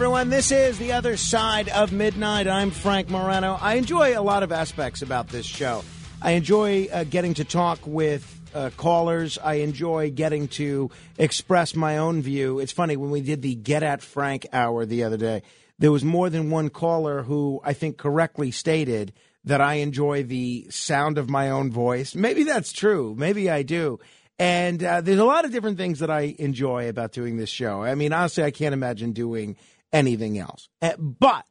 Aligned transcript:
Everyone. 0.00 0.30
This 0.30 0.50
is 0.50 0.78
The 0.78 0.92
Other 0.92 1.18
Side 1.18 1.68
of 1.68 1.92
Midnight. 1.92 2.48
I'm 2.48 2.70
Frank 2.70 3.10
Morano. 3.10 3.58
I 3.60 3.74
enjoy 3.74 4.18
a 4.18 4.22
lot 4.22 4.42
of 4.42 4.50
aspects 4.50 5.02
about 5.02 5.28
this 5.28 5.44
show. 5.44 5.84
I 6.22 6.30
enjoy 6.30 6.88
uh, 6.90 7.04
getting 7.04 7.34
to 7.34 7.44
talk 7.44 7.80
with 7.84 8.40
uh, 8.54 8.70
callers. 8.78 9.36
I 9.36 9.56
enjoy 9.56 10.10
getting 10.10 10.48
to 10.48 10.90
express 11.18 11.76
my 11.76 11.98
own 11.98 12.22
view. 12.22 12.60
It's 12.60 12.72
funny, 12.72 12.96
when 12.96 13.10
we 13.10 13.20
did 13.20 13.42
the 13.42 13.54
Get 13.54 13.82
at 13.82 14.00
Frank 14.00 14.46
hour 14.54 14.86
the 14.86 15.04
other 15.04 15.18
day, 15.18 15.42
there 15.78 15.92
was 15.92 16.02
more 16.02 16.30
than 16.30 16.48
one 16.48 16.70
caller 16.70 17.22
who 17.22 17.60
I 17.62 17.74
think 17.74 17.98
correctly 17.98 18.52
stated 18.52 19.12
that 19.44 19.60
I 19.60 19.74
enjoy 19.74 20.22
the 20.22 20.66
sound 20.70 21.18
of 21.18 21.28
my 21.28 21.50
own 21.50 21.70
voice. 21.70 22.14
Maybe 22.14 22.44
that's 22.44 22.72
true. 22.72 23.14
Maybe 23.18 23.50
I 23.50 23.64
do. 23.64 24.00
And 24.38 24.82
uh, 24.82 25.02
there's 25.02 25.18
a 25.18 25.24
lot 25.26 25.44
of 25.44 25.52
different 25.52 25.76
things 25.76 25.98
that 25.98 26.10
I 26.10 26.34
enjoy 26.38 26.88
about 26.88 27.12
doing 27.12 27.36
this 27.36 27.50
show. 27.50 27.82
I 27.82 27.94
mean, 27.94 28.14
honestly, 28.14 28.44
I 28.44 28.50
can't 28.50 28.72
imagine 28.72 29.12
doing 29.12 29.58
anything 29.92 30.38
else. 30.38 30.68
Uh, 30.80 30.96
but 30.98 31.44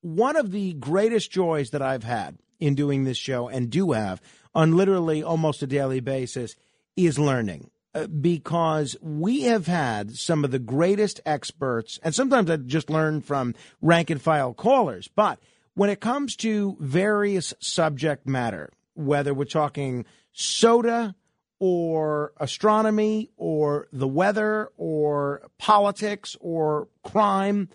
one 0.00 0.36
of 0.36 0.52
the 0.52 0.74
greatest 0.74 1.30
joys 1.30 1.70
that 1.70 1.82
I've 1.82 2.04
had 2.04 2.38
in 2.60 2.74
doing 2.74 3.04
this 3.04 3.16
show 3.18 3.48
and 3.48 3.70
do 3.70 3.92
have 3.92 4.20
on 4.54 4.76
literally 4.76 5.22
almost 5.22 5.62
a 5.62 5.66
daily 5.66 6.00
basis 6.00 6.56
is 6.96 7.18
learning. 7.18 7.70
Uh, 7.94 8.06
because 8.06 8.94
we 9.00 9.42
have 9.42 9.66
had 9.66 10.14
some 10.14 10.44
of 10.44 10.50
the 10.50 10.58
greatest 10.58 11.20
experts, 11.24 11.98
and 12.02 12.14
sometimes 12.14 12.50
I 12.50 12.56
just 12.56 12.90
learn 12.90 13.22
from 13.22 13.54
rank 13.80 14.10
and 14.10 14.20
file 14.20 14.52
callers. 14.52 15.08
But 15.08 15.38
when 15.74 15.88
it 15.88 16.00
comes 16.00 16.36
to 16.36 16.76
various 16.78 17.54
subject 17.60 18.26
matter, 18.26 18.70
whether 18.94 19.32
we're 19.32 19.46
talking 19.46 20.04
soda, 20.32 21.14
or 21.58 22.32
astronomy 22.38 23.30
or 23.36 23.88
the 23.92 24.08
weather 24.08 24.70
or 24.76 25.42
politics 25.58 26.36
or 26.40 26.88
crime. 27.02 27.68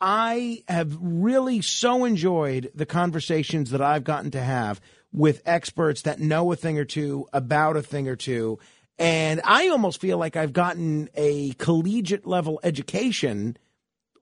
I 0.00 0.62
have 0.68 0.96
really 1.00 1.60
so 1.60 2.04
enjoyed 2.04 2.70
the 2.74 2.86
conversations 2.86 3.70
that 3.70 3.82
I've 3.82 4.04
gotten 4.04 4.30
to 4.32 4.40
have 4.40 4.80
with 5.12 5.42
experts 5.44 6.02
that 6.02 6.20
know 6.20 6.52
a 6.52 6.56
thing 6.56 6.78
or 6.78 6.84
two 6.84 7.26
about 7.32 7.76
a 7.76 7.82
thing 7.82 8.08
or 8.08 8.16
two. 8.16 8.58
And 8.98 9.40
I 9.44 9.68
almost 9.68 10.00
feel 10.00 10.18
like 10.18 10.36
I've 10.36 10.52
gotten 10.52 11.08
a 11.14 11.52
collegiate 11.54 12.26
level 12.26 12.60
education 12.62 13.56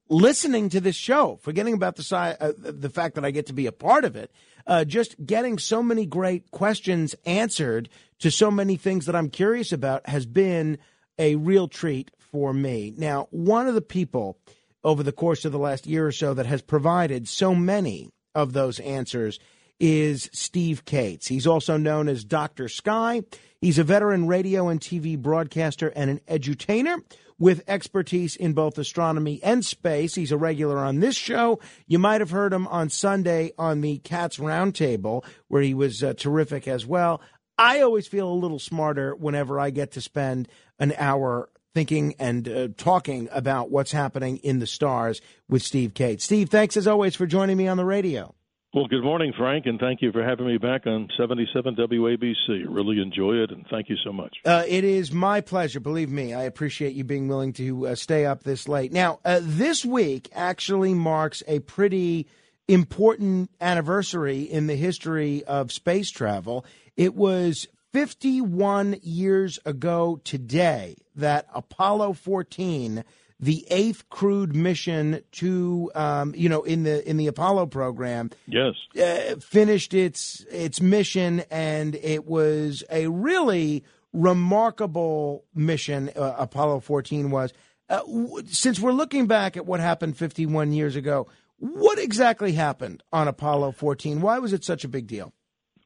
listening 0.09 0.69
to 0.71 0.81
this 0.81 0.97
show, 0.97 1.39
forgetting 1.43 1.75
about 1.75 1.97
the 1.97 2.17
uh, 2.41 2.53
the 2.57 2.89
fact 2.89 3.15
that 3.17 3.25
I 3.25 3.31
get 3.31 3.47
to 3.47 3.53
be 3.53 3.67
a 3.67 3.73
part 3.73 4.05
of 4.05 4.17
it. 4.17 4.33
Uh, 4.67 4.85
just 4.85 5.17
getting 5.25 5.59
so 5.59 5.83
many 5.83 6.07
great 6.07 6.51
questions 6.51 7.15
answered 7.25 7.89
to 8.19 8.31
so 8.31 8.51
many 8.51 8.77
things 8.77 9.07
that 9.07 9.17
I'm 9.17 9.31
curious 9.31 9.73
about 9.73 10.09
has 10.09 10.27
been 10.27 10.79
a 11.19 11.37
real 11.37 11.69
treat 11.69 12.11
for 12.19 12.53
me. 12.53 12.93
Now, 12.97 13.29
one 13.31 13.67
of 13.67 13.75
the 13.75 13.81
people 13.81 14.39
over 14.85 15.03
the 15.03 15.13
course 15.13 15.45
of 15.45 15.53
the 15.53 15.59
last 15.59 15.87
year 15.87 16.07
or 16.07 16.13
so 16.13 16.35
that 16.35 16.47
has 16.47 16.63
provided 16.63 17.29
so 17.29 17.55
many 17.55 18.11
of 18.35 18.53
those 18.53 18.81
answers 18.81 19.39
is 19.81 20.29
Steve 20.33 20.85
Kates. 20.85 21.27
He's 21.29 21.47
also 21.47 21.77
known 21.77 22.09
as 22.09 22.25
Dr. 22.25 22.69
Sky. 22.69 23.23
He's 23.61 23.79
a 23.79 23.85
veteran 23.85 24.27
radio 24.27 24.69
and 24.69 24.81
TV 24.81 25.19
broadcaster 25.19 25.89
and 25.89 26.11
an 26.11 26.21
edutainer 26.29 27.03
with 27.39 27.63
expertise 27.69 28.35
in 28.35 28.53
both 28.53 28.79
astronomy 28.79 29.41
and 29.43 29.65
space. 29.65 30.15
He's 30.15 30.33
a 30.33 30.37
regular 30.37 30.79
on 30.79 31.01
this 31.01 31.17
show. 31.17 31.61
You 31.87 31.99
might 31.99 32.21
have 32.21 32.31
heard 32.31 32.53
him 32.53 32.67
on 32.67 32.91
Sunday 32.91 33.53
on 33.57 33.81
the 33.81 33.99
Cats 33.99 34.39
Roundtable, 34.39 35.25
where 35.47 35.63
he 35.63 35.75
was 35.75 36.03
uh, 36.03 36.15
terrific 36.15 36.67
as 36.67 36.85
well. 36.85 37.21
I 37.57 37.81
always 37.81 38.07
feel 38.07 38.29
a 38.29 38.35
little 38.35 38.59
smarter 38.59 39.15
whenever 39.15 39.59
I 39.59 39.71
get 39.71 39.93
to 39.93 40.01
spend 40.01 40.49
an 40.79 40.95
hour 40.97 41.49
thinking 41.75 42.15
and 42.19 42.49
uh, 42.49 42.69
talking 42.77 43.29
about 43.33 43.71
what's 43.71 43.93
happening 43.93 44.39
in 44.39 44.59
the 44.59 44.67
stars 44.67 45.21
with 45.49 45.63
Steve 45.63 45.95
Kate. 45.95 46.21
Steve, 46.21 46.51
thanks 46.51 46.77
as 46.77 46.87
always 46.87 47.15
for 47.15 47.27
joining 47.27 47.57
me 47.57 47.69
on 47.69 47.77
the 47.77 47.85
radio. 47.85 48.35
Well, 48.75 48.87
good 48.87 49.03
morning, 49.03 49.33
Frank, 49.37 49.65
and 49.65 49.81
thank 49.81 50.03
you 50.03 50.13
for 50.13 50.23
having 50.23 50.47
me 50.47 50.59
back 50.59 50.87
on 50.87 51.09
77 51.17 51.75
WABC. 51.75 52.67
Really 52.69 53.01
enjoy 53.01 53.37
it, 53.37 53.51
and 53.51 53.65
thank 53.71 53.89
you 53.89 53.97
so 54.05 54.13
much. 54.13 54.37
Uh, 54.45 54.63
it 54.69 54.85
is 54.85 55.11
my 55.11 55.41
pleasure. 55.41 55.81
Believe 55.81 56.11
me, 56.11 56.35
I 56.35 56.43
appreciate 56.43 56.95
you 56.95 57.03
being 57.03 57.29
willing 57.29 57.55
to 57.55 57.89
uh, 57.89 57.95
stay 57.95 58.27
up 58.27 58.43
this 58.43 58.69
late. 58.69 58.93
Now, 58.93 59.21
uh, 59.25 59.41
this 59.43 59.87
week 59.87 60.29
actually 60.35 60.93
marks 60.93 61.43
a 61.49 61.61
pretty 61.61 62.27
important 62.69 63.51
anniversary 63.59 64.43
in 64.43 64.67
the 64.67 64.77
history 64.77 65.43
of 65.45 65.73
space 65.73 66.11
travel. 66.11 66.67
It 66.95 67.15
was 67.15 67.67
51 67.99 69.01
years 69.03 69.59
ago 69.65 70.21
today 70.23 70.95
that 71.17 71.49
Apollo 71.53 72.13
14, 72.13 73.03
the 73.41 73.67
eighth 73.71 74.09
crewed 74.09 74.55
mission 74.55 75.21
to, 75.33 75.91
um, 75.97 76.33
you 76.37 76.49
know, 76.49 76.63
in 76.63 76.85
the 76.85 77.09
in 77.11 77.17
the 77.17 77.27
Apollo 77.27 77.67
program, 77.67 78.31
yes, 78.47 78.75
uh, 79.03 79.35
finished 79.41 79.95
its 79.95 80.47
its 80.49 80.81
mission, 80.81 81.43
and 81.51 81.97
it 81.97 82.25
was 82.25 82.85
a 82.89 83.09
really 83.09 83.83
remarkable 84.13 85.45
mission. 85.53 86.09
Uh, 86.15 86.37
Apollo 86.39 86.79
14 86.81 87.33
was. 87.33 87.53
Uh, 87.91 87.99
w- 88.03 88.47
since 88.47 88.79
we're 88.79 88.93
looking 88.93 89.27
back 89.27 89.57
at 89.57 89.67
what 89.67 89.81
happened 89.81 90.17
51 90.17 90.73
years 90.73 90.95
ago, 90.95 91.27
what 91.57 91.99
exactly 91.99 92.53
happened 92.53 93.03
on 93.13 93.27
Apollo 93.27 93.73
14? 93.73 94.21
Why 94.21 94.39
was 94.39 94.53
it 94.53 94.63
such 94.63 94.85
a 94.85 94.89
big 94.89 95.09
deal? 95.09 95.33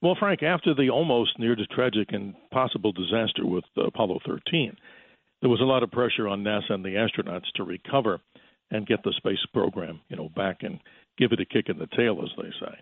Well, 0.02 0.16
Frank, 0.18 0.42
after 0.42 0.74
the 0.74 0.90
almost 0.90 1.38
near 1.38 1.54
to 1.54 1.66
tragic 1.66 2.08
and 2.10 2.34
possible 2.50 2.90
disaster 2.90 3.46
with 3.46 3.62
Apollo 3.76 4.18
13, 4.26 4.76
there 5.40 5.50
was 5.50 5.60
a 5.60 5.64
lot 5.64 5.84
of 5.84 5.92
pressure 5.92 6.26
on 6.26 6.42
NASA 6.42 6.70
and 6.70 6.84
the 6.84 6.96
astronauts 6.96 7.50
to 7.54 7.62
recover 7.62 8.20
and 8.72 8.86
get 8.86 9.04
the 9.04 9.14
space 9.16 9.38
program, 9.54 10.00
you 10.08 10.16
know, 10.16 10.28
back 10.34 10.58
and 10.62 10.80
give 11.18 11.30
it 11.30 11.38
a 11.38 11.44
kick 11.44 11.68
in 11.68 11.78
the 11.78 11.86
tail, 11.96 12.20
as 12.20 12.30
they 12.36 12.50
say. 12.58 12.74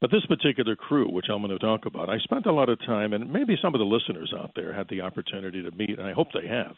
But 0.00 0.10
this 0.10 0.24
particular 0.26 0.76
crew, 0.76 1.10
which 1.10 1.26
I'm 1.30 1.42
going 1.42 1.50
to 1.50 1.58
talk 1.58 1.84
about, 1.84 2.08
I 2.08 2.18
spent 2.18 2.46
a 2.46 2.52
lot 2.52 2.70
of 2.70 2.78
time, 2.80 3.12
and 3.12 3.30
maybe 3.30 3.58
some 3.60 3.74
of 3.74 3.78
the 3.78 3.84
listeners 3.84 4.32
out 4.38 4.52
there 4.56 4.72
had 4.72 4.88
the 4.88 5.02
opportunity 5.02 5.62
to 5.62 5.70
meet, 5.72 5.98
and 5.98 6.06
I 6.06 6.12
hope 6.12 6.28
they 6.32 6.48
have, 6.48 6.76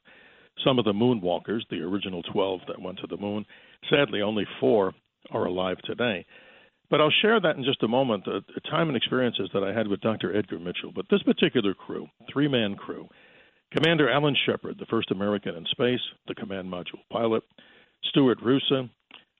some 0.64 0.80
of 0.80 0.86
the 0.86 0.92
moonwalkers, 0.92 1.62
the 1.70 1.82
original 1.82 2.24
12 2.24 2.60
that 2.66 2.82
went 2.82 2.98
to 2.98 3.06
the 3.08 3.16
moon. 3.16 3.44
Sadly, 3.90 4.22
only 4.22 4.46
four 4.58 4.92
are 5.30 5.44
alive 5.44 5.78
today. 5.84 6.26
But 6.90 7.00
I'll 7.00 7.12
share 7.22 7.38
that 7.40 7.56
in 7.56 7.64
just 7.64 7.82
a 7.82 7.88
moment, 7.88 8.24
the, 8.24 8.42
time 8.70 8.88
and 8.88 8.96
experiences 8.96 9.50
that 9.52 9.62
I 9.62 9.76
had 9.76 9.88
with 9.88 10.00
Dr. 10.00 10.36
Edgar 10.36 10.58
Mitchell. 10.58 10.92
But 10.94 11.06
this 11.10 11.22
particular 11.22 11.74
crew, 11.74 12.06
three 12.32 12.48
man 12.48 12.76
crew, 12.76 13.08
Commander 13.72 14.10
Alan 14.10 14.36
Shepard, 14.46 14.76
the 14.78 14.86
first 14.86 15.10
American 15.10 15.54
in 15.54 15.66
space, 15.66 16.00
the 16.26 16.34
command 16.34 16.72
module 16.72 17.00
pilot, 17.12 17.42
Stuart 18.04 18.38
Roosa, 18.42 18.88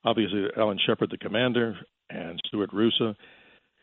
obviously 0.05 0.45
Alan 0.57 0.79
Shepard, 0.87 1.11
the 1.11 1.17
commander, 1.17 1.77
and 2.11 2.41
Stuart 2.47 2.71
Roosa, 2.73 3.17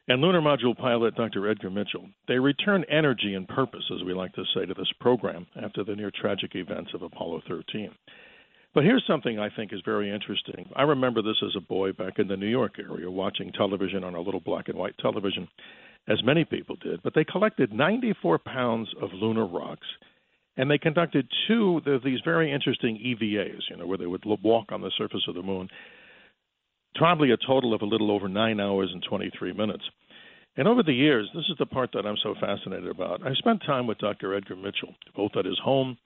and 0.08 0.22
lunar 0.22 0.42
module 0.42 0.78
pilot 0.78 1.16
Dr. 1.16 1.50
Edgar 1.50 1.72
Mitchell. 1.72 2.08
They 2.28 2.38
return 2.38 2.86
energy 2.90 3.34
and 3.34 3.48
purpose, 3.48 3.84
as 3.96 4.04
we 4.04 4.14
like 4.14 4.34
to 4.34 4.44
say, 4.54 4.66
to 4.66 4.74
this 4.76 4.92
program 5.00 5.48
after 5.62 5.84
the 5.84 5.96
near 5.96 6.12
tragic 6.12 6.52
events 6.54 6.92
of 6.94 7.02
Apollo 7.02 7.42
13. 7.48 7.90
But 8.76 8.84
here's 8.84 9.06
something 9.08 9.40
I 9.40 9.50
think 9.56 9.72
is 9.72 9.80
very 9.86 10.14
interesting. 10.14 10.70
I 10.76 10.84
remember 10.84 11.22
this 11.22 11.42
as 11.42 11.56
a 11.56 11.62
boy 11.62 11.94
back 11.94 12.20
in 12.20 12.28
the 12.28 12.36
New 12.36 12.50
York 12.50 12.74
area 12.78 13.10
watching 13.10 13.54
television 13.54 14.04
on 14.04 14.16
a 14.16 14.22
little 14.22 14.42
black 14.42 14.68
and 14.68 14.78
white 14.78 14.98
television. 15.00 15.48
as 16.08 16.22
many 16.24 16.46
people 16.46 16.76
did, 16.76 17.02
but 17.02 17.16
they 17.16 17.24
collected 17.24 17.74
94 17.74 18.38
pounds 18.38 18.88
of 19.02 19.10
lunar 19.14 19.48
rocks. 19.48 19.88
And 20.58 20.70
they 20.70 20.78
conducted 20.78 21.28
two 21.48 21.82
of 21.86 22.04
these 22.04 22.20
very 22.24 22.52
interesting 22.52 22.98
EVAs, 22.98 23.62
you 23.70 23.78
know, 23.78 23.88
where 23.88 23.98
they 23.98 24.06
would 24.06 24.24
walk 24.44 24.72
on 24.72 24.82
the 24.82 24.92
surface 24.98 25.24
of 25.28 25.36
the 25.36 25.42
moon, 25.42 25.68
probably 26.96 27.32
a 27.32 27.38
total 27.38 27.74
of 27.74 27.82
a 27.82 27.86
little 27.86 28.12
over 28.12 28.30
nine 28.30 28.60
hours 28.60 28.90
and 28.94 29.04
23 29.10 29.54
minutes. 29.54 29.84
And 30.58 30.68
over 30.68 30.84
the 30.84 30.94
years, 30.94 31.28
this 31.34 31.46
is 31.50 31.58
the 31.58 31.66
part 31.66 31.90
that 31.94 32.06
I'm 32.06 32.18
so 32.22 32.36
fascinated 32.40 32.90
about. 32.90 33.26
I 33.26 33.34
spent 33.34 33.64
time 33.66 33.88
with 33.88 33.98
Dr. 33.98 34.36
Edgar 34.36 34.56
Mitchell, 34.56 34.94
both 35.16 35.32
at 35.38 35.46
his 35.46 35.60
home 35.60 35.98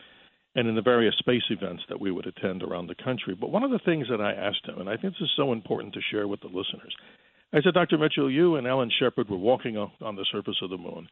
and 0.60 0.68
in 0.68 0.76
the 0.76 0.82
various 0.82 1.16
space 1.18 1.44
events 1.50 1.84
that 1.88 2.02
we 2.02 2.12
would 2.12 2.28
attend 2.28 2.64
around 2.64 2.88
the 2.88 3.04
country. 3.04 3.34
But 3.34 3.50
one 3.50 3.64
of 3.64 3.72
the 3.72 3.80
things 3.86 4.08
that 4.10 4.20
I 4.20 4.34
asked 4.34 4.68
him, 4.68 4.78
and 4.80 4.90
I 4.90 4.98
think 4.98 5.14
this 5.14 5.22
is 5.22 5.32
so 5.38 5.54
important 5.54 5.94
to 5.94 6.02
share 6.12 6.28
with 6.28 6.42
the 6.42 6.48
listeners, 6.48 6.94
I 7.54 7.62
said, 7.62 7.74
Dr. 7.74 7.98
Mitchell, 7.98 8.30
you 8.30 8.58
and 8.58 8.68
Alan 8.68 8.92
Shepard 9.00 9.30
were 9.30 9.38
walking 9.38 9.78
on 9.78 10.16
the 10.18 10.26
surface 10.30 10.58
of 10.62 10.70
the 10.70 10.78
moon, 10.78 11.08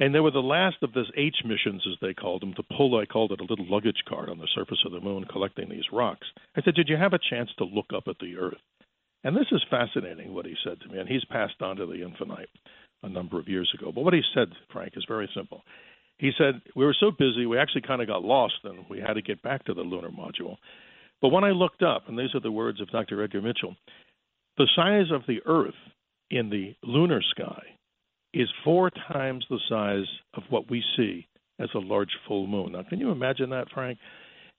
and 0.00 0.12
they 0.12 0.18
were 0.18 0.32
the 0.32 0.40
last 0.40 0.78
of 0.82 0.92
this 0.92 1.06
H 1.16 1.36
missions, 1.44 1.86
as 1.86 1.98
they 2.02 2.14
called 2.14 2.42
them, 2.42 2.52
to 2.54 2.64
pull, 2.76 2.98
I 2.98 3.06
called 3.06 3.30
it 3.30 3.40
a 3.40 3.44
little 3.44 3.70
luggage 3.70 4.02
cart 4.08 4.28
on 4.28 4.38
the 4.38 4.48
surface 4.56 4.82
of 4.84 4.90
the 4.90 5.00
moon, 5.00 5.24
collecting 5.30 5.68
these 5.68 5.92
rocks. 5.92 6.26
I 6.56 6.62
said, 6.62 6.74
Did 6.74 6.88
you 6.88 6.96
have 6.96 7.12
a 7.12 7.30
chance 7.30 7.50
to 7.58 7.64
look 7.64 7.92
up 7.94 8.08
at 8.08 8.18
the 8.18 8.36
Earth? 8.36 8.58
And 9.22 9.36
this 9.36 9.46
is 9.52 9.62
fascinating 9.70 10.34
what 10.34 10.46
he 10.46 10.56
said 10.64 10.80
to 10.80 10.88
me, 10.88 10.98
and 10.98 11.08
he's 11.08 11.24
passed 11.26 11.62
on 11.62 11.76
to 11.76 11.86
the 11.86 12.02
infinite 12.02 12.48
a 13.04 13.08
number 13.08 13.38
of 13.38 13.48
years 13.48 13.70
ago. 13.78 13.92
But 13.94 14.02
what 14.02 14.14
he 14.14 14.22
said, 14.34 14.48
Frank, 14.72 14.94
is 14.96 15.04
very 15.06 15.30
simple. 15.34 15.62
He 16.20 16.32
said, 16.36 16.60
We 16.76 16.84
were 16.84 16.96
so 16.98 17.10
busy, 17.10 17.46
we 17.46 17.58
actually 17.58 17.80
kind 17.80 18.02
of 18.02 18.06
got 18.06 18.22
lost 18.22 18.54
and 18.64 18.84
we 18.90 19.00
had 19.00 19.14
to 19.14 19.22
get 19.22 19.42
back 19.42 19.64
to 19.64 19.74
the 19.74 19.80
lunar 19.80 20.10
module. 20.10 20.56
But 21.22 21.30
when 21.30 21.44
I 21.44 21.50
looked 21.50 21.82
up, 21.82 22.08
and 22.08 22.18
these 22.18 22.34
are 22.34 22.40
the 22.40 22.52
words 22.52 22.80
of 22.80 22.90
Dr. 22.90 23.22
Edgar 23.22 23.40
Mitchell, 23.40 23.74
the 24.58 24.68
size 24.76 25.10
of 25.10 25.22
the 25.26 25.40
Earth 25.46 25.74
in 26.30 26.50
the 26.50 26.74
lunar 26.82 27.22
sky 27.22 27.62
is 28.34 28.48
four 28.64 28.90
times 28.90 29.44
the 29.48 29.58
size 29.68 30.06
of 30.34 30.42
what 30.50 30.70
we 30.70 30.84
see 30.96 31.26
as 31.58 31.68
a 31.74 31.78
large 31.78 32.10
full 32.28 32.46
moon. 32.46 32.72
Now, 32.72 32.84
can 32.88 33.00
you 33.00 33.10
imagine 33.10 33.50
that, 33.50 33.70
Frank? 33.72 33.98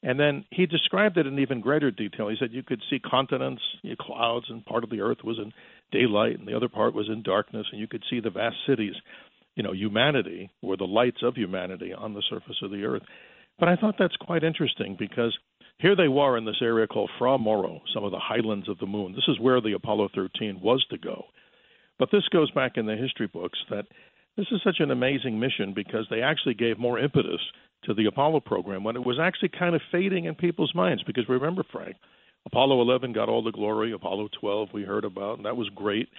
And 0.03 0.19
then 0.19 0.45
he 0.49 0.65
described 0.65 1.17
it 1.17 1.27
in 1.27 1.37
even 1.37 1.61
greater 1.61 1.91
detail. 1.91 2.29
He 2.29 2.35
said 2.39 2.51
you 2.51 2.63
could 2.63 2.81
see 2.89 2.99
continents, 2.99 3.61
clouds, 3.99 4.47
and 4.49 4.65
part 4.65 4.83
of 4.83 4.89
the 4.89 5.01
Earth 5.01 5.19
was 5.23 5.37
in 5.37 5.53
daylight, 5.91 6.39
and 6.39 6.47
the 6.47 6.55
other 6.55 6.69
part 6.69 6.95
was 6.95 7.07
in 7.07 7.21
darkness, 7.21 7.67
and 7.71 7.79
you 7.79 7.87
could 7.87 8.03
see 8.09 8.19
the 8.19 8.31
vast 8.31 8.55
cities, 8.67 8.95
you 9.61 9.67
know, 9.67 9.73
humanity 9.73 10.49
or 10.63 10.75
the 10.75 10.85
lights 10.85 11.19
of 11.21 11.35
humanity 11.35 11.93
on 11.93 12.15
the 12.15 12.23
surface 12.31 12.57
of 12.63 12.71
the 12.71 12.83
Earth. 12.83 13.03
But 13.59 13.69
I 13.69 13.75
thought 13.75 13.93
that's 13.99 14.15
quite 14.15 14.43
interesting 14.43 14.95
because 14.97 15.37
here 15.77 15.95
they 15.95 16.07
were 16.07 16.35
in 16.35 16.45
this 16.45 16.63
area 16.63 16.87
called 16.87 17.11
Fra 17.19 17.37
Mauro, 17.37 17.81
some 17.93 18.03
of 18.03 18.09
the 18.09 18.17
highlands 18.19 18.67
of 18.67 18.79
the 18.79 18.87
moon. 18.87 19.13
This 19.13 19.27
is 19.27 19.39
where 19.39 19.61
the 19.61 19.73
Apollo 19.73 20.09
13 20.15 20.61
was 20.63 20.83
to 20.89 20.97
go. 20.97 21.25
But 21.99 22.09
this 22.11 22.27
goes 22.33 22.49
back 22.49 22.71
in 22.75 22.87
the 22.87 22.95
history 22.95 23.27
books 23.27 23.59
that 23.69 23.85
this 24.35 24.47
is 24.51 24.61
such 24.63 24.77
an 24.79 24.89
amazing 24.89 25.39
mission 25.39 25.73
because 25.75 26.07
they 26.09 26.21
actually 26.21 26.55
gave 26.55 26.79
more 26.79 26.97
impetus 26.97 27.41
to 27.83 27.93
the 27.93 28.07
Apollo 28.07 28.39
program 28.39 28.83
when 28.83 28.95
it 28.95 29.05
was 29.05 29.19
actually 29.21 29.49
kind 29.49 29.75
of 29.75 29.81
fading 29.91 30.25
in 30.25 30.33
people's 30.33 30.73
minds. 30.73 31.03
Because 31.03 31.29
remember, 31.29 31.63
Frank, 31.71 31.97
Apollo 32.47 32.81
11 32.81 33.13
got 33.13 33.29
all 33.29 33.43
the 33.43 33.51
glory. 33.51 33.91
Apollo 33.91 34.29
12 34.39 34.69
we 34.73 34.81
heard 34.81 35.05
about, 35.05 35.37
and 35.37 35.45
that 35.45 35.55
was 35.55 35.69
great. 35.75 36.09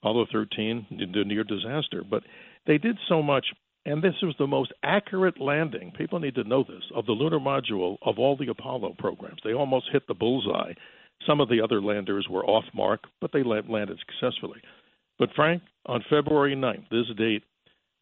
Apollo 0.00 0.26
13, 0.30 0.86
the 0.90 1.24
near 1.24 1.42
disaster. 1.42 2.04
But 2.08 2.22
they 2.66 2.78
did 2.78 2.96
so 3.08 3.22
much, 3.22 3.46
and 3.84 4.02
this 4.02 4.14
was 4.22 4.34
the 4.38 4.46
most 4.46 4.72
accurate 4.82 5.40
landing. 5.40 5.92
People 5.96 6.20
need 6.20 6.34
to 6.36 6.44
know 6.44 6.64
this 6.64 6.84
of 6.94 7.06
the 7.06 7.12
lunar 7.12 7.40
module 7.40 7.96
of 8.02 8.18
all 8.18 8.36
the 8.36 8.50
Apollo 8.50 8.96
programs. 8.98 9.40
They 9.44 9.52
almost 9.52 9.90
hit 9.92 10.06
the 10.06 10.14
bullseye. 10.14 10.72
Some 11.26 11.40
of 11.40 11.48
the 11.48 11.60
other 11.62 11.80
landers 11.80 12.26
were 12.28 12.44
off 12.44 12.64
mark, 12.74 13.04
but 13.20 13.32
they 13.32 13.42
landed 13.42 13.98
successfully. 13.98 14.60
But 15.18 15.30
Frank, 15.36 15.62
on 15.86 16.04
February 16.10 16.56
9th, 16.56 16.88
this 16.90 17.06
date, 17.16 17.44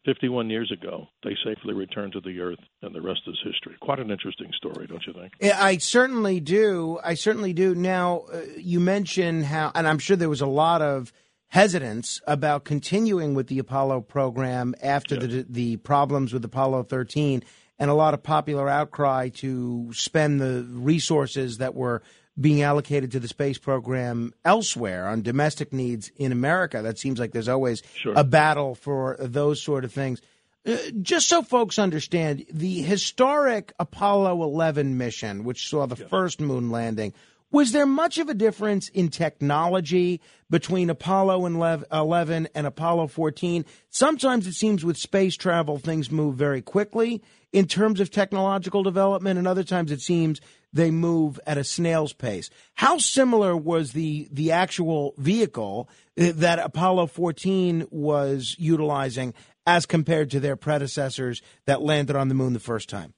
51 0.05 0.49
years 0.49 0.71
ago, 0.71 1.07
they 1.23 1.35
safely 1.45 1.73
returned 1.73 2.13
to 2.13 2.19
the 2.19 2.39
earth, 2.41 2.59
and 2.81 2.93
the 2.93 3.01
rest 3.01 3.21
is 3.27 3.39
history. 3.43 3.77
Quite 3.79 3.99
an 3.99 4.11
interesting 4.11 4.51
story, 4.57 4.85
don't 4.87 5.03
you 5.07 5.13
think? 5.13 5.31
I 5.41 5.77
certainly 5.77 6.39
do. 6.41 6.99
I 7.03 7.13
certainly 7.13 7.53
do. 7.53 7.73
Now, 7.73 8.25
uh, 8.33 8.41
you 8.57 8.79
mentioned 8.81 9.45
how, 9.45 9.71
and 9.73 9.87
I'm 9.87 9.99
sure 9.99 10.17
there 10.17 10.29
was 10.29 10.41
a 10.41 10.45
lot 10.45 10.81
of 10.81 11.13
hesitance 11.53 12.19
about 12.25 12.63
continuing 12.63 13.35
with 13.35 13.45
the 13.45 13.59
Apollo 13.59 14.01
program 14.01 14.73
after 14.81 15.13
yes. 15.13 15.23
the 15.25 15.45
the 15.47 15.77
problems 15.77 16.33
with 16.33 16.43
Apollo 16.43 16.81
13, 16.85 17.43
and 17.77 17.91
a 17.91 17.93
lot 17.93 18.15
of 18.15 18.23
popular 18.23 18.67
outcry 18.67 19.29
to 19.29 19.91
spend 19.93 20.41
the 20.41 20.65
resources 20.71 21.59
that 21.59 21.75
were 21.75 22.01
being 22.41 22.63
allocated 22.63 23.11
to 23.11 23.19
the 23.19 23.27
space 23.27 23.59
program 23.59 24.33
elsewhere 24.43 25.07
on 25.07 25.21
domestic 25.21 25.71
needs 25.71 26.11
in 26.17 26.31
America. 26.31 26.81
That 26.81 26.97
seems 26.97 27.19
like 27.19 27.33
there's 27.33 27.47
always 27.47 27.83
sure. 27.93 28.13
a 28.15 28.23
battle 28.23 28.73
for 28.73 29.15
those 29.19 29.61
sort 29.61 29.85
of 29.85 29.93
things. 29.93 30.23
Uh, 30.65 30.77
just 31.03 31.29
so 31.29 31.43
folks 31.43 31.77
understand, 31.77 32.45
the 32.51 32.81
historic 32.81 33.73
Apollo 33.77 34.41
11 34.41 34.97
mission, 34.97 35.43
which 35.43 35.69
saw 35.69 35.85
the 35.85 35.95
first 35.95 36.41
moon 36.41 36.71
landing, 36.71 37.13
was 37.53 37.71
there 37.71 37.85
much 37.85 38.17
of 38.17 38.27
a 38.27 38.33
difference 38.33 38.89
in 38.89 39.09
technology 39.09 40.19
between 40.49 40.89
Apollo 40.89 41.45
11 41.45 42.47
and 42.55 42.67
Apollo 42.67 43.07
14? 43.07 43.63
Sometimes 43.89 44.47
it 44.47 44.53
seems 44.53 44.83
with 44.83 44.97
space 44.97 45.37
travel, 45.37 45.77
things 45.77 46.11
move 46.11 46.35
very 46.35 46.63
quickly 46.63 47.21
in 47.53 47.67
terms 47.67 47.99
of 47.99 48.09
technological 48.09 48.81
development, 48.81 49.37
and 49.37 49.47
other 49.47 49.63
times 49.63 49.91
it 49.91 50.01
seems 50.01 50.41
they 50.73 50.89
move 50.89 51.39
at 51.45 51.59
a 51.59 51.63
snail's 51.63 52.11
pace. 52.11 52.49
How 52.73 52.97
similar 52.97 53.55
was 53.55 53.93
the 53.93 54.27
the 54.31 54.51
actual 54.51 55.13
vehicle 55.17 55.87
uh, 56.19 56.31
that 56.35 56.57
Apollo 56.57 57.07
14 57.07 57.85
was 57.91 58.55
utilizing 58.57 59.35
as 59.67 59.85
compared 59.85 60.31
to 60.31 60.39
their 60.39 60.55
predecessors 60.55 61.43
that 61.67 61.83
landed 61.83 62.15
on 62.15 62.29
the 62.29 62.35
moon 62.35 62.53
the 62.53 62.59
first 62.59 62.89
time? 62.89 63.13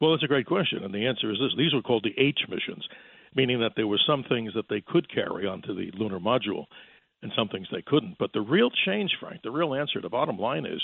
Well, 0.00 0.12
that's 0.12 0.24
a 0.24 0.28
great 0.28 0.46
question, 0.46 0.82
and 0.82 0.94
the 0.94 1.06
answer 1.06 1.30
is 1.30 1.38
this: 1.38 1.52
these 1.58 1.74
were 1.74 1.82
called 1.82 2.04
the 2.04 2.18
H 2.18 2.40
missions, 2.48 2.88
meaning 3.34 3.60
that 3.60 3.72
there 3.76 3.86
were 3.86 4.00
some 4.06 4.24
things 4.28 4.52
that 4.54 4.68
they 4.68 4.80
could 4.80 5.12
carry 5.12 5.46
onto 5.46 5.74
the 5.74 5.90
lunar 5.98 6.20
module, 6.20 6.66
and 7.22 7.32
some 7.36 7.48
things 7.48 7.66
they 7.72 7.82
couldn't. 7.82 8.16
But 8.18 8.32
the 8.32 8.40
real 8.40 8.70
change, 8.84 9.16
Frank, 9.18 9.42
the 9.42 9.50
real 9.50 9.74
answer, 9.74 10.00
the 10.00 10.08
bottom 10.08 10.38
line 10.38 10.66
is. 10.66 10.82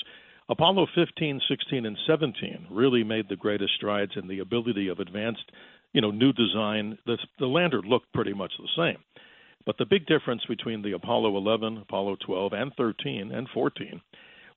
Apollo 0.49 0.88
15, 0.97 1.41
16, 1.49 1.87
and 1.87 1.97
17 2.08 2.67
really 2.70 3.05
made 3.05 3.29
the 3.29 3.37
greatest 3.37 3.75
strides 3.75 4.12
in 4.17 4.26
the 4.26 4.41
ability 4.41 4.88
of 4.88 4.99
advanced 4.99 5.52
you 5.93 6.00
know, 6.00 6.11
new 6.11 6.32
design. 6.32 6.99
The, 7.06 7.19
the 7.38 7.47
lander 7.47 7.82
looked 7.82 8.12
pretty 8.12 8.32
much 8.32 8.52
the 8.58 8.69
same. 8.76 9.02
But 9.67 9.76
the 9.79 9.87
big 9.87 10.06
difference 10.06 10.43
between 10.49 10.82
the 10.82 10.93
Apollo 10.93 11.37
11, 11.37 11.79
Apollo 11.79 12.17
12, 12.25 12.52
and 12.52 12.73
13 12.76 13.32
and 13.32 13.49
14, 13.52 14.00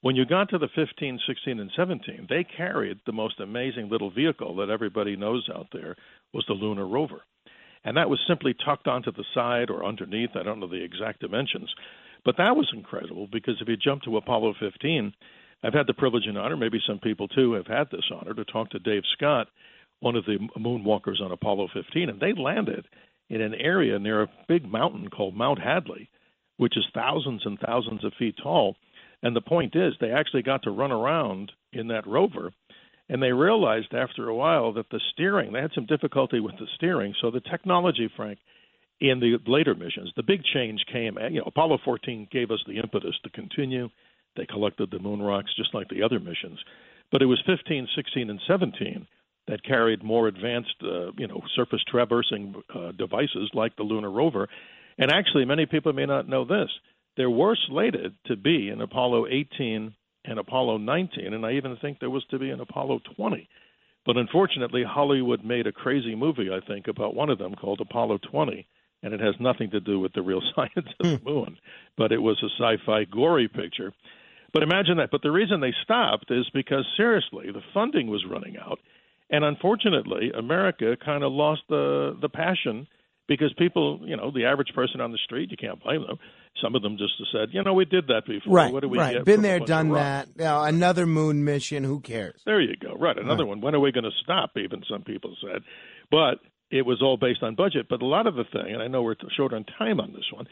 when 0.02 0.16
you 0.16 0.26
got 0.26 0.50
to 0.50 0.58
the 0.58 0.70
15, 0.76 1.20
16, 1.28 1.60
and 1.60 1.72
17, 1.76 2.28
they 2.30 2.44
carried 2.44 3.00
the 3.06 3.12
most 3.12 3.40
amazing 3.40 3.90
little 3.90 4.10
vehicle 4.10 4.56
that 4.58 4.70
everybody 4.70 5.16
knows 5.16 5.48
out 5.54 5.68
there 5.72 5.96
was 6.34 6.46
the 6.48 6.54
lunar 6.54 6.88
rover. 6.88 7.22
And 7.86 7.98
that 7.98 8.10
was 8.10 8.20
simply 8.28 8.54
tucked 8.54 8.88
onto 8.88 9.12
the 9.12 9.26
side 9.34 9.70
or 9.70 9.86
underneath. 9.86 10.32
I 10.36 10.44
don't 10.44 10.60
know 10.60 10.68
the 10.68 10.84
exact 10.84 11.20
dimensions. 11.20 11.74
But 12.26 12.38
that 12.38 12.56
was 12.56 12.72
incredible 12.74 13.28
because 13.32 13.56
if 13.60 13.68
you 13.68 13.76
jump 13.76 14.04
to 14.04 14.18
Apollo 14.18 14.56
15, 14.60 15.14
I've 15.64 15.74
had 15.74 15.88
the 15.88 15.94
privilege 15.94 16.26
and 16.28 16.38
honor, 16.38 16.58
maybe 16.58 16.80
some 16.86 17.00
people 17.00 17.28
too 17.28 17.54
have 17.54 17.68
had 17.68 17.90
this 17.92 18.10
honor, 18.14 18.34
to 18.34 18.46
talk 18.46 18.70
to 18.72 18.80
Dave 18.80 19.04
Scott, 19.18 19.48
one 20.00 20.16
of 20.16 20.26
the 20.26 20.38
moonwalkers 20.58 21.22
on 21.22 21.32
Apollo 21.32 21.70
15, 21.74 22.10
and 22.10 22.20
they 22.20 22.34
landed 22.34 22.86
in 23.30 23.42
an 23.42 23.54
area 23.54 23.98
near 24.00 24.24
a 24.24 24.32
big 24.48 24.70
mountain 24.70 25.10
called 25.10 25.36
Mount 25.36 25.60
Hadley, 25.60 26.10
which 26.58 26.78
is 26.78 26.86
thousands 26.94 27.42
and 27.46 27.58
thousands 27.60 28.04
of 28.04 28.14
feet 28.20 28.36
tall. 28.42 28.76
And 29.22 29.36
the 29.36 29.42
point 29.42 29.76
is, 29.76 29.94
they 30.00 30.12
actually 30.12 30.44
got 30.44 30.64
to 30.64 30.72
run 30.72 30.92
around 30.92 31.52
in 31.72 31.88
that 31.88 32.06
rover, 32.06 32.52
and 33.10 33.22
they 33.22 33.32
realized 33.32 33.94
after 33.94 34.30
a 34.30 34.36
while 34.36 34.74
that 34.74 34.90
the 34.90 35.02
steering, 35.12 35.54
they 35.54 35.62
had 35.62 35.74
some 35.76 35.86
difficulty 35.86 36.40
with 36.40 36.56
the 36.58 36.68
steering. 36.76 37.14
So 37.22 37.32
the 37.32 37.42
technology, 37.42 38.10
Frank, 38.16 38.40
in 39.02 39.20
the 39.20 39.38
later 39.46 39.76
missions, 39.76 40.12
the 40.16 40.24
big 40.24 40.44
change 40.54 40.86
came. 40.92 41.18
You 41.30 41.40
know, 41.40 41.46
Apollo 41.48 41.80
14 41.84 42.30
gave 42.32 42.52
us 42.52 42.64
the 42.66 42.80
impetus 42.80 43.16
to 43.24 43.30
continue. 43.30 43.90
They 44.36 44.46
collected 44.46 44.90
the 44.90 45.00
moon 45.00 45.22
rocks 45.22 45.52
just 45.56 45.74
like 45.74 45.90
the 45.90 46.04
other 46.04 46.20
missions. 46.20 46.60
But 47.12 47.22
it 47.22 47.26
was 47.26 47.42
15, 47.46 47.88
16, 47.96 48.30
and 48.30 48.40
17 48.48 49.08
that 49.48 49.64
carried 49.64 50.04
more 50.04 50.28
advanced, 50.28 50.76
uh, 50.82 51.12
you 51.18 51.28
know, 51.28 51.42
surface 51.56 51.84
traversing 51.88 52.56
uh, 52.74 52.94
devices 52.94 53.50
like 53.54 53.76
the 53.76 53.84
lunar 53.84 54.10
rover. 54.10 54.48
And 54.98 55.12
actually, 55.12 55.46
many 55.46 55.66
people 55.66 55.92
may 55.92 56.06
not 56.06 56.30
know 56.30 56.46
this. 56.46 56.70
There 57.18 57.30
were 57.30 57.58
slated 57.68 58.16
to 58.28 58.38
be 58.38 58.70
an 58.70 58.82
Apollo 58.82 59.28
18 59.28 59.94
and 60.26 60.40
Apollo 60.40 60.78
19, 60.78 61.34
and 61.34 61.46
I 61.46 61.54
even 61.54 61.78
think 61.78 62.00
there 62.00 62.10
was 62.10 62.26
to 62.32 62.40
be 62.40 62.50
an 62.50 62.62
Apollo 62.62 63.02
20. 63.16 63.48
But 64.06 64.18
unfortunately, 64.18 64.84
Hollywood 64.84 65.44
made 65.44 65.68
a 65.68 65.72
crazy 65.72 66.16
movie, 66.16 66.50
I 66.52 66.66
think, 66.66 66.88
about 66.88 67.16
one 67.16 67.30
of 67.30 67.38
them 67.38 67.56
called 67.56 67.80
Apollo 67.82 68.20
20, 68.32 68.66
and 69.02 69.14
it 69.14 69.20
has 69.20 69.36
nothing 69.40 69.70
to 69.72 69.80
do 69.80 70.00
with 70.00 70.14
the 70.14 70.22
real 70.22 70.42
science 70.56 70.72
of 70.76 70.86
the 71.00 71.18
hmm. 71.18 71.30
moon, 71.30 71.58
but 71.98 72.12
it 72.12 72.22
was 72.22 72.42
a 72.44 72.50
sci-fi 72.58 73.06
gory 73.06 73.48
picture. 73.48 73.94
But 74.54 74.64
imagine 74.64 74.98
that. 74.98 75.10
But 75.12 75.24
the 75.24 75.32
reason 75.32 75.62
they 75.62 75.74
stopped 75.84 76.30
is 76.30 76.48
because 76.54 76.86
seriously, 76.96 77.52
the 77.52 77.64
funding 77.74 78.08
was 78.08 78.24
running 78.30 78.56
out 78.58 78.80
and 79.34 79.44
unfortunately, 79.44 80.32
America 80.38 80.96
kind 81.04 81.24
of 81.24 81.32
lost 81.32 81.62
the 81.68 82.16
the 82.22 82.30
passion 82.30 82.88
because 83.28 83.54
people, 83.58 84.02
you 84.04 84.18
know, 84.18 84.32
the 84.32 84.46
average 84.46 84.74
person 84.76 85.02
on 85.02 85.12
the 85.12 85.18
street, 85.24 85.50
you 85.52 85.58
can't 85.58 85.82
blame 85.82 86.02
them. 86.06 86.18
Some 86.62 86.76
of 86.76 86.82
them 86.82 86.98
just 86.98 87.14
said, 87.32 87.50
you 87.52 87.64
know, 87.64 87.74
we 87.74 87.86
did 87.86 88.08
that 88.08 88.24
before. 88.28 88.54
Right, 88.54 88.72
what 88.74 88.82
do 88.82 88.90
we 88.90 88.98
right. 89.00 89.14
get 89.16 89.26
Been 89.26 89.42
there, 89.42 89.60
done 89.60 89.92
that. 89.94 90.36
know, 90.38 90.62
another 90.62 91.06
moon 91.06 91.44
mission. 91.44 91.84
Who 91.84 92.00
cares? 92.00 92.42
There 92.46 92.62
you 92.62 92.76
go. 92.76 92.94
Right, 92.96 93.18
another 93.18 93.44
Right. 93.44 93.50
one. 93.50 93.62
When 93.62 93.76
are 93.76 93.80
we 93.80 93.92
going 93.92 94.04
to 94.04 94.12
stop? 94.24 94.52
Even 94.58 94.84
some 94.90 95.04
people 95.04 95.36
said, 95.42 95.64
but 96.12 96.40
it 96.70 96.86
was 96.86 97.02
all 97.02 97.18
based 97.18 97.42
on 97.44 97.56
budget. 97.56 97.88
But 97.90 98.02
a 98.02 98.06
lot 98.06 98.28
of 98.28 98.36
the 98.36 98.44
thing, 98.46 98.74
and 98.74 98.82
I 98.82 98.88
know 98.88 99.02
we're 99.04 99.16
short 99.36 99.54
on 99.54 99.64
time 99.78 100.00
on 100.00 100.12
this 100.14 100.30
one. 100.34 100.48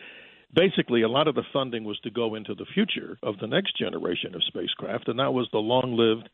Basically, 0.54 1.02
a 1.04 1.08
lot 1.10 1.28
of 1.28 1.36
the 1.36 1.44
funding 1.54 1.84
was 1.84 2.00
to 2.00 2.10
go 2.12 2.36
into 2.36 2.54
the 2.56 2.66
future 2.74 3.18
of 3.24 3.38
the 3.40 3.48
next 3.48 3.78
generation 3.78 4.36
of 4.36 4.44
spacecraft, 4.44 5.08
and 5.08 5.20
that 5.20 5.34
was 5.34 5.48
the 5.52 5.60
long-lived, 5.60 6.28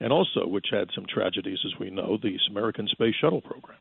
and 0.00 0.12
also 0.12 0.46
which 0.46 0.66
had 0.72 0.88
some 0.94 1.06
tragedies, 1.06 1.58
as 1.64 1.78
we 1.78 1.90
know, 1.90 2.18
the 2.20 2.36
American 2.50 2.88
Space 2.88 3.14
Shuttle 3.20 3.40
program. 3.42 3.78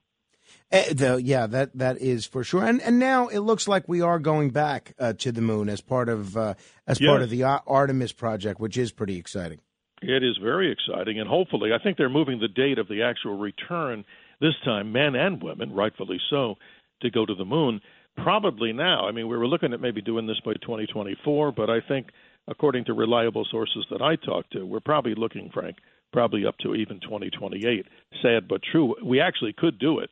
Uh, 0.71 0.83
though, 0.91 1.17
yeah, 1.17 1.47
that 1.47 1.75
that 1.77 1.97
is 1.99 2.25
for 2.25 2.43
sure. 2.43 2.63
And 2.63 2.81
and 2.81 2.99
now 2.99 3.27
it 3.27 3.39
looks 3.39 3.67
like 3.67 3.87
we 3.87 4.01
are 4.01 4.19
going 4.19 4.51
back 4.51 4.93
uh, 4.99 5.13
to 5.13 5.31
the 5.31 5.41
moon 5.41 5.67
as 5.67 5.81
part 5.81 6.09
of 6.09 6.37
uh, 6.37 6.53
as 6.85 6.99
part 6.99 7.23
of 7.23 7.29
the 7.31 7.43
Artemis 7.43 8.11
project, 8.11 8.59
which 8.59 8.77
is 8.77 8.91
pretty 8.91 9.17
exciting. 9.17 9.59
It 10.01 10.23
is 10.23 10.37
very 10.41 10.71
exciting, 10.71 11.19
and 11.19 11.27
hopefully, 11.27 11.71
I 11.73 11.83
think 11.83 11.97
they're 11.97 12.07
moving 12.07 12.39
the 12.39 12.47
date 12.47 12.77
of 12.77 12.87
the 12.87 13.03
actual 13.03 13.37
return 13.37 14.05
this 14.39 14.53
time, 14.63 14.93
men 14.93 15.15
and 15.15 15.41
women, 15.41 15.73
rightfully 15.73 16.19
so, 16.29 16.55
to 17.01 17.09
go 17.09 17.25
to 17.25 17.35
the 17.35 17.45
moon. 17.45 17.81
Probably 18.15 18.71
now. 18.71 19.07
I 19.07 19.11
mean, 19.11 19.27
we 19.27 19.37
were 19.37 19.47
looking 19.47 19.73
at 19.73 19.81
maybe 19.81 20.01
doing 20.01 20.27
this 20.27 20.39
by 20.45 20.53
2024, 20.53 21.51
but 21.51 21.69
I 21.69 21.79
think, 21.85 22.07
according 22.47 22.85
to 22.85 22.93
reliable 22.93 23.45
sources 23.49 23.85
that 23.91 24.01
I 24.01 24.15
talked 24.15 24.53
to, 24.53 24.65
we're 24.65 24.79
probably 24.79 25.15
looking, 25.15 25.49
Frank, 25.53 25.77
probably 26.13 26.45
up 26.45 26.57
to 26.59 26.75
even 26.75 26.99
2028. 27.01 27.85
Sad 28.21 28.47
but 28.47 28.61
true. 28.71 28.95
We 29.03 29.19
actually 29.19 29.53
could 29.53 29.79
do 29.79 29.99
it 29.99 30.09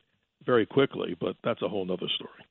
very 0.48 0.64
quickly, 0.64 1.14
but 1.20 1.36
that's 1.44 1.60
a 1.60 1.68
whole 1.68 1.82
other 1.92 2.08
story. 2.08 2.42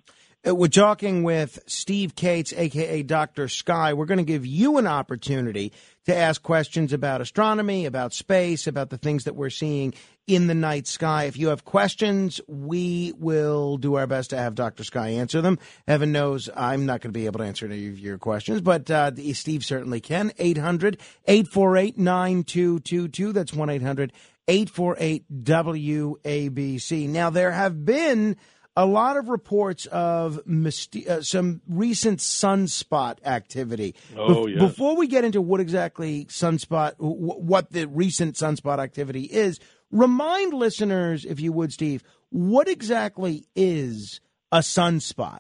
Uh, 0.48 0.54
We're 0.54 0.68
talking 0.68 1.24
with 1.24 1.58
Steve 1.66 2.16
Kates, 2.16 2.54
aka 2.54 3.02
Dr. 3.02 3.48
Sky. 3.48 3.94
We're 3.94 4.06
going 4.06 4.20
to 4.20 4.24
give 4.24 4.46
you 4.46 4.78
an 4.78 4.86
opportunity 4.86 5.74
to 6.06 6.16
ask 6.16 6.44
questions 6.44 6.94
about 6.94 7.22
astronomy, 7.22 7.88
about 7.88 8.14
space, 8.14 8.68
about 8.68 8.92
the 8.92 9.00
things 9.00 9.24
that 9.24 9.36
we're 9.36 9.50
seeing 9.50 9.96
in 10.28 10.46
the 10.46 10.54
night 10.54 10.86
sky. 10.86 11.24
If 11.24 11.38
you 11.38 11.48
have 11.48 11.66
questions, 11.66 12.40
we 12.48 13.14
will 13.18 13.78
do 13.78 13.96
our 13.96 14.06
best 14.06 14.30
to 14.30 14.38
have 14.38 14.54
Dr. 14.54 14.84
Sky 14.84 15.10
answer 15.10 15.42
them. 15.42 15.58
Heaven 15.88 16.12
knows 16.12 16.52
I'm 16.56 16.86
not 16.86 17.02
going 17.02 17.14
to 17.14 17.20
be 17.20 17.26
able 17.26 17.40
to 17.40 17.46
answer 17.46 17.66
any 17.66 17.88
of 17.88 17.98
your 17.98 18.20
questions, 18.20 18.62
but 18.62 18.92
uh, 18.92 19.12
Steve 19.34 19.66
certainly 19.66 20.02
can. 20.02 20.32
800 20.38 21.00
848 21.26 21.98
9222. 21.98 23.34
That's 23.34 23.54
1 23.54 23.70
800 23.72 24.14
848 24.48 25.26
WABC. 25.44 27.10
Now, 27.10 27.30
there 27.30 27.52
have 27.52 27.86
been 27.86 28.38
a 28.76 28.86
lot 28.86 29.18
of 29.18 29.28
reports 29.28 29.88
of 29.88 30.40
myst- 30.46 30.96
uh, 31.08 31.22
some 31.22 31.62
recent 31.68 32.20
sunspot 32.20 33.18
activity. 33.26 33.96
Oh, 34.16 34.46
Bef- 34.46 34.54
yes. 34.54 34.62
Before 34.62 34.96
we 34.96 35.08
get 35.08 35.26
into 35.26 35.42
what 35.42 35.60
exactly 35.60 36.26
sunspot, 36.26 36.94
wh- 36.98 37.42
what 37.42 37.72
the 37.72 37.88
recent 37.88 38.36
sunspot 38.36 38.80
activity 38.80 39.24
is, 39.24 39.60
remind 39.92 40.54
listeners, 40.54 41.26
if 41.26 41.40
you 41.40 41.52
would, 41.54 41.74
Steve, 41.74 42.04
what 42.30 42.68
exactly 42.68 43.48
is 43.56 44.22
a 44.52 44.60
sunspot? 44.60 45.40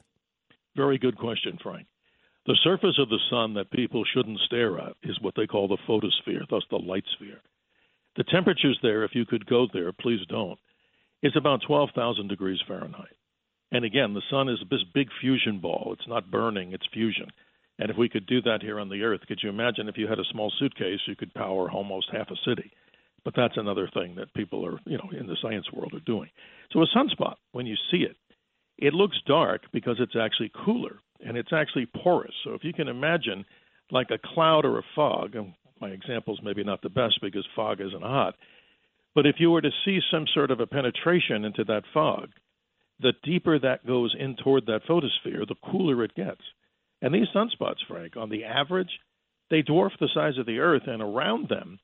Very 0.75 0.97
good 0.97 1.17
question, 1.17 1.59
Frank. 1.61 1.87
The 2.47 2.57
surface 2.63 2.97
of 2.97 3.09
the 3.09 3.19
sun 3.29 3.53
that 3.55 3.69
people 3.71 4.03
shouldn't 4.13 4.39
stare 4.45 4.79
at 4.79 4.93
is 5.03 5.19
what 5.21 5.35
they 5.35 5.45
call 5.47 5.67
the 5.67 5.77
photosphere, 5.85 6.41
thus 6.49 6.63
the 6.71 6.77
light 6.77 7.03
sphere. 7.15 7.41
The 8.17 8.23
temperatures 8.23 8.79
there, 8.81 9.03
if 9.03 9.11
you 9.13 9.25
could 9.25 9.45
go 9.45 9.67
there, 9.71 9.91
please 9.93 10.19
don't, 10.27 10.59
it's 11.21 11.35
about 11.35 11.61
12,000 11.65 12.27
degrees 12.27 12.59
Fahrenheit. 12.67 13.15
And 13.71 13.85
again, 13.85 14.13
the 14.13 14.21
sun 14.29 14.49
is 14.49 14.59
this 14.69 14.83
big 14.93 15.07
fusion 15.21 15.59
ball. 15.59 15.91
It's 15.93 16.07
not 16.07 16.31
burning, 16.31 16.73
it's 16.73 16.87
fusion. 16.93 17.27
And 17.79 17.91
if 17.91 17.97
we 17.97 18.09
could 18.09 18.25
do 18.25 18.41
that 18.41 18.61
here 18.61 18.79
on 18.79 18.89
the 18.89 19.03
Earth, 19.03 19.21
could 19.27 19.39
you 19.43 19.49
imagine 19.49 19.87
if 19.87 19.97
you 19.97 20.07
had 20.07 20.19
a 20.19 20.25
small 20.31 20.51
suitcase, 20.57 20.99
you 21.05 21.15
could 21.15 21.33
power 21.33 21.69
almost 21.69 22.07
half 22.11 22.31
a 22.31 22.49
city? 22.49 22.71
But 23.23 23.35
that's 23.35 23.57
another 23.57 23.89
thing 23.93 24.15
that 24.15 24.33
people 24.33 24.65
are, 24.65 24.79
you 24.85 24.97
know, 24.97 25.09
in 25.17 25.27
the 25.27 25.37
science 25.41 25.71
world 25.71 25.93
are 25.93 25.99
doing. 25.99 26.29
So 26.71 26.81
a 26.81 26.87
sunspot, 26.97 27.35
when 27.51 27.65
you 27.67 27.75
see 27.91 27.97
it, 27.97 28.15
it 28.77 28.93
looks 28.93 29.17
dark 29.27 29.63
because 29.73 29.97
it's 29.99 30.15
actually 30.19 30.51
cooler 30.65 30.99
and 31.19 31.37
it's 31.37 31.53
actually 31.53 31.87
porous. 31.87 32.33
So 32.43 32.53
if 32.53 32.63
you 32.63 32.73
can 32.73 32.87
imagine 32.87 33.45
like 33.91 34.11
a 34.11 34.19
cloud 34.33 34.65
or 34.65 34.79
a 34.79 34.83
fog, 34.95 35.35
and 35.35 35.53
my 35.81 35.89
example's 35.89 36.39
maybe 36.43 36.63
not 36.63 36.81
the 36.81 36.89
best 36.89 37.19
because 37.21 37.45
fog 37.55 37.81
isn't 37.81 38.01
hot, 38.01 38.35
but 39.15 39.25
if 39.25 39.35
you 39.39 39.51
were 39.51 39.61
to 39.61 39.71
see 39.83 39.99
some 40.11 40.25
sort 40.33 40.51
of 40.51 40.59
a 40.59 40.67
penetration 40.67 41.45
into 41.45 41.63
that 41.65 41.83
fog, 41.93 42.29
the 42.99 43.13
deeper 43.23 43.59
that 43.59 43.85
goes 43.85 44.15
in 44.17 44.35
toward 44.35 44.65
that 44.65 44.81
photosphere, 44.87 45.45
the 45.47 45.55
cooler 45.71 46.03
it 46.03 46.15
gets. 46.15 46.41
And 47.01 47.13
these 47.13 47.27
sunspots, 47.35 47.85
Frank, 47.87 48.17
on 48.17 48.29
the 48.29 48.43
average, 48.43 48.99
they 49.49 49.61
dwarf 49.61 49.91
the 49.99 50.09
size 50.13 50.37
of 50.37 50.45
the 50.45 50.59
Earth, 50.59 50.83
and 50.87 51.01
around 51.01 51.47
them 51.49 51.79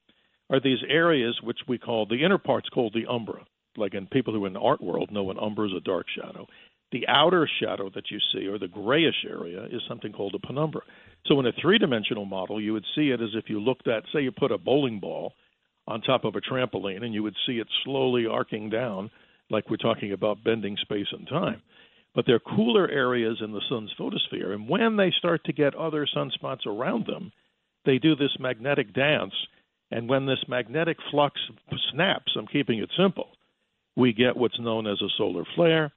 are 0.50 0.60
these 0.60 0.80
areas 0.90 1.40
which 1.42 1.60
we 1.68 1.78
call 1.78 2.06
the 2.06 2.24
inner 2.24 2.38
part's 2.38 2.70
called 2.70 2.94
the 2.94 3.12
umbra. 3.12 3.46
Like 3.78 3.94
in 3.94 4.08
people 4.08 4.34
who 4.34 4.44
are 4.44 4.48
in 4.48 4.54
the 4.54 4.60
art 4.60 4.82
world 4.82 5.12
know 5.12 5.32
an 5.32 5.40
umbra 5.40 5.68
is 5.68 5.74
a 5.76 5.82
dark 5.82 6.06
shadow. 6.16 6.48
The 6.94 7.08
outer 7.08 7.50
shadow 7.60 7.90
that 7.96 8.12
you 8.12 8.20
see, 8.32 8.48
or 8.48 8.60
the 8.60 8.68
grayish 8.68 9.26
area, 9.28 9.66
is 9.66 9.82
something 9.90 10.14
called 10.14 10.36
a 10.36 10.48
penumbra. 10.48 10.82
So 11.26 11.40
in 11.40 11.48
a 11.48 11.52
three-dimensional 11.60 12.26
model, 12.26 12.62
you 12.62 12.72
would 12.74 12.86
see 12.96 13.10
it 13.10 13.20
as 13.20 13.32
if 13.34 13.50
you 13.50 13.60
looked 13.60 13.88
at, 13.88 14.04
say, 14.14 14.22
you 14.22 14.32
put 14.32 14.52
a 14.52 14.60
bowling 14.60 15.00
ball 15.00 15.34
on 15.88 16.02
top 16.02 16.24
of 16.24 16.36
a 16.36 16.42
trampoline, 16.42 17.04
and 17.04 17.14
you 17.14 17.24
would 17.24 17.36
see 17.48 17.54
it 17.54 17.68
slowly 17.84 18.28
arcing 18.28 18.70
down, 18.70 19.10
like 19.50 19.70
we're 19.70 19.78
talking 19.78 20.14
about 20.14 20.44
bending 20.44 20.78
space 20.78 21.08
and 21.12 21.28
time. 21.28 21.62
But 22.14 22.26
they're 22.28 22.40
cooler 22.40 22.88
areas 22.88 23.42
in 23.44 23.52
the 23.52 23.62
sun's 23.68 23.92
photosphere, 23.98 24.54
and 24.54 24.70
when 24.70 24.96
they 24.96 25.12
start 25.18 25.44
to 25.46 25.54
get 25.54 25.74
other 25.74 26.06
sunspots 26.16 26.68
around 26.68 27.08
them, 27.08 27.32
they 27.86 27.98
do 27.98 28.16
this 28.16 28.38
magnetic 28.40 28.94
dance. 28.94 29.34
And 29.90 30.08
when 30.08 30.28
this 30.28 30.44
magnetic 30.48 30.98
flux 31.10 31.42
snaps, 31.92 32.34
I'm 32.38 32.48
keeping 32.48 32.80
it 32.80 32.92
simple, 32.96 33.30
we 33.96 34.14
get 34.14 34.38
what's 34.38 34.60
known 34.60 34.86
as 34.86 35.02
a 35.02 35.10
solar 35.18 35.44
flare, 35.56 35.92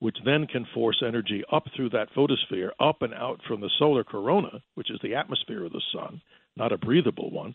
which 0.00 0.16
then 0.24 0.46
can 0.46 0.66
force 0.74 1.02
energy 1.06 1.44
up 1.52 1.64
through 1.76 1.90
that 1.90 2.08
photosphere, 2.14 2.72
up 2.80 3.02
and 3.02 3.14
out 3.14 3.40
from 3.46 3.60
the 3.60 3.70
solar 3.78 4.02
corona, 4.02 4.62
which 4.74 4.90
is 4.90 4.98
the 5.02 5.14
atmosphere 5.14 5.64
of 5.64 5.72
the 5.72 5.82
sun, 5.92 6.20
not 6.56 6.72
a 6.72 6.78
breathable 6.78 7.30
one. 7.30 7.54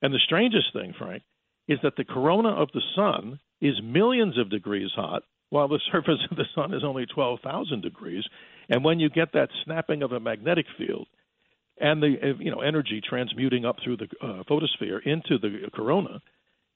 And 0.00 0.14
the 0.14 0.20
strangest 0.24 0.72
thing, 0.72 0.94
Frank, 0.96 1.22
is 1.66 1.78
that 1.82 1.96
the 1.96 2.04
corona 2.04 2.50
of 2.50 2.68
the 2.72 2.82
sun 2.94 3.40
is 3.60 3.74
millions 3.82 4.38
of 4.38 4.50
degrees 4.50 4.90
hot, 4.94 5.22
while 5.50 5.68
the 5.68 5.80
surface 5.92 6.20
of 6.30 6.36
the 6.36 6.46
sun 6.54 6.74
is 6.74 6.84
only 6.84 7.06
12,000 7.06 7.82
degrees. 7.82 8.24
And 8.68 8.84
when 8.84 9.00
you 9.00 9.08
get 9.08 9.32
that 9.32 9.48
snapping 9.64 10.02
of 10.02 10.12
a 10.12 10.20
magnetic 10.20 10.66
field 10.76 11.08
and 11.80 12.02
the 12.02 12.16
uh, 12.22 12.38
you 12.38 12.50
know 12.50 12.60
energy 12.60 13.00
transmuting 13.08 13.64
up 13.64 13.76
through 13.82 13.96
the 13.96 14.08
uh, 14.20 14.42
photosphere 14.48 14.98
into 14.98 15.38
the 15.38 15.70
corona, 15.72 16.20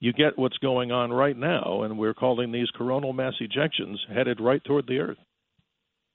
you 0.03 0.11
get 0.11 0.37
what's 0.37 0.57
going 0.57 0.91
on 0.91 1.13
right 1.13 1.37
now, 1.37 1.83
and 1.83 1.97
we're 1.97 2.13
calling 2.13 2.51
these 2.51 2.69
coronal 2.77 3.13
mass 3.13 3.35
ejections 3.41 3.95
headed 4.13 4.41
right 4.41 4.61
toward 4.65 4.85
the 4.85 4.99
Earth. 4.99 5.17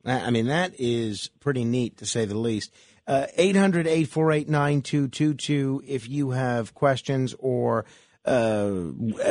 I 0.04 0.30
mean, 0.30 0.46
that 0.48 0.72
is 0.78 1.30
pretty 1.40 1.64
neat 1.64 1.96
to 1.98 2.06
say 2.06 2.26
the 2.26 2.36
least. 2.36 2.70
Uh, 3.06 3.26
800 3.38 3.86
848 3.86 4.48
9222 4.48 5.82
if 5.86 6.06
you 6.08 6.30
have 6.32 6.74
questions 6.74 7.34
or 7.38 7.86
uh, 8.26 8.82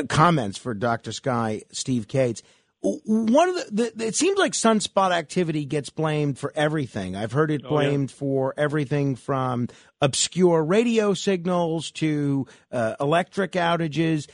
comments 0.09 0.57
for 0.57 0.73
Dr. 0.73 1.11
Sky, 1.11 1.61
Steve 1.71 2.07
Kates. 2.07 2.41
One 2.81 3.49
of 3.49 3.55
the, 3.75 3.91
the, 3.95 4.05
it 4.07 4.15
seems 4.15 4.37
like 4.39 4.53
sunspot 4.53 5.11
activity 5.11 5.65
gets 5.65 5.89
blamed 5.89 6.37
for 6.39 6.51
everything. 6.55 7.15
I've 7.15 7.31
heard 7.31 7.51
it 7.51 7.61
Oh, 7.63 7.69
yeah. 7.69 7.69
blamed 7.89 8.11
for 8.11 8.53
everything 8.57 9.15
from 9.15 9.67
obscure 10.01 10.63
radio 10.63 11.13
signals 11.13 11.91
to 11.91 12.45
uh, 12.71 12.95
electric 12.99 13.53
outages. 13.53 14.27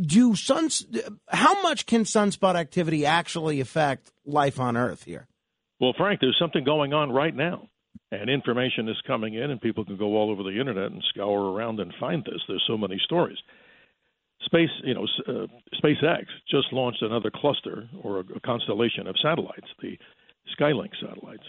Do 0.00 0.34
suns? 0.34 0.86
How 1.28 1.62
much 1.62 1.86
can 1.86 2.04
sunspot 2.04 2.54
activity 2.54 3.04
actually 3.04 3.60
affect 3.60 4.10
life 4.24 4.58
on 4.58 4.76
Earth 4.76 5.04
here? 5.04 5.28
Well, 5.80 5.94
Frank, 5.96 6.20
there's 6.20 6.38
something 6.40 6.64
going 6.64 6.92
on 6.92 7.10
right 7.10 7.34
now, 7.34 7.68
and 8.10 8.30
information 8.30 8.88
is 8.88 8.96
coming 9.06 9.34
in, 9.34 9.50
and 9.50 9.60
people 9.60 9.84
can 9.84 9.96
go 9.96 10.16
all 10.16 10.30
over 10.30 10.42
the 10.42 10.58
internet 10.58 10.92
and 10.92 11.02
scour 11.10 11.52
around 11.52 11.80
and 11.80 11.92
find 11.98 12.24
this. 12.24 12.40
There's 12.48 12.64
so 12.66 12.78
many 12.78 12.98
stories. 13.04 13.38
Space, 14.44 14.70
you 14.84 14.94
know, 14.94 15.06
uh, 15.28 15.46
SpaceX 15.82 16.24
just 16.50 16.72
launched 16.72 17.02
another 17.02 17.30
cluster 17.34 17.88
or 18.02 18.20
a 18.20 18.40
constellation 18.40 19.06
of 19.06 19.16
satellites, 19.22 19.68
the 19.80 19.98
Skylink 20.58 20.90
satellites. 21.00 21.44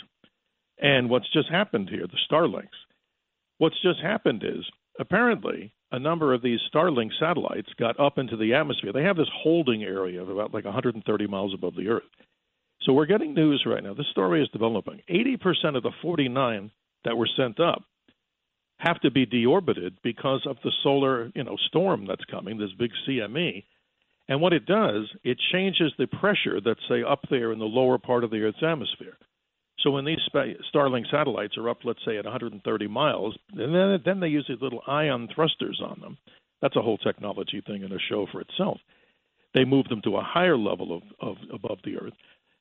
And 0.79 1.09
what's 1.09 1.31
just 1.31 1.49
happened 1.49 1.89
here, 1.89 2.05
the 2.07 2.19
Starlinks, 2.29 2.67
what's 3.57 3.81
just 3.81 3.99
happened 4.01 4.43
is 4.43 4.65
apparently 4.99 5.73
a 5.93 5.99
number 5.99 6.33
of 6.33 6.41
these 6.41 6.59
Starlink 6.73 7.11
satellites 7.19 7.69
got 7.79 7.99
up 7.99 8.17
into 8.17 8.35
the 8.35 8.55
atmosphere. 8.55 8.91
They 8.91 9.03
have 9.03 9.15
this 9.15 9.29
holding 9.31 9.83
area 9.83 10.21
of 10.21 10.27
about 10.27 10.53
like 10.53 10.65
130 10.65 11.27
miles 11.27 11.53
above 11.53 11.75
the 11.75 11.87
Earth. 11.87 12.03
So 12.81 12.93
we're 12.93 13.05
getting 13.05 13.35
news 13.35 13.63
right 13.65 13.83
now. 13.83 13.93
This 13.93 14.07
story 14.11 14.41
is 14.41 14.49
developing. 14.49 15.01
80% 15.07 15.77
of 15.77 15.83
the 15.83 15.91
49 16.01 16.71
that 17.05 17.15
were 17.15 17.29
sent 17.37 17.59
up 17.59 17.83
have 18.77 18.99
to 19.01 19.11
be 19.11 19.27
deorbited 19.27 19.91
because 20.03 20.41
of 20.47 20.57
the 20.63 20.71
solar, 20.81 21.31
you 21.35 21.43
know, 21.43 21.55
storm 21.67 22.07
that's 22.07 22.25
coming, 22.25 22.57
this 22.57 22.73
big 22.77 22.91
CME. 23.07 23.63
And 24.27 24.41
what 24.41 24.51
it 24.51 24.65
does, 24.65 25.07
it 25.23 25.37
changes 25.51 25.93
the 25.97 26.07
pressure 26.07 26.59
that's, 26.59 26.79
say, 26.89 27.03
up 27.03 27.21
there 27.29 27.51
in 27.51 27.59
the 27.59 27.65
lower 27.65 27.99
part 27.99 28.23
of 28.23 28.31
the 28.31 28.41
Earth's 28.41 28.63
atmosphere. 28.63 29.17
So 29.83 29.91
when 29.91 30.05
these 30.05 30.19
Starlink 30.73 31.11
satellites 31.11 31.57
are 31.57 31.69
up, 31.69 31.79
let's 31.83 31.99
say, 32.05 32.17
at 32.17 32.23
130 32.23 32.87
miles, 32.87 33.37
and 33.51 33.75
then, 33.75 34.01
then 34.05 34.19
they 34.21 34.29
use 34.29 34.45
these 34.47 34.61
little 34.61 34.81
ion 34.87 35.27
thrusters 35.35 35.81
on 35.83 35.99
them. 35.99 36.17
That's 36.61 36.77
a 36.77 36.81
whole 36.81 36.97
technology 36.97 37.61
thing 37.67 37.83
and 37.83 37.91
a 37.91 37.99
show 38.09 38.25
for 38.31 38.39
itself. 38.39 38.77
They 39.53 39.65
move 39.65 39.89
them 39.89 40.01
to 40.05 40.15
a 40.15 40.23
higher 40.23 40.57
level 40.57 40.95
of, 40.95 41.03
of 41.19 41.35
above 41.53 41.79
the 41.83 41.97
Earth. 41.97 42.13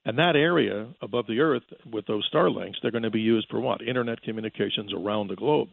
And 0.04 0.18
that 0.18 0.34
area 0.34 0.88
above 1.00 1.28
the 1.28 1.38
Earth 1.38 1.62
with 1.90 2.06
those 2.06 2.28
Starlinks, 2.34 2.74
they're 2.82 2.90
going 2.90 3.04
to 3.04 3.10
be 3.10 3.20
used 3.20 3.46
for 3.48 3.60
what? 3.60 3.86
Internet 3.86 4.22
communications 4.22 4.92
around 4.92 5.28
the 5.28 5.36
globe. 5.36 5.68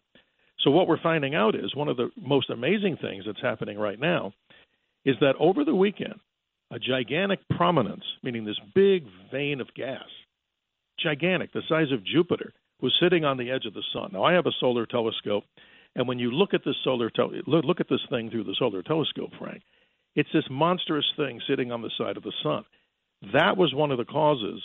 So 0.59 0.69
what 0.69 0.87
we're 0.87 1.01
finding 1.01 1.33
out 1.33 1.55
is 1.55 1.75
one 1.75 1.87
of 1.87 1.97
the 1.97 2.11
most 2.21 2.51
amazing 2.51 2.97
things 3.01 3.23
that's 3.25 3.41
happening 3.41 3.79
right 3.79 3.99
now 3.99 4.33
is 5.03 5.15
that 5.21 5.35
over 5.39 5.63
the 5.65 5.73
weekend, 5.73 6.19
a 6.71 6.77
gigantic 6.77 7.39
prominence, 7.55 8.03
meaning 8.21 8.45
this 8.45 8.59
big 8.75 9.05
vein 9.31 9.61
of 9.61 9.73
gas, 9.73 10.05
gigantic, 11.01 11.51
the 11.53 11.61
size 11.67 11.91
of 11.91 12.05
Jupiter, 12.05 12.53
was 12.81 12.93
sitting 13.01 13.25
on 13.25 13.37
the 13.37 13.51
edge 13.51 13.65
of 13.65 13.73
the 13.73 13.83
sun. 13.93 14.11
Now 14.13 14.23
I 14.23 14.33
have 14.33 14.45
a 14.45 14.51
solar 14.59 14.85
telescope, 14.85 15.43
and 15.95 16.07
when 16.07 16.19
you 16.19 16.31
look 16.31 16.53
at 16.53 16.61
this 16.65 16.75
solar 16.83 17.09
tel- 17.09 17.31
look 17.45 17.79
at 17.79 17.89
this 17.89 18.05
thing 18.09 18.29
through 18.29 18.45
the 18.45 18.55
solar 18.57 18.81
telescope, 18.81 19.31
Frank, 19.37 19.61
it's 20.15 20.29
this 20.33 20.45
monstrous 20.49 21.05
thing 21.17 21.41
sitting 21.47 21.71
on 21.71 21.81
the 21.81 21.91
side 21.97 22.17
of 22.17 22.23
the 22.23 22.33
sun. 22.43 22.63
That 23.33 23.57
was 23.57 23.73
one 23.73 23.91
of 23.91 23.97
the 23.97 24.05
causes, 24.05 24.61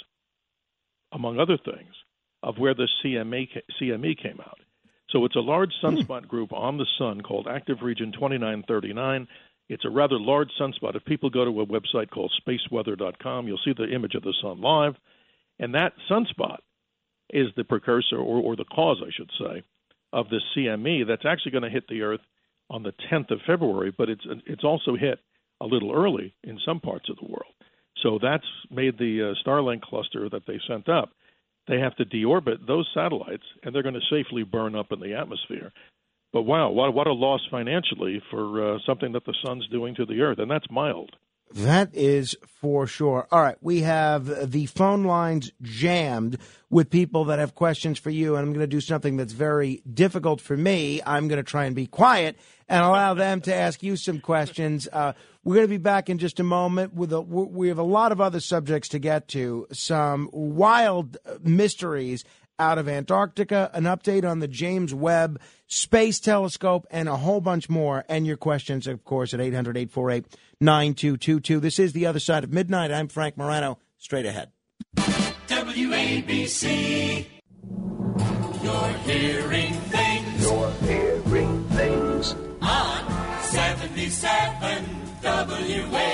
among 1.13 1.39
other 1.39 1.59
things, 1.59 1.95
of 2.43 2.59
where 2.59 2.75
the 2.75 2.89
CME, 3.03 3.49
CME 3.81 4.23
came 4.23 4.41
out. 4.41 4.59
So 5.11 5.25
it's 5.25 5.37
a 5.37 5.41
large 5.41 5.73
hmm. 5.81 5.87
sunspot 5.87 6.29
group 6.29 6.53
on 6.53 6.77
the 6.77 6.87
sun 6.99 7.21
called 7.21 7.47
Active 7.49 7.79
Region 7.83 8.13
2939. 8.13 9.29
It's 9.69 9.85
a 9.85 9.91
rather 9.91 10.19
large 10.19 10.51
sunspot. 10.61 10.95
If 10.95 11.05
people 11.05 11.31
go 11.31 11.45
to 11.45 11.61
a 11.61 11.67
website 11.67 12.11
called 12.11 12.33
spaceweather.com, 12.47 13.47
you'll 13.47 13.61
see 13.65 13.73
the 13.77 13.93
image 13.95 14.15
of 14.15 14.23
the 14.23 14.35
sun 14.43 14.61
live. 14.61 14.95
And 15.59 15.75
that 15.75 15.93
sunspot 16.11 16.59
is 17.31 17.49
the 17.57 17.65
precursor, 17.65 18.17
or, 18.17 18.41
or 18.41 18.57
the 18.57 18.65
cause, 18.65 19.03
I 19.05 19.11
should 19.13 19.31
say, 19.39 19.63
of 20.13 20.29
this 20.29 20.43
CME 20.57 21.07
that's 21.07 21.25
actually 21.27 21.53
going 21.53 21.65
to 21.65 21.71
hit 21.71 21.89
the 21.89 22.03
Earth 22.03 22.21
on 22.71 22.83
the 22.83 22.93
10th 23.13 23.31
of 23.31 23.41
February, 23.47 23.95
but 23.97 24.09
it's 24.09 24.25
it's 24.47 24.65
also 24.65 24.97
hit 24.97 25.19
a 25.61 25.67
little 25.67 25.93
early 25.93 26.35
in 26.43 26.59
some 26.65 26.81
parts 26.81 27.09
of 27.09 27.17
the 27.17 27.27
world. 27.31 27.53
So 28.03 28.19
that's 28.21 28.47
made 28.71 28.99
the 28.99 29.33
uh, 29.33 29.49
Starlink 29.49 29.83
cluster 29.83 30.29
that 30.31 30.47
they 30.47 30.61
sent 30.69 30.89
up. 30.89 31.11
They 31.69 31.79
have 31.79 31.97
to 31.97 32.05
deorbit 32.05 32.67
those 32.67 32.89
satellites, 32.95 33.45
and 33.63 33.75
they're 33.75 33.83
going 33.83 33.95
to 33.95 34.01
safely 34.11 34.43
burn 34.43 34.75
up 34.75 34.93
in 34.93 35.01
the 35.01 35.15
atmosphere. 35.15 35.73
But 36.33 36.43
wow, 36.43 36.71
what, 36.71 36.93
what 36.93 37.07
a 37.07 37.13
loss 37.13 37.41
financially 37.51 38.21
for 38.31 38.75
uh, 38.75 38.79
something 38.85 39.13
that 39.13 39.25
the 39.25 39.35
sun's 39.45 39.67
doing 39.69 39.95
to 39.95 40.05
the 40.05 40.21
Earth, 40.21 40.39
and 40.39 40.51
that's 40.51 40.71
mild. 40.71 41.15
That 41.55 41.95
is 41.95 42.37
for 42.61 42.89
sure. 42.89 43.29
All 43.31 43.41
right, 43.41 43.57
we 43.61 43.83
have 43.83 44.51
the 44.51 44.67
phone 44.67 45.05
lines 45.05 45.53
jammed 45.63 46.37
with 46.69 46.91
people 46.91 47.27
that 47.27 47.39
have 47.39 47.55
questions 47.55 47.97
for 47.97 48.11
you, 48.11 48.35
and 48.35 48.45
I'm 48.45 48.53
going 48.53 48.65
to 48.65 48.67
do 48.67 48.81
something 48.81 49.17
that's 49.17 49.33
very 49.33 49.81
difficult 49.89 50.41
for 50.41 50.57
me. 50.57 51.01
I'm 51.07 51.29
going 51.29 51.37
to 51.37 51.49
try 51.49 51.67
and 51.67 51.77
be 51.77 51.87
quiet 51.87 52.37
and 52.69 52.83
allow 52.83 53.15
them 53.15 53.41
to 53.43 53.55
ask 53.55 53.85
you 53.85 53.95
some 53.95 54.19
questions. 54.19 54.89
Uh, 54.93 55.13
we're 55.45 55.55
going 55.55 55.67
to 55.67 55.71
be 55.71 55.77
back 55.77 56.11
in 56.11 56.19
just 56.19 56.41
a 56.41 56.45
moment. 56.45 56.93
With 56.93 57.13
a, 57.13 57.21
we 57.21 57.69
have 57.69 57.79
a 57.79 57.85
lot 57.85 58.11
of 58.11 58.21
other 58.21 58.41
subjects 58.41 58.89
to 58.89 58.99
get 58.99 59.29
to, 59.29 59.69
some 59.71 60.31
wild 60.33 61.19
mysteries 61.41 62.25
out 62.59 62.79
of 62.79 62.89
Antarctica, 62.89 63.71
an 63.73 63.85
update 63.85 64.29
on 64.29 64.41
the 64.41 64.49
James 64.49 64.95
Webb 64.95 65.41
Space 65.67 66.21
Telescope, 66.21 66.87
and 66.91 67.09
a 67.09 67.17
whole 67.17 67.41
bunch 67.41 67.69
more. 67.69 68.05
And 68.09 68.27
your 68.27 68.37
questions, 68.37 68.87
of 68.87 69.05
course, 69.05 69.35
at 69.35 69.41
800 69.41 69.77
848 69.77 70.27
9222. 70.61 71.61
This 71.61 71.79
is 71.79 71.93
The 71.93 72.07
Other 72.07 72.21
Side 72.21 72.45
of 72.45 72.53
Midnight. 72.53 72.91
I'm 72.93 73.09
Frank 73.09 73.37
Morano. 73.37 73.79
Straight 73.99 74.27
ahead. 74.27 74.51
WABC. 75.47 77.27
You're 78.63 78.93
hearing 79.05 79.73
things. 79.75 80.43
You're 80.43 80.71
hearing 80.83 81.65
things. 81.71 82.35
On 82.63 83.43
77 83.43 84.85
WABC. 85.23 86.05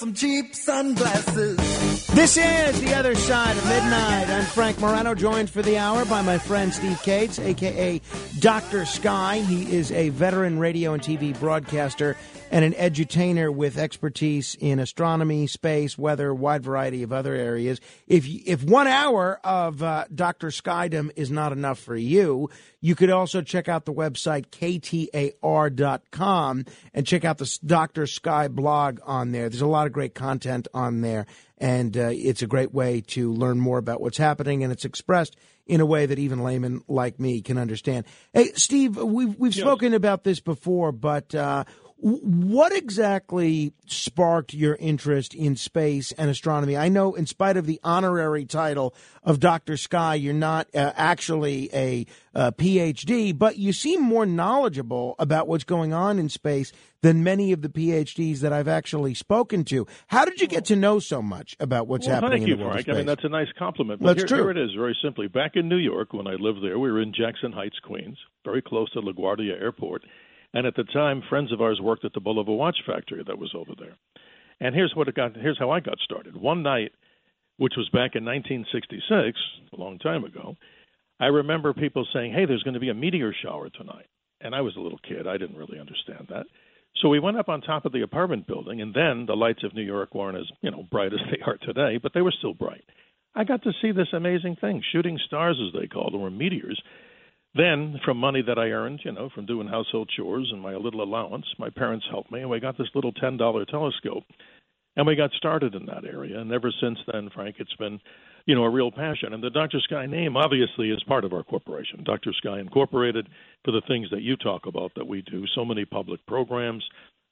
Some 0.00 0.14
cheap 0.14 0.54
sunglasses. 0.54 1.58
This 2.06 2.38
is 2.38 2.80
The 2.80 2.94
Other 2.94 3.14
Side 3.14 3.54
of 3.54 3.64
Midnight. 3.66 4.30
I'm 4.30 4.46
Frank 4.46 4.80
Morano, 4.80 5.14
joined 5.14 5.50
for 5.50 5.60
the 5.60 5.76
hour 5.76 6.06
by 6.06 6.22
my 6.22 6.38
friend 6.38 6.72
Steve 6.72 6.98
Kates, 7.02 7.38
a.k.a. 7.38 8.00
Dr. 8.38 8.86
Sky. 8.86 9.40
He 9.40 9.76
is 9.76 9.92
a 9.92 10.08
veteran 10.08 10.58
radio 10.58 10.94
and 10.94 11.02
TV 11.02 11.38
broadcaster 11.38 12.16
and 12.50 12.64
an 12.64 12.72
edutainer 12.72 13.54
with 13.54 13.76
expertise 13.76 14.56
in 14.58 14.78
astronomy, 14.78 15.46
space, 15.46 15.98
weather, 15.98 16.34
wide 16.34 16.62
variety 16.62 17.02
of 17.02 17.12
other 17.12 17.34
areas. 17.34 17.78
If 18.06 18.26
if 18.26 18.64
one 18.64 18.86
hour 18.86 19.38
of 19.44 19.82
uh, 19.82 20.06
Dr. 20.14 20.48
Skydom 20.48 21.10
is 21.14 21.30
not 21.30 21.52
enough 21.52 21.78
for 21.78 21.96
you, 21.96 22.48
you 22.80 22.94
could 22.94 23.10
also 23.10 23.42
check 23.42 23.68
out 23.68 23.84
the 23.84 23.92
website 23.92 24.46
ktar.com 25.40 26.64
and 26.94 27.06
check 27.06 27.24
out 27.24 27.38
the 27.38 27.58
Dr. 27.64 28.06
Sky 28.06 28.48
blog 28.48 29.00
on 29.04 29.32
there. 29.32 29.48
There's 29.48 29.60
a 29.60 29.66
lot 29.66 29.86
of 29.86 29.92
great 29.92 30.14
content 30.14 30.68
on 30.72 31.02
there, 31.02 31.26
and 31.58 31.96
uh, 31.96 32.10
it's 32.12 32.42
a 32.42 32.46
great 32.46 32.72
way 32.72 33.02
to 33.08 33.32
learn 33.32 33.60
more 33.60 33.78
about 33.78 34.00
what's 34.00 34.18
happening, 34.18 34.62
and 34.64 34.72
it's 34.72 34.84
expressed 34.84 35.36
in 35.66 35.80
a 35.80 35.86
way 35.86 36.06
that 36.06 36.18
even 36.18 36.42
laymen 36.42 36.82
like 36.88 37.20
me 37.20 37.42
can 37.42 37.58
understand. 37.58 38.06
Hey, 38.32 38.52
Steve, 38.54 38.96
we've 38.96 39.38
we've 39.38 39.54
yes. 39.54 39.62
spoken 39.62 39.94
about 39.94 40.24
this 40.24 40.40
before, 40.40 40.90
but 40.90 41.34
uh, 41.34 41.64
what 42.02 42.74
exactly 42.74 43.74
sparked 43.86 44.54
your 44.54 44.74
interest 44.76 45.34
in 45.34 45.54
space 45.56 46.12
and 46.12 46.30
astronomy? 46.30 46.76
I 46.76 46.88
know, 46.88 47.14
in 47.14 47.26
spite 47.26 47.58
of 47.58 47.66
the 47.66 47.78
honorary 47.84 48.46
title 48.46 48.94
of 49.22 49.38
Dr. 49.38 49.76
Sky, 49.76 50.14
you're 50.14 50.32
not 50.32 50.68
uh, 50.74 50.92
actually 50.96 51.68
a, 51.74 52.06
a, 52.34 52.52
PhD, 52.52 53.36
but 53.36 53.58
you 53.58 53.74
seem 53.74 54.02
more 54.02 54.24
knowledgeable 54.24 55.14
about 55.18 55.46
what's 55.46 55.64
going 55.64 55.92
on 55.92 56.18
in 56.18 56.30
space 56.30 56.72
than 57.02 57.22
many 57.22 57.52
of 57.52 57.60
the 57.60 57.68
PhDs 57.68 58.38
that 58.38 58.52
I've 58.52 58.68
actually 58.68 59.12
spoken 59.12 59.64
to. 59.64 59.86
How 60.06 60.24
did 60.24 60.40
you 60.40 60.46
get 60.46 60.64
to 60.66 60.76
know 60.76 61.00
so 61.00 61.20
much 61.20 61.54
about 61.60 61.86
what's 61.86 62.06
well, 62.06 62.14
happening 62.16 62.40
thank 62.40 62.48
you, 62.48 62.54
in 62.54 62.60
the 62.60 62.64
world 62.64 62.74
Frank. 62.76 62.88
of 62.88 62.94
space? 62.94 62.94
I 62.94 62.98
mean, 62.98 63.06
that's 63.06 63.24
a 63.24 63.28
nice 63.28 63.52
compliment. 63.58 64.00
But 64.00 64.16
that's 64.16 64.30
here, 64.30 64.38
true. 64.38 64.52
Here 64.52 64.62
it 64.62 64.64
is, 64.64 64.70
very 64.74 64.96
simply. 65.02 65.28
Back 65.28 65.52
in 65.54 65.68
New 65.68 65.76
York, 65.76 66.14
when 66.14 66.26
I 66.26 66.34
lived 66.38 66.62
there, 66.62 66.78
we 66.78 66.90
were 66.90 67.02
in 67.02 67.12
Jackson 67.12 67.52
Heights, 67.52 67.78
Queens, 67.84 68.16
very 68.44 68.62
close 68.62 68.90
to 68.92 69.02
LaGuardia 69.02 69.60
Airport 69.60 70.04
and 70.54 70.66
at 70.66 70.74
the 70.74 70.84
time, 70.84 71.22
friends 71.28 71.52
of 71.52 71.60
ours 71.60 71.80
worked 71.80 72.04
at 72.04 72.12
the 72.12 72.20
Bulova 72.20 72.56
watch 72.56 72.78
factory 72.86 73.22
that 73.26 73.38
was 73.38 73.54
over 73.54 73.72
there. 73.78 73.96
And 74.60 74.74
here's 74.74 74.94
what 74.94 75.08
it 75.08 75.14
got. 75.14 75.36
Here's 75.36 75.58
how 75.58 75.70
I 75.70 75.80
got 75.80 75.98
started. 76.00 76.36
One 76.36 76.62
night, 76.62 76.92
which 77.56 77.74
was 77.76 77.88
back 77.90 78.14
in 78.14 78.24
1966, 78.24 79.38
a 79.72 79.80
long 79.80 79.98
time 79.98 80.24
ago, 80.24 80.56
I 81.18 81.26
remember 81.26 81.72
people 81.72 82.06
saying, 82.12 82.32
"Hey, 82.32 82.44
there's 82.44 82.62
going 82.62 82.74
to 82.74 82.80
be 82.80 82.90
a 82.90 82.94
meteor 82.94 83.32
shower 83.32 83.70
tonight." 83.70 84.06
And 84.40 84.54
I 84.54 84.60
was 84.60 84.76
a 84.76 84.80
little 84.80 84.98
kid. 84.98 85.26
I 85.26 85.36
didn't 85.36 85.56
really 85.56 85.78
understand 85.78 86.26
that. 86.30 86.46
So 86.96 87.08
we 87.08 87.20
went 87.20 87.38
up 87.38 87.48
on 87.48 87.60
top 87.60 87.84
of 87.84 87.92
the 87.92 88.02
apartment 88.02 88.46
building, 88.46 88.80
and 88.80 88.92
then 88.92 89.26
the 89.26 89.36
lights 89.36 89.62
of 89.62 89.74
New 89.74 89.82
York 89.82 90.14
weren't 90.14 90.36
as 90.36 90.50
you 90.60 90.70
know 90.70 90.82
bright 90.90 91.12
as 91.12 91.20
they 91.30 91.40
are 91.46 91.56
today, 91.58 91.98
but 91.98 92.12
they 92.12 92.22
were 92.22 92.34
still 92.36 92.54
bright. 92.54 92.84
I 93.34 93.44
got 93.44 93.62
to 93.62 93.72
see 93.80 93.92
this 93.92 94.12
amazing 94.12 94.56
thing, 94.56 94.82
shooting 94.92 95.18
stars 95.26 95.56
as 95.64 95.78
they 95.78 95.86
called 95.86 96.12
them, 96.12 96.20
or 96.20 96.30
meteors, 96.30 96.80
then, 97.54 97.98
from 98.04 98.16
money 98.16 98.42
that 98.46 98.58
I 98.58 98.70
earned, 98.70 99.00
you 99.04 99.12
know, 99.12 99.28
from 99.34 99.46
doing 99.46 99.66
household 99.66 100.10
chores 100.16 100.48
and 100.52 100.60
my 100.60 100.76
little 100.76 101.02
allowance, 101.02 101.46
my 101.58 101.68
parents 101.68 102.06
helped 102.10 102.30
me, 102.30 102.40
and 102.40 102.50
we 102.50 102.60
got 102.60 102.78
this 102.78 102.90
little 102.94 103.12
$10 103.12 103.66
telescope. 103.66 104.24
And 104.96 105.06
we 105.06 105.16
got 105.16 105.30
started 105.32 105.74
in 105.74 105.86
that 105.86 106.04
area. 106.04 106.40
And 106.40 106.52
ever 106.52 106.72
since 106.80 106.98
then, 107.10 107.30
Frank, 107.32 107.56
it's 107.58 107.74
been, 107.76 108.00
you 108.46 108.54
know, 108.54 108.64
a 108.64 108.70
real 108.70 108.90
passion. 108.90 109.32
And 109.32 109.42
the 109.42 109.50
Dr. 109.50 109.78
Sky 109.80 110.06
name 110.06 110.36
obviously 110.36 110.90
is 110.90 111.02
part 111.04 111.24
of 111.24 111.32
our 111.32 111.44
corporation, 111.44 112.02
Dr. 112.04 112.32
Sky 112.32 112.58
Incorporated, 112.58 113.28
for 113.64 113.70
the 113.70 113.82
things 113.86 114.08
that 114.10 114.22
you 114.22 114.36
talk 114.36 114.66
about 114.66 114.90
that 114.96 115.06
we 115.06 115.22
do, 115.22 115.44
so 115.54 115.64
many 115.64 115.84
public 115.84 116.24
programs, 116.26 116.84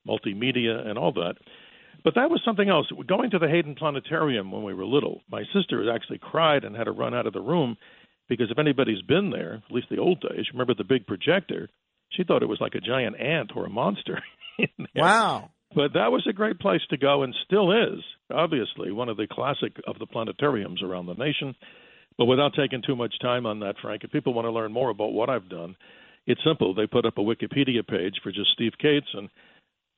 multimedia, 0.07 0.87
and 0.87 0.97
all 0.99 1.13
that. 1.13 1.35
But 2.05 2.15
that 2.15 2.31
was 2.31 2.41
something 2.45 2.69
else. 2.69 2.87
Going 3.09 3.31
to 3.31 3.41
the 3.41 3.49
Hayden 3.49 3.75
Planetarium 3.75 4.53
when 4.53 4.63
we 4.63 4.73
were 4.73 4.87
little, 4.87 5.21
my 5.31 5.43
sister 5.53 5.93
actually 5.93 6.19
cried 6.19 6.65
and 6.65 6.77
had 6.77 6.85
to 6.85 6.93
run 6.93 7.13
out 7.13 7.27
of 7.27 7.33
the 7.33 7.41
room 7.41 7.77
because 8.29 8.51
if 8.51 8.59
anybody's 8.59 9.03
been 9.03 9.31
there, 9.31 9.63
at 9.67 9.75
least 9.75 9.89
the 9.91 9.99
old 9.99 10.21
days, 10.21 10.47
remember 10.53 10.75
the 10.75 10.85
big 10.85 11.07
projector? 11.07 11.69
She 12.11 12.25
thought 12.25 12.43
it 12.43 12.49
was 12.49 12.61
like 12.61 12.75
a 12.75 12.81
giant 12.81 13.21
ant 13.21 13.53
or 13.55 13.67
a 13.67 13.71
monster. 13.71 14.23
Wow. 14.97 15.51
But 15.73 15.93
that 15.93 16.11
was 16.11 16.27
a 16.29 16.33
great 16.33 16.59
place 16.59 16.81
to 16.91 16.97
go 16.97 17.23
and 17.23 17.33
still 17.45 17.71
is, 17.71 18.03
obviously, 18.33 18.91
one 18.91 19.09
of 19.09 19.17
the 19.17 19.29
classic 19.31 19.77
of 19.87 19.99
the 20.01 20.07
planetariums 20.07 20.83
around 20.83 21.07
the 21.07 21.15
nation. 21.15 21.55
But 22.17 22.25
without 22.25 22.55
taking 22.55 22.83
too 22.83 22.97
much 22.97 23.15
time 23.21 23.47
on 23.47 23.61
that, 23.61 23.77
Frank, 23.81 24.03
if 24.03 24.11
people 24.11 24.35
want 24.35 24.47
to 24.47 24.51
learn 24.51 24.73
more 24.73 24.91
about 24.91 25.13
what 25.13 25.31
I've 25.31 25.49
done, 25.49 25.77
it's 26.27 26.43
simple. 26.45 26.75
They 26.75 26.87
put 26.87 27.07
up 27.07 27.19
a 27.19 27.23
Wikipedia 27.23 27.87
page 27.87 28.17
for 28.23 28.33
just 28.33 28.51
Steve 28.53 28.73
Kates, 28.81 29.07
and 29.15 29.29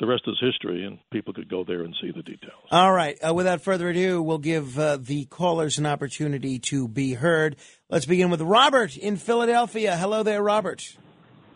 the 0.00 0.06
rest 0.06 0.22
is 0.26 0.36
history, 0.40 0.84
and 0.84 0.98
people 1.12 1.32
could 1.34 1.48
go 1.48 1.62
there 1.62 1.82
and 1.82 1.94
see 2.00 2.10
the 2.10 2.22
details. 2.22 2.62
All 2.70 2.92
right. 2.92 3.16
Uh, 3.22 3.34
without 3.34 3.60
further 3.60 3.90
ado, 3.90 4.22
we'll 4.22 4.38
give 4.38 4.78
uh, 4.78 4.96
the 5.00 5.26
callers 5.26 5.78
an 5.78 5.86
opportunity 5.86 6.58
to 6.58 6.88
be 6.88 7.12
heard. 7.12 7.56
Let's 7.88 8.06
begin 8.06 8.30
with 8.30 8.40
Robert 8.40 8.96
in 8.96 9.16
Philadelphia. 9.16 9.96
Hello 9.96 10.22
there, 10.22 10.42
Robert. 10.42 10.96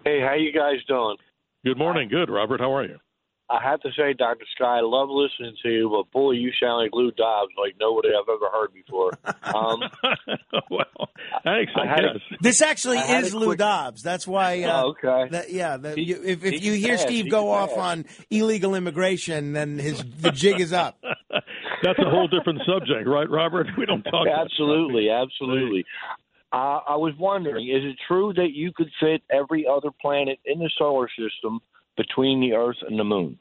Hey, 0.05 0.21
how 0.21 0.35
you 0.35 0.53
guys 0.53 0.85
doing? 0.87 1.17
Good 1.65 1.79
morning. 1.79 2.11
Good, 2.11 2.31
Robert. 2.31 2.61
How 2.61 2.75
are 2.75 2.85
you? 2.85 2.99
I 3.51 3.63
have 3.63 3.81
to 3.83 3.91
say, 3.97 4.15
Dr. 4.15 4.47
Sky, 4.57 4.79
I 4.79 4.81
love 4.81 5.11
listening 5.11 5.55
to 5.63 5.69
you, 5.71 5.91
but 5.91 6.11
boy, 6.11 6.31
you 6.33 6.51
sound 6.59 6.83
like 6.83 6.91
Lou 6.95 7.11
Dobbs, 7.11 7.53
like 7.59 7.75
nobody 7.79 8.09
I've 8.09 8.29
ever 8.29 8.49
heard 8.51 8.73
before. 8.73 9.13
Um, 9.55 9.83
well, 10.71 11.09
thanks. 11.45 11.73
I, 11.77 11.83
I 11.83 11.87
had 11.87 12.05
a- 12.05 12.21
This 12.41 12.61
actually 12.63 12.99
I 12.99 13.21
is 13.21 13.33
a 13.35 13.39
Lou 13.39 13.47
quick- 13.49 13.59
Dobbs. 13.59 14.03
That's 14.03 14.27
why. 14.27 14.63
Uh, 14.63 14.83
Oh, 14.83 14.89
okay. 14.91 15.29
that- 15.31 15.53
yeah. 15.53 15.77
that- 15.77 15.97
He- 15.99 16.05
you, 16.05 16.21
if 16.25 16.45
if 16.45 16.65
you 16.65 16.73
hear 16.73 16.97
pass, 16.97 17.03
Steve 17.07 17.25
he 17.27 17.31
go 17.31 17.51
off 17.51 17.71
pass. 17.71 17.79
on 17.79 18.05
illegal 18.31 18.75
immigration, 18.75 19.53
then 19.53 19.79
his 19.79 20.03
the 20.21 20.33
jig 20.33 20.61
is 20.61 20.73
up. 20.73 20.99
That's 21.83 21.99
a 21.99 22.09
whole 22.11 22.27
different 22.27 22.63
subject, 22.67 23.07
right, 23.07 23.29
Robert? 23.31 23.67
We 23.77 23.85
don't 23.87 24.03
talk. 24.03 24.27
about 24.27 24.41
absolutely, 24.47 25.11
absolutely. 25.11 25.85
Uh, 26.53 26.81
I 26.89 26.97
was 26.97 27.13
wondering, 27.19 27.69
is 27.69 27.85
it 27.85 27.97
true 28.09 28.33
that 28.35 28.53
you 28.55 28.73
could 28.73 28.91
fit 29.01 29.23
every 29.31 29.67
other 29.67 29.91
planet 30.01 30.39
in 30.47 30.59
the 30.61 30.71
solar 30.79 31.09
system 31.09 31.61
between 31.97 32.41
the 32.41 32.55
Earth 32.55 32.77
and 32.89 32.99
the 32.99 33.05
Moon? 33.05 33.39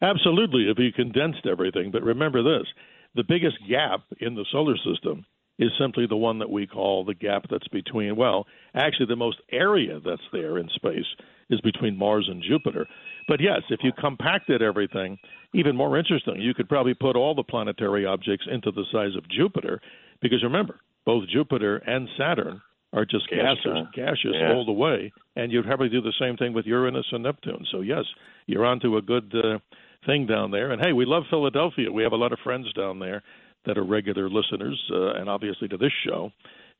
Absolutely, 0.00 0.68
if 0.68 0.78
you 0.78 0.92
condensed 0.92 1.46
everything. 1.46 1.90
But 1.90 2.02
remember 2.02 2.42
this 2.42 2.66
the 3.14 3.24
biggest 3.28 3.56
gap 3.68 4.00
in 4.20 4.34
the 4.34 4.46
solar 4.50 4.76
system 4.76 5.24
is 5.58 5.70
simply 5.78 6.06
the 6.06 6.16
one 6.16 6.38
that 6.38 6.50
we 6.50 6.66
call 6.66 7.04
the 7.04 7.14
gap 7.14 7.44
that's 7.50 7.68
between, 7.68 8.16
well, 8.16 8.46
actually, 8.74 9.06
the 9.06 9.16
most 9.16 9.38
area 9.52 10.00
that's 10.04 10.22
there 10.32 10.58
in 10.58 10.68
space 10.74 11.04
is 11.50 11.60
between 11.60 11.96
Mars 11.96 12.26
and 12.30 12.42
Jupiter. 12.42 12.86
But 13.28 13.40
yes, 13.40 13.60
if 13.68 13.80
you 13.82 13.92
compacted 13.92 14.62
everything, 14.62 15.18
even 15.54 15.76
more 15.76 15.98
interesting, 15.98 16.40
you 16.40 16.54
could 16.54 16.68
probably 16.68 16.94
put 16.94 17.16
all 17.16 17.34
the 17.34 17.42
planetary 17.42 18.06
objects 18.06 18.46
into 18.50 18.72
the 18.72 18.86
size 18.90 19.14
of 19.16 19.28
Jupiter, 19.28 19.80
because 20.20 20.42
remember, 20.42 20.80
both 21.04 21.28
Jupiter 21.28 21.76
and 21.86 22.08
Saturn 22.18 22.62
are 22.92 23.04
just 23.04 23.28
Gas 23.30 23.56
gases, 23.64 23.86
gaseous 23.94 24.34
Yeah. 24.38 24.52
all 24.52 24.64
the 24.64 24.72
way, 24.72 25.12
and 25.36 25.50
you'd 25.50 25.64
probably 25.64 25.88
do 25.88 26.00
the 26.02 26.12
same 26.20 26.36
thing 26.36 26.52
with 26.52 26.66
Uranus 26.66 27.06
and 27.12 27.22
Neptune. 27.22 27.64
So 27.70 27.80
yes, 27.80 28.04
you're 28.46 28.66
onto 28.66 28.96
a 28.96 29.02
good 29.02 29.32
uh, 29.34 29.58
thing 30.06 30.26
down 30.26 30.50
there. 30.50 30.72
And 30.72 30.80
hey, 30.84 30.92
we 30.92 31.04
love 31.06 31.24
Philadelphia. 31.30 31.90
We 31.90 32.02
have 32.02 32.12
a 32.12 32.16
lot 32.16 32.32
of 32.32 32.38
friends 32.44 32.72
down 32.74 32.98
there 32.98 33.22
that 33.64 33.78
are 33.78 33.84
regular 33.84 34.28
listeners, 34.28 34.78
uh, 34.92 35.12
and 35.14 35.28
obviously 35.30 35.68
to 35.68 35.76
this 35.76 35.92
show. 36.06 36.30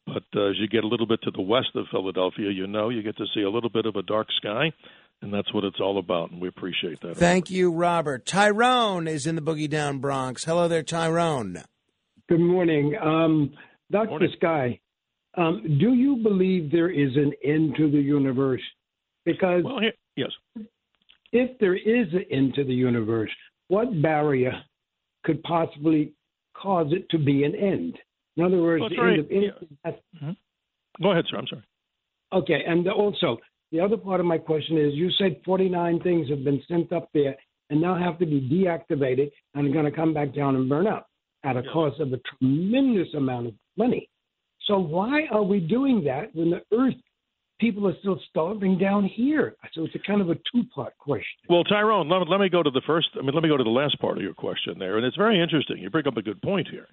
But 0.07 0.25
uh, 0.35 0.51
as 0.51 0.57
you 0.59 0.67
get 0.69 0.83
a 0.85 0.89
little 0.89 1.07
bit 1.07 1.21
to 1.23 1.31
the 1.31 1.41
west 1.43 1.71
of 1.77 1.87
Philadelphia, 1.91 2.51
you 2.51 2.67
know 2.67 2.89
you 2.89 3.03
get 3.03 3.17
to 3.19 3.27
see 3.35 3.43
a 3.43 3.51
little 3.51 3.71
bit 3.71 3.87
of 3.87 3.95
a 3.97 4.03
dark 4.03 4.27
sky, 4.37 4.73
and 5.23 5.33
that's 5.33 5.55
what 5.55 5.63
it's 5.65 5.79
all 5.81 5.99
about. 5.99 6.33
And 6.33 6.41
we 6.43 6.49
appreciate 6.49 7.01
that. 7.03 7.17
Thank 7.17 7.51
you, 7.51 7.71
Robert. 7.71 8.27
Tyrone 8.27 9.07
is 9.07 9.27
in 9.29 9.37
the 9.37 9.41
Boogie 9.43 9.71
Down 9.71 9.99
Bronx. 10.01 10.45
Hello 10.45 10.67
there, 10.67 10.83
Tyrone. 10.83 11.63
Good 12.29 12.41
morning. 12.41 12.95
Um, 13.01 13.53
Dr. 13.93 14.09
Morning. 14.11 14.33
Sky, 14.37 14.81
um, 15.37 15.63
do 15.81 15.95
you 15.95 16.17
believe 16.17 16.71
there 16.71 16.91
is 16.91 17.17
an 17.17 17.33
end 17.45 17.75
to 17.77 17.91
the 17.91 17.99
universe? 18.01 18.63
Because 19.25 19.63
Well, 19.65 19.79
here, 19.81 19.93
yes. 20.17 20.31
if 21.33 21.59
there 21.59 21.75
is 21.77 22.13
an 22.13 22.25
end 22.31 22.55
to 22.55 22.65
the 22.65 22.75
universe, 22.75 23.31
what 23.69 24.03
barrier 24.03 24.53
could 25.25 25.43
possibly 25.45 26.13
cause 26.55 26.93
it 26.93 27.09
to 27.11 27.19
be 27.19 27.45
an 27.45 27.55
end? 27.55 27.99
In 28.37 28.45
other 28.45 28.61
words, 28.61 28.81
Well, 28.81 28.91
the 28.91 28.97
very- 28.97 29.13
end 29.13 29.21
of 29.21 29.31
anything 29.31 29.79
has- 29.85 30.37
Go 31.03 31.11
ahead, 31.13 31.27
sir. 31.29 31.39
I'm 31.39 31.47
sorry. 31.47 31.63
Okay, 32.33 32.65
and 32.65 32.87
also 32.89 33.39
the 33.71 33.81
other 33.81 33.97
part 33.97 34.21
of 34.21 34.27
my 34.27 34.39
question 34.39 34.77
is: 34.77 34.95
you 34.95 35.11
said 35.13 35.41
49 35.45 36.01
things 36.01 36.29
have 36.29 36.45
been 36.45 36.63
sent 36.69 36.93
up 36.93 37.09
there 37.13 37.37
and 37.71 37.81
now 37.81 37.95
have 37.95 38.19
to 38.19 38.27
be 38.27 38.41
deactivated 38.41 39.31
and 39.55 39.67
are 39.67 39.73
going 39.73 39.85
to 39.87 39.91
come 39.91 40.13
back 40.13 40.35
down 40.35 40.57
and 40.57 40.69
burn 40.69 40.87
up 40.87 41.09
at 41.45 41.57
a 41.57 41.63
Yes. 41.63 41.73
cost 41.73 42.01
of 42.01 42.13
a 42.13 42.19
tremendous 42.19 43.13
amount 43.15 43.47
of 43.49 43.55
money. 43.77 44.09
So 44.67 44.79
why 44.79 45.27
are 45.31 45.43
we 45.43 45.61
doing 45.61 46.05
that 46.05 46.35
when 46.35 46.51
the 46.51 46.63
Earth 46.77 46.95
people 47.61 47.87
are 47.89 47.97
still 48.01 48.21
starving 48.31 48.79
down 48.79 49.05
here? 49.05 49.57
So 49.73 49.85
it's 49.85 49.95
a 49.95 49.99
kind 49.99 50.21
of 50.21 50.31
a 50.31 50.35
two-part 50.53 50.97
question. 50.99 51.41
Well, 51.49 51.65
Tyrone, 51.65 52.09
let, 52.09 52.29
let 52.29 52.41
me 52.41 52.49
go 52.49 52.63
to 52.63 52.71
the 52.71 52.83
first. 52.87 53.09
I 53.19 53.23
mean, 53.23 53.35
let 53.35 53.43
me 53.43 53.49
go 53.49 53.57
to 53.57 53.65
the 53.65 53.71
last 53.71 53.99
part 54.01 54.17
of 54.17 54.23
your 54.23 54.35
question 54.35 54.79
there, 54.79 54.97
and 54.97 55.07
it's 55.07 55.17
very 55.17 55.41
interesting. 55.41 55.79
You 55.79 55.91
bring 55.91 56.07
up 56.07 56.17
a 56.17 56.23
good 56.23 56.41
point 56.43 56.69
here. 56.71 56.87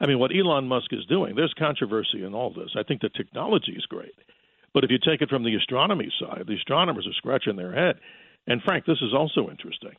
I 0.00 0.06
mean, 0.06 0.18
what 0.18 0.32
Elon 0.34 0.66
Musk 0.66 0.92
is 0.92 1.06
doing, 1.06 1.34
there's 1.36 1.54
controversy 1.56 2.24
in 2.24 2.34
all 2.34 2.50
this. 2.50 2.70
I 2.76 2.82
think 2.82 3.00
the 3.00 3.10
technology 3.10 3.72
is 3.72 3.86
great, 3.86 4.14
but 4.72 4.84
if 4.84 4.90
you 4.90 4.98
take 4.98 5.22
it 5.22 5.30
from 5.30 5.44
the 5.44 5.54
astronomy 5.54 6.12
side, 6.20 6.44
the 6.46 6.56
astronomers 6.56 7.06
are 7.06 7.14
scratching 7.14 7.56
their 7.56 7.72
head. 7.72 7.96
And 8.46 8.60
Frank, 8.62 8.84
this 8.86 9.00
is 9.00 9.14
also 9.14 9.48
interesting. 9.48 9.92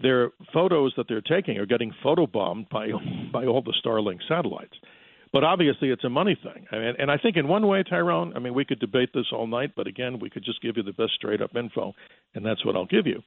Their 0.00 0.30
photos 0.52 0.92
that 0.96 1.06
they're 1.08 1.20
taking 1.20 1.58
are 1.58 1.66
getting 1.66 1.92
photobombed 2.04 2.68
by 2.70 2.88
by 3.32 3.44
all 3.46 3.62
the 3.62 3.74
Starlink 3.84 4.18
satellites. 4.26 4.74
But 5.34 5.42
obviously, 5.42 5.90
it's 5.90 6.04
a 6.04 6.08
money 6.08 6.38
thing. 6.40 6.64
I 6.70 6.76
mean, 6.76 6.94
and 6.96 7.10
I 7.10 7.18
think 7.18 7.36
in 7.36 7.48
one 7.48 7.66
way, 7.66 7.82
Tyrone, 7.82 8.34
I 8.36 8.38
mean, 8.38 8.54
we 8.54 8.64
could 8.64 8.78
debate 8.78 9.08
this 9.12 9.26
all 9.32 9.48
night, 9.48 9.72
but 9.74 9.88
again, 9.88 10.20
we 10.20 10.30
could 10.30 10.44
just 10.44 10.62
give 10.62 10.76
you 10.76 10.84
the 10.84 10.92
best 10.92 11.14
straight 11.16 11.42
up 11.42 11.56
info, 11.56 11.92
and 12.36 12.46
that's 12.46 12.64
what 12.64 12.76
I'll 12.76 12.86
give 12.86 13.08
you. 13.08 13.20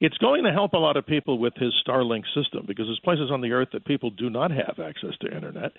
It's 0.00 0.16
going 0.18 0.44
to 0.44 0.52
help 0.52 0.74
a 0.74 0.78
lot 0.78 0.96
of 0.96 1.04
people 1.06 1.40
with 1.40 1.54
his 1.56 1.74
Starlink 1.84 2.22
system 2.36 2.66
because 2.68 2.86
there's 2.86 3.00
places 3.00 3.32
on 3.32 3.40
the 3.40 3.50
earth 3.50 3.70
that 3.72 3.84
people 3.84 4.10
do 4.10 4.30
not 4.30 4.52
have 4.52 4.78
access 4.78 5.18
to 5.22 5.34
internet. 5.34 5.72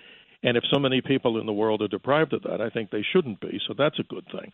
And 0.43 0.57
if 0.57 0.63
so 0.69 0.77
many 0.77 0.99
people 0.99 1.39
in 1.39 1.45
the 1.45 1.53
world 1.53 1.81
are 1.81 1.88
deprived 1.88 2.34
of 2.34 2.43
that, 2.43 2.60
I 2.60 2.69
think 2.69 2.89
they 2.89 3.05
shouldn't 3.13 3.39
be. 3.39 3.57
So 3.65 3.73
that's 3.77 3.97
a 3.97 4.13
good 4.13 4.25
thing. 4.25 4.51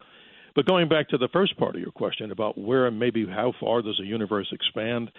But 0.56 0.68
going 0.68 0.88
back 0.88 1.10
to 1.10 1.18
the 1.18 1.30
first 1.34 1.58
part 1.58 1.76
of 1.76 1.82
your 1.82 1.92
question 1.92 2.32
about 2.32 2.60
where 2.60 2.86
and 2.86 3.00
maybe 3.00 3.26
how 3.26 3.54
far 3.60 3.82
does 3.82 4.00
a 4.00 4.06
universe 4.06 4.50
expand, 4.52 5.10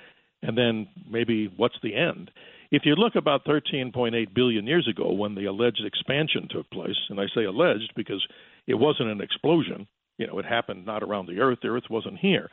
and 0.42 0.56
then 0.56 0.86
maybe 1.10 1.52
what's 1.56 1.78
the 1.82 1.96
end? 1.96 2.30
If 2.70 2.82
you 2.84 2.94
look 2.94 3.14
about 3.16 3.46
13.8 3.46 4.34
billion 4.34 4.66
years 4.66 4.86
ago 4.88 5.12
when 5.12 5.34
the 5.34 5.46
alleged 5.46 5.82
expansion 5.84 6.48
took 6.50 6.68
place, 6.70 6.96
and 7.08 7.18
I 7.18 7.24
say 7.34 7.44
alleged 7.44 7.92
because 7.96 8.24
it 8.66 8.74
wasn't 8.74 9.08
an 9.08 9.22
explosion, 9.22 9.86
you 10.18 10.26
know, 10.26 10.38
it 10.38 10.44
happened 10.44 10.84
not 10.84 11.02
around 11.02 11.26
the 11.26 11.40
Earth, 11.40 11.58
the 11.62 11.68
Earth 11.68 11.88
wasn't 11.88 12.18
here. 12.18 12.50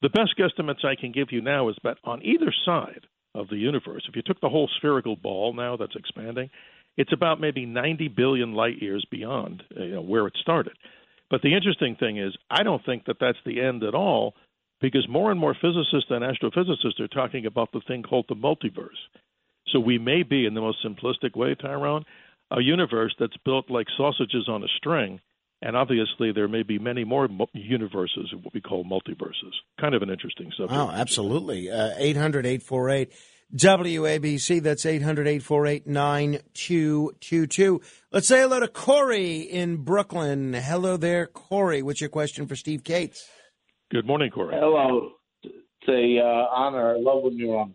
The 0.00 0.10
best 0.10 0.34
guesstimates 0.38 0.84
I 0.84 0.94
can 0.94 1.10
give 1.10 1.32
you 1.32 1.40
now 1.40 1.68
is 1.70 1.76
that 1.82 1.98
on 2.04 2.22
either 2.22 2.54
side 2.64 3.06
of 3.34 3.48
the 3.48 3.56
universe, 3.56 4.04
if 4.08 4.14
you 4.14 4.22
took 4.22 4.40
the 4.40 4.48
whole 4.48 4.70
spherical 4.78 5.16
ball 5.16 5.52
now 5.52 5.76
that's 5.76 5.96
expanding, 5.96 6.50
it's 6.96 7.12
about 7.12 7.40
maybe 7.40 7.66
90 7.66 8.08
billion 8.08 8.54
light 8.54 8.80
years 8.80 9.04
beyond 9.10 9.64
uh, 9.76 9.82
you 9.82 9.94
know, 9.94 10.02
where 10.02 10.28
it 10.28 10.36
started. 10.40 10.74
But 11.30 11.42
the 11.42 11.54
interesting 11.54 11.96
thing 11.96 12.18
is, 12.18 12.32
I 12.48 12.62
don't 12.62 12.84
think 12.86 13.06
that 13.06 13.18
that's 13.20 13.38
the 13.44 13.60
end 13.60 13.82
at 13.82 13.94
all 13.94 14.34
because 14.80 15.06
more 15.08 15.32
and 15.32 15.40
more 15.40 15.56
physicists 15.60 16.10
and 16.10 16.22
astrophysicists 16.24 17.00
are 17.00 17.08
talking 17.08 17.46
about 17.46 17.72
the 17.72 17.80
thing 17.88 18.04
called 18.04 18.26
the 18.28 18.36
multiverse. 18.36 18.98
So 19.72 19.80
we 19.80 19.98
may 19.98 20.22
be, 20.22 20.46
in 20.46 20.54
the 20.54 20.60
most 20.60 20.78
simplistic 20.84 21.36
way, 21.36 21.54
Tyrone, 21.54 22.04
a 22.50 22.60
universe 22.60 23.14
that's 23.18 23.36
built 23.44 23.70
like 23.70 23.86
sausages 23.96 24.48
on 24.48 24.62
a 24.62 24.68
string, 24.76 25.20
and 25.60 25.76
obviously 25.76 26.32
there 26.32 26.48
may 26.48 26.62
be 26.62 26.78
many 26.78 27.04
more 27.04 27.28
mu- 27.28 27.46
universes, 27.52 28.32
what 28.42 28.54
we 28.54 28.60
call 28.60 28.84
multiverses. 28.84 29.52
Kind 29.80 29.94
of 29.94 30.02
an 30.02 30.10
interesting 30.10 30.50
subject. 30.56 30.78
Oh, 30.78 30.90
absolutely. 30.90 31.70
Uh, 31.70 31.90
800 31.96 32.46
848 32.46 33.12
WABC. 33.54 34.62
That's 34.62 34.86
800 34.86 35.26
848 35.26 35.86
9222. 35.86 37.80
Let's 38.12 38.28
say 38.28 38.40
hello 38.40 38.60
to 38.60 38.68
Corey 38.68 39.38
in 39.38 39.78
Brooklyn. 39.78 40.54
Hello 40.54 40.96
there, 40.96 41.26
Corey. 41.26 41.82
What's 41.82 42.00
your 42.00 42.10
question 42.10 42.46
for 42.46 42.56
Steve 42.56 42.84
Kates? 42.84 43.28
Good 43.90 44.06
morning, 44.06 44.30
Corey. 44.30 44.54
Hello. 44.58 45.12
It's 45.42 45.88
a 45.88 46.20
uh, 46.20 46.46
honor. 46.54 46.94
I 46.94 46.98
love 46.98 47.22
when 47.22 47.38
you're 47.38 47.56
on. 47.56 47.74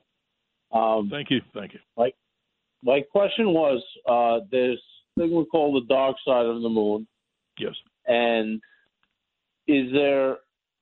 Um, 0.73 1.09
Thank 1.09 1.29
you. 1.29 1.41
Thank 1.53 1.73
you. 1.73 1.79
my 1.97 2.11
my 2.83 3.01
question 3.01 3.53
was 3.53 3.81
uh, 4.09 4.45
this 4.51 4.79
thing 5.17 5.35
we 5.35 5.45
call 5.45 5.73
the 5.73 5.85
dark 5.87 6.15
side 6.25 6.45
of 6.45 6.61
the 6.61 6.69
moon, 6.69 7.07
Yes. 7.59 7.75
and 8.07 8.59
is 9.67 9.91
there 9.93 10.37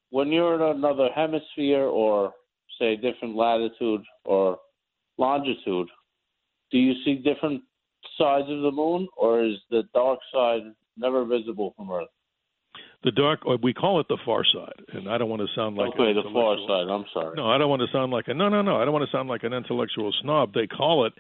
when 0.10 0.30
you're 0.30 0.56
in 0.56 0.78
another 0.78 1.10
hemisphere 1.14 1.84
or 1.84 2.34
say 2.80 2.96
different 2.96 3.36
latitude 3.36 4.02
or 4.26 4.58
longitude, 5.18 5.88
do 6.72 6.78
you 6.78 6.94
see 7.06 7.16
different 7.16 7.62
sides 8.18 8.50
of 8.50 8.62
the 8.62 8.72
moon, 8.72 9.08
or 9.18 9.44
is 9.44 9.56
the 9.70 9.84
dark 9.94 10.20
side 10.34 10.62
never 10.98 11.24
visible 11.26 11.74
from 11.78 11.92
Earth? 11.92 12.08
The 13.04 13.12
dark, 13.12 13.46
or 13.46 13.58
we 13.58 13.74
call 13.74 14.00
it 14.00 14.08
the 14.10 14.18
far 14.24 14.44
side, 14.46 14.86
and 14.94 15.10
I 15.10 15.18
don't 15.18 15.28
want 15.28 15.42
to 15.42 15.48
sound 15.56 15.76
like 15.76 15.90
okay, 15.90 16.14
the 16.14 16.22
far 16.32 16.56
side. 16.68 16.88
I'm 16.88 17.06
sorry. 17.12 17.36
No, 17.36 17.50
I 17.50 17.58
don't 17.58 17.70
want 17.70 17.82
to 17.82 17.88
sound 17.92 18.12
like 18.12 18.28
a 18.28 18.34
no, 18.34 18.48
no, 18.48 18.62
no. 18.62 18.78
I 18.78 18.86
don't 18.86 18.94
want 18.94 19.10
to 19.10 19.16
sound 19.16 19.28
like 19.28 19.44
an 19.44 19.54
intellectual 19.54 20.14
snob. 20.22 20.54
They 20.54 20.68
call 20.68 21.06
it 21.08 21.14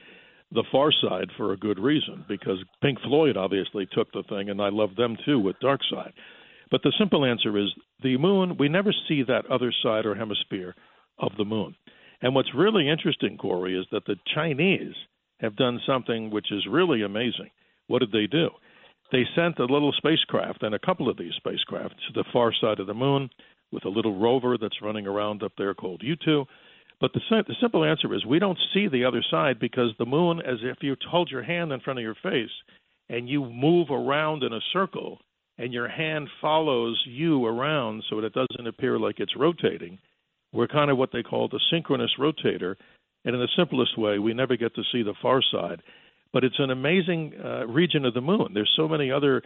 the 0.51 0.63
far 0.71 0.91
side 0.91 1.29
for 1.37 1.53
a 1.53 1.57
good 1.57 1.79
reason 1.79 2.23
because 2.27 2.57
Pink 2.83 2.99
Floyd 3.01 3.35
obviously 3.35 3.87
took 3.91 4.11
the 4.11 4.23
thing, 4.29 4.49
and 4.49 4.61
I 4.61 4.69
love 4.69 4.95
them 4.95 5.17
too 5.25 5.39
with 5.39 5.59
Dark 5.59 5.81
Side. 5.89 6.13
But 6.69 6.83
the 6.83 6.93
simple 6.99 7.25
answer 7.25 7.57
is 7.57 7.69
the 8.03 8.17
moon. 8.17 8.57
We 8.57 8.69
never 8.69 8.93
see 9.07 9.23
that 9.23 9.49
other 9.49 9.73
side 9.83 10.05
or 10.05 10.15
hemisphere 10.15 10.75
of 11.19 11.31
the 11.37 11.45
moon. 11.45 11.75
And 12.21 12.35
what's 12.35 12.53
really 12.55 12.89
interesting, 12.89 13.37
Corey, 13.37 13.77
is 13.77 13.85
that 13.91 14.05
the 14.05 14.15
Chinese 14.35 14.93
have 15.39 15.55
done 15.55 15.81
something 15.85 16.29
which 16.29 16.51
is 16.51 16.65
really 16.69 17.01
amazing. 17.01 17.49
What 17.87 17.99
did 17.99 18.11
they 18.11 18.27
do? 18.27 18.49
They 19.11 19.25
sent 19.35 19.59
a 19.59 19.65
little 19.65 19.91
spacecraft 19.91 20.63
and 20.63 20.73
a 20.73 20.79
couple 20.79 21.09
of 21.09 21.17
these 21.17 21.33
spacecraft 21.35 21.95
to 22.07 22.13
the 22.13 22.23
far 22.31 22.53
side 22.53 22.79
of 22.79 22.87
the 22.87 22.93
moon 22.93 23.29
with 23.71 23.85
a 23.85 23.89
little 23.89 24.17
rover 24.17 24.57
that's 24.57 24.81
running 24.81 25.07
around 25.07 25.43
up 25.43 25.53
there 25.57 25.73
called 25.73 26.01
Yutu. 26.01 26.45
But 27.01 27.13
the, 27.13 27.19
the 27.29 27.55
simple 27.59 27.83
answer 27.83 28.13
is 28.13 28.25
we 28.25 28.39
don't 28.39 28.59
see 28.73 28.87
the 28.87 29.05
other 29.05 29.23
side 29.29 29.59
because 29.59 29.91
the 29.97 30.05
moon, 30.05 30.39
as 30.39 30.59
if 30.61 30.77
you 30.81 30.95
hold 31.09 31.29
your 31.29 31.43
hand 31.43 31.71
in 31.71 31.79
front 31.81 31.99
of 31.99 32.03
your 32.03 32.15
face 32.21 32.51
and 33.09 33.27
you 33.27 33.45
move 33.45 33.89
around 33.89 34.43
in 34.43 34.53
a 34.53 34.59
circle 34.71 35.19
and 35.57 35.73
your 35.73 35.89
hand 35.89 36.29
follows 36.39 37.01
you 37.05 37.45
around 37.45 38.03
so 38.09 38.17
that 38.17 38.27
it 38.27 38.33
doesn't 38.33 38.67
appear 38.67 38.97
like 38.97 39.19
it's 39.19 39.35
rotating, 39.35 39.97
we're 40.53 40.67
kind 40.67 40.91
of 40.91 40.97
what 40.97 41.11
they 41.11 41.23
call 41.23 41.47
the 41.47 41.59
synchronous 41.71 42.11
rotator. 42.19 42.75
And 43.25 43.35
in 43.35 43.41
the 43.41 43.47
simplest 43.57 43.97
way, 43.97 44.19
we 44.19 44.33
never 44.33 44.55
get 44.55 44.73
to 44.75 44.83
see 44.91 45.03
the 45.03 45.13
far 45.21 45.41
side. 45.51 45.81
But 46.33 46.43
it's 46.43 46.59
an 46.59 46.71
amazing 46.71 47.33
uh, 47.43 47.67
region 47.67 48.05
of 48.05 48.13
the 48.13 48.21
moon. 48.21 48.51
There's 48.53 48.71
so 48.75 48.87
many 48.87 49.11
other 49.11 49.41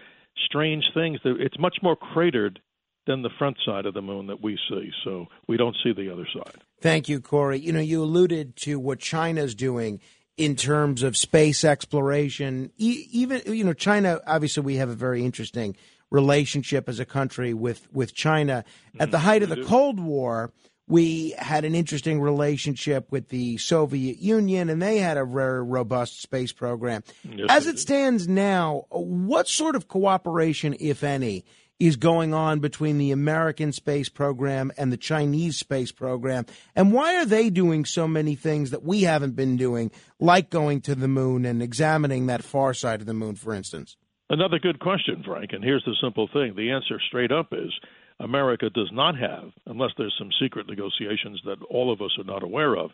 strange 0.46 0.84
things 0.94 1.20
that 1.24 1.38
it's 1.40 1.58
much 1.58 1.78
more 1.82 1.96
cratered 1.96 2.60
than 3.08 3.22
the 3.22 3.30
front 3.38 3.58
side 3.66 3.86
of 3.86 3.94
the 3.94 4.02
moon 4.02 4.28
that 4.28 4.42
we 4.42 4.58
see. 4.70 4.92
So 5.04 5.28
we 5.48 5.58
don't 5.58 5.76
see 5.84 5.94
the 5.94 6.12
other 6.12 6.28
side. 6.34 6.62
Thank 6.82 7.08
you, 7.08 7.22
Corey. 7.22 7.60
You 7.60 7.72
know, 7.72 7.80
you 7.80 8.04
alluded 8.04 8.56
to 8.58 8.80
what 8.80 9.00
China's 9.00 9.56
doing 9.56 10.00
in 10.38 10.56
terms 10.56 11.04
of 11.04 11.16
space 11.16 11.64
exploration. 11.64 12.72
E- 12.78 13.08
even, 13.12 13.42
you 13.46 13.64
know, 13.64 13.74
China, 13.74 14.20
obviously, 14.28 14.64
we 14.64 14.76
have 14.76 14.90
a 14.90 14.96
very 14.96 15.24
interesting 15.24 15.76
relationship 16.12 16.90
as 16.90 17.00
a 17.00 17.06
country 17.06 17.54
with, 17.54 17.88
with 17.94 18.14
China. 18.14 18.64
At 19.00 19.12
the 19.12 19.20
height 19.20 19.44
of 19.44 19.50
the 19.50 19.64
Cold 19.64 20.00
War, 20.00 20.52
we 20.88 21.34
had 21.38 21.66
an 21.66 21.74
interesting 21.74 22.22
relationship 22.22 23.12
with 23.12 23.30
the 23.30 23.58
Soviet 23.58 24.20
Union, 24.20 24.70
and 24.70 24.82
they 24.82 25.00
had 25.00 25.18
a 25.18 25.26
very 25.26 25.64
robust 25.64 26.22
space 26.22 26.52
program. 26.52 27.04
Yes, 27.24 27.48
As 27.50 27.68
it 27.68 27.80
stands 27.80 28.28
now, 28.28 28.86
what 28.90 29.48
sort 29.48 29.76
of 29.76 29.88
cooperation, 29.88 30.76
if 30.80 31.04
any, 31.04 31.44
is 31.80 31.96
going 31.98 32.34
on 32.34 32.60
between 32.60 32.98
the 32.98 33.12
American 33.12 33.72
space 33.72 34.10
program 34.10 34.72
and 34.78 34.94
the 34.94 34.98
Chinese 34.98 35.58
space 35.58 35.92
program? 35.92 36.46
And 36.76 36.94
why 36.94 37.16
are 37.16 37.26
they 37.26 37.50
doing 37.50 37.84
so 37.84 38.08
many 38.08 38.36
things 38.36 38.72
that 38.72 38.84
we 38.84 39.02
haven't 39.02 39.36
been 39.36 39.58
doing, 39.58 39.92
like 40.20 40.50
going 40.50 40.82
to 40.82 40.96
the 40.96 41.08
moon 41.08 41.46
and 41.46 41.62
examining 41.62 42.28
that 42.28 42.44
far 42.44 42.74
side 42.74 43.02
of 43.02 43.08
the 43.08 43.14
moon, 43.14 43.36
for 43.36 43.54
instance? 43.54 43.98
Another 44.30 44.58
good 44.58 44.80
question, 44.80 45.24
Frank. 45.26 45.52
And 45.54 45.64
here's 45.64 45.84
the 45.86 45.96
simple 46.02 46.28
thing 46.32 46.56
the 46.56 46.72
answer 46.72 47.00
straight 47.08 47.32
up 47.32 47.48
is 47.52 47.72
America 48.20 48.70
does 48.70 48.90
not 48.94 49.18
have, 49.18 49.52
unless 49.66 49.92
there's 49.98 50.16
some 50.18 50.30
secret 50.42 50.68
negotiations 50.68 51.42
that 51.46 51.62
all 51.70 51.92
of 51.92 52.02
us 52.02 52.16
are 52.18 52.24
not 52.24 52.44
aware 52.44 52.76
of, 52.76 52.92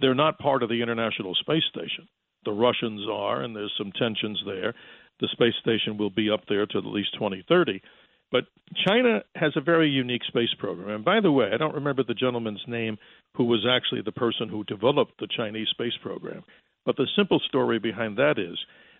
they're 0.00 0.14
not 0.14 0.38
part 0.38 0.62
of 0.62 0.68
the 0.68 0.82
International 0.82 1.34
Space 1.34 1.64
Station. 1.70 2.08
The 2.44 2.52
Russians 2.52 3.02
are, 3.10 3.42
and 3.42 3.54
there's 3.54 3.74
some 3.76 3.92
tensions 3.92 4.40
there. 4.46 4.74
The 5.20 5.28
space 5.32 5.54
station 5.60 5.96
will 5.98 6.10
be 6.10 6.30
up 6.30 6.42
there 6.48 6.66
to 6.66 6.78
at 6.78 6.84
least 6.84 7.14
2030. 7.14 7.82
But 8.30 8.44
China 8.86 9.22
has 9.34 9.52
a 9.56 9.60
very 9.60 9.88
unique 9.88 10.22
space 10.24 10.52
program. 10.58 10.90
And 10.90 11.04
by 11.04 11.20
the 11.20 11.32
way, 11.32 11.50
I 11.52 11.56
don't 11.56 11.74
remember 11.74 12.04
the 12.04 12.14
gentleman's 12.14 12.62
name 12.68 12.98
who 13.34 13.44
was 13.44 13.66
actually 13.68 14.02
the 14.02 14.12
person 14.12 14.48
who 14.48 14.64
developed 14.64 15.14
the 15.18 15.28
Chinese 15.34 15.68
space 15.70 15.96
program. 16.02 16.44
But 16.84 16.96
the 16.96 17.08
simple 17.16 17.40
story 17.48 17.78
behind 17.78 18.16
that 18.18 18.38
is 18.38 18.58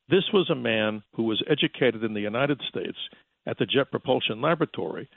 this 0.09 0.25
was 0.33 0.49
a 0.51 0.55
man 0.55 1.03
who 1.15 1.25
was 1.25 1.43
educated 1.49 2.03
in 2.03 2.15
the 2.15 2.21
United 2.21 2.61
States 2.69 2.99
at 3.47 3.59
the 3.59 3.67
Jet 3.67 3.91
Propulsion 3.91 4.41
Laboratory, 4.41 5.09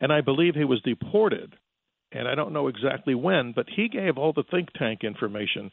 and 0.00 0.12
I 0.12 0.20
believe 0.20 0.54
he 0.54 0.64
was 0.64 0.80
deported. 0.82 1.54
And 2.12 2.26
I 2.26 2.34
don't 2.34 2.52
know 2.52 2.66
exactly 2.68 3.14
when, 3.14 3.52
but 3.54 3.66
he 3.74 3.88
gave 3.88 4.18
all 4.18 4.32
the 4.32 4.44
think 4.50 4.68
tank 4.72 5.00
information 5.04 5.70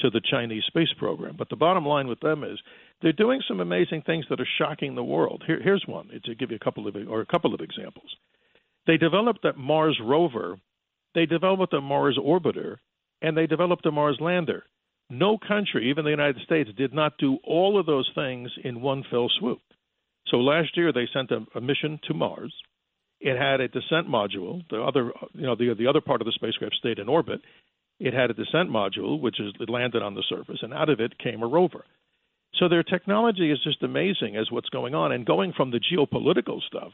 to 0.00 0.10
the 0.10 0.20
Chinese 0.30 0.64
space 0.66 0.92
program. 0.98 1.34
But 1.36 1.48
the 1.48 1.56
bottom 1.56 1.84
line 1.84 2.06
with 2.06 2.20
them 2.20 2.44
is 2.44 2.58
they're 3.02 3.12
doing 3.12 3.42
some 3.46 3.60
amazing 3.60 4.02
things 4.02 4.24
that 4.30 4.40
are 4.40 4.48
shocking 4.58 4.94
the 4.94 5.04
world. 5.04 5.42
Here, 5.46 5.60
here's 5.62 5.84
one 5.86 6.08
to 6.24 6.34
give 6.34 6.50
you 6.50 6.56
a 6.56 6.64
couple 6.64 6.86
of 6.86 6.96
or 7.08 7.20
a 7.20 7.26
couple 7.26 7.54
of 7.54 7.60
examples. 7.60 8.14
They 8.86 8.96
developed 8.96 9.42
that 9.42 9.56
Mars 9.58 10.00
rover, 10.02 10.58
they 11.14 11.26
developed 11.26 11.74
a 11.74 11.80
Mars 11.80 12.18
orbiter, 12.18 12.76
and 13.20 13.36
they 13.36 13.46
developed 13.46 13.86
a 13.86 13.90
Mars 13.90 14.18
lander. 14.20 14.64
No 15.10 15.38
country, 15.38 15.90
even 15.90 16.04
the 16.04 16.10
United 16.10 16.40
States, 16.44 16.70
did 16.76 16.94
not 16.94 17.18
do 17.18 17.38
all 17.44 17.78
of 17.78 17.86
those 17.86 18.08
things 18.14 18.50
in 18.62 18.80
one 18.80 19.04
fell 19.10 19.28
swoop. 19.38 19.60
So 20.28 20.36
last 20.38 20.76
year 20.76 20.92
they 20.92 21.08
sent 21.12 21.30
a, 21.32 21.44
a 21.56 21.60
mission 21.60 21.98
to 22.04 22.14
Mars. 22.14 22.54
It 23.20 23.36
had 23.36 23.60
a 23.60 23.68
descent 23.68 24.08
module. 24.08 24.62
The 24.70 24.82
other, 24.82 25.12
you 25.34 25.42
know, 25.42 25.54
the 25.54 25.74
the 25.74 25.86
other 25.86 26.00
part 26.00 26.20
of 26.22 26.26
the 26.26 26.32
spacecraft 26.32 26.76
stayed 26.76 26.98
in 26.98 27.08
orbit. 27.08 27.40
It 27.98 28.14
had 28.14 28.30
a 28.30 28.34
descent 28.34 28.70
module, 28.70 29.20
which 29.20 29.38
is 29.38 29.52
it 29.60 29.68
landed 29.68 30.02
on 30.02 30.14
the 30.14 30.24
surface, 30.28 30.60
and 30.62 30.72
out 30.72 30.88
of 30.88 31.00
it 31.00 31.18
came 31.18 31.42
a 31.42 31.46
rover. 31.46 31.84
So 32.54 32.68
their 32.68 32.82
technology 32.82 33.50
is 33.50 33.62
just 33.62 33.82
amazing 33.82 34.36
as 34.36 34.50
what's 34.50 34.70
going 34.70 34.94
on. 34.94 35.12
And 35.12 35.26
going 35.26 35.52
from 35.52 35.70
the 35.70 35.80
geopolitical 35.80 36.60
stuff, 36.62 36.92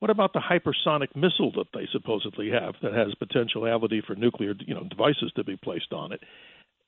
what 0.00 0.10
about 0.10 0.34
the 0.34 0.40
hypersonic 0.40 1.16
missile 1.16 1.50
that 1.52 1.66
they 1.72 1.88
supposedly 1.92 2.50
have 2.50 2.74
that 2.82 2.92
has 2.92 3.14
potentiality 3.14 4.02
for 4.06 4.14
nuclear, 4.14 4.54
you 4.58 4.74
know, 4.74 4.84
devices 4.84 5.32
to 5.36 5.44
be 5.44 5.56
placed 5.56 5.92
on 5.92 6.12
it? 6.12 6.22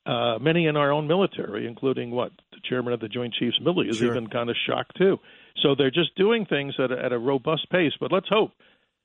Uh, 0.04 0.38
many 0.38 0.66
in 0.66 0.76
our 0.76 0.92
own 0.92 1.08
military, 1.08 1.66
including 1.66 2.10
what 2.10 2.30
the 2.52 2.60
chairman 2.68 2.92
of 2.92 3.00
the 3.00 3.08
Joint 3.08 3.34
Chiefs, 3.34 3.58
Milley, 3.58 3.88
is 3.88 3.96
Sure. 3.98 4.10
even 4.10 4.28
kind 4.28 4.50
of 4.50 4.56
shocked 4.66 4.96
too. 4.96 5.18
So 5.62 5.74
they're 5.74 5.90
just 5.90 6.14
doing 6.16 6.46
things 6.46 6.74
at 6.82 6.92
a, 6.92 7.04
at 7.04 7.12
a 7.12 7.18
robust 7.18 7.70
pace. 7.70 7.92
But 7.98 8.12
let's 8.12 8.28
hope 8.28 8.52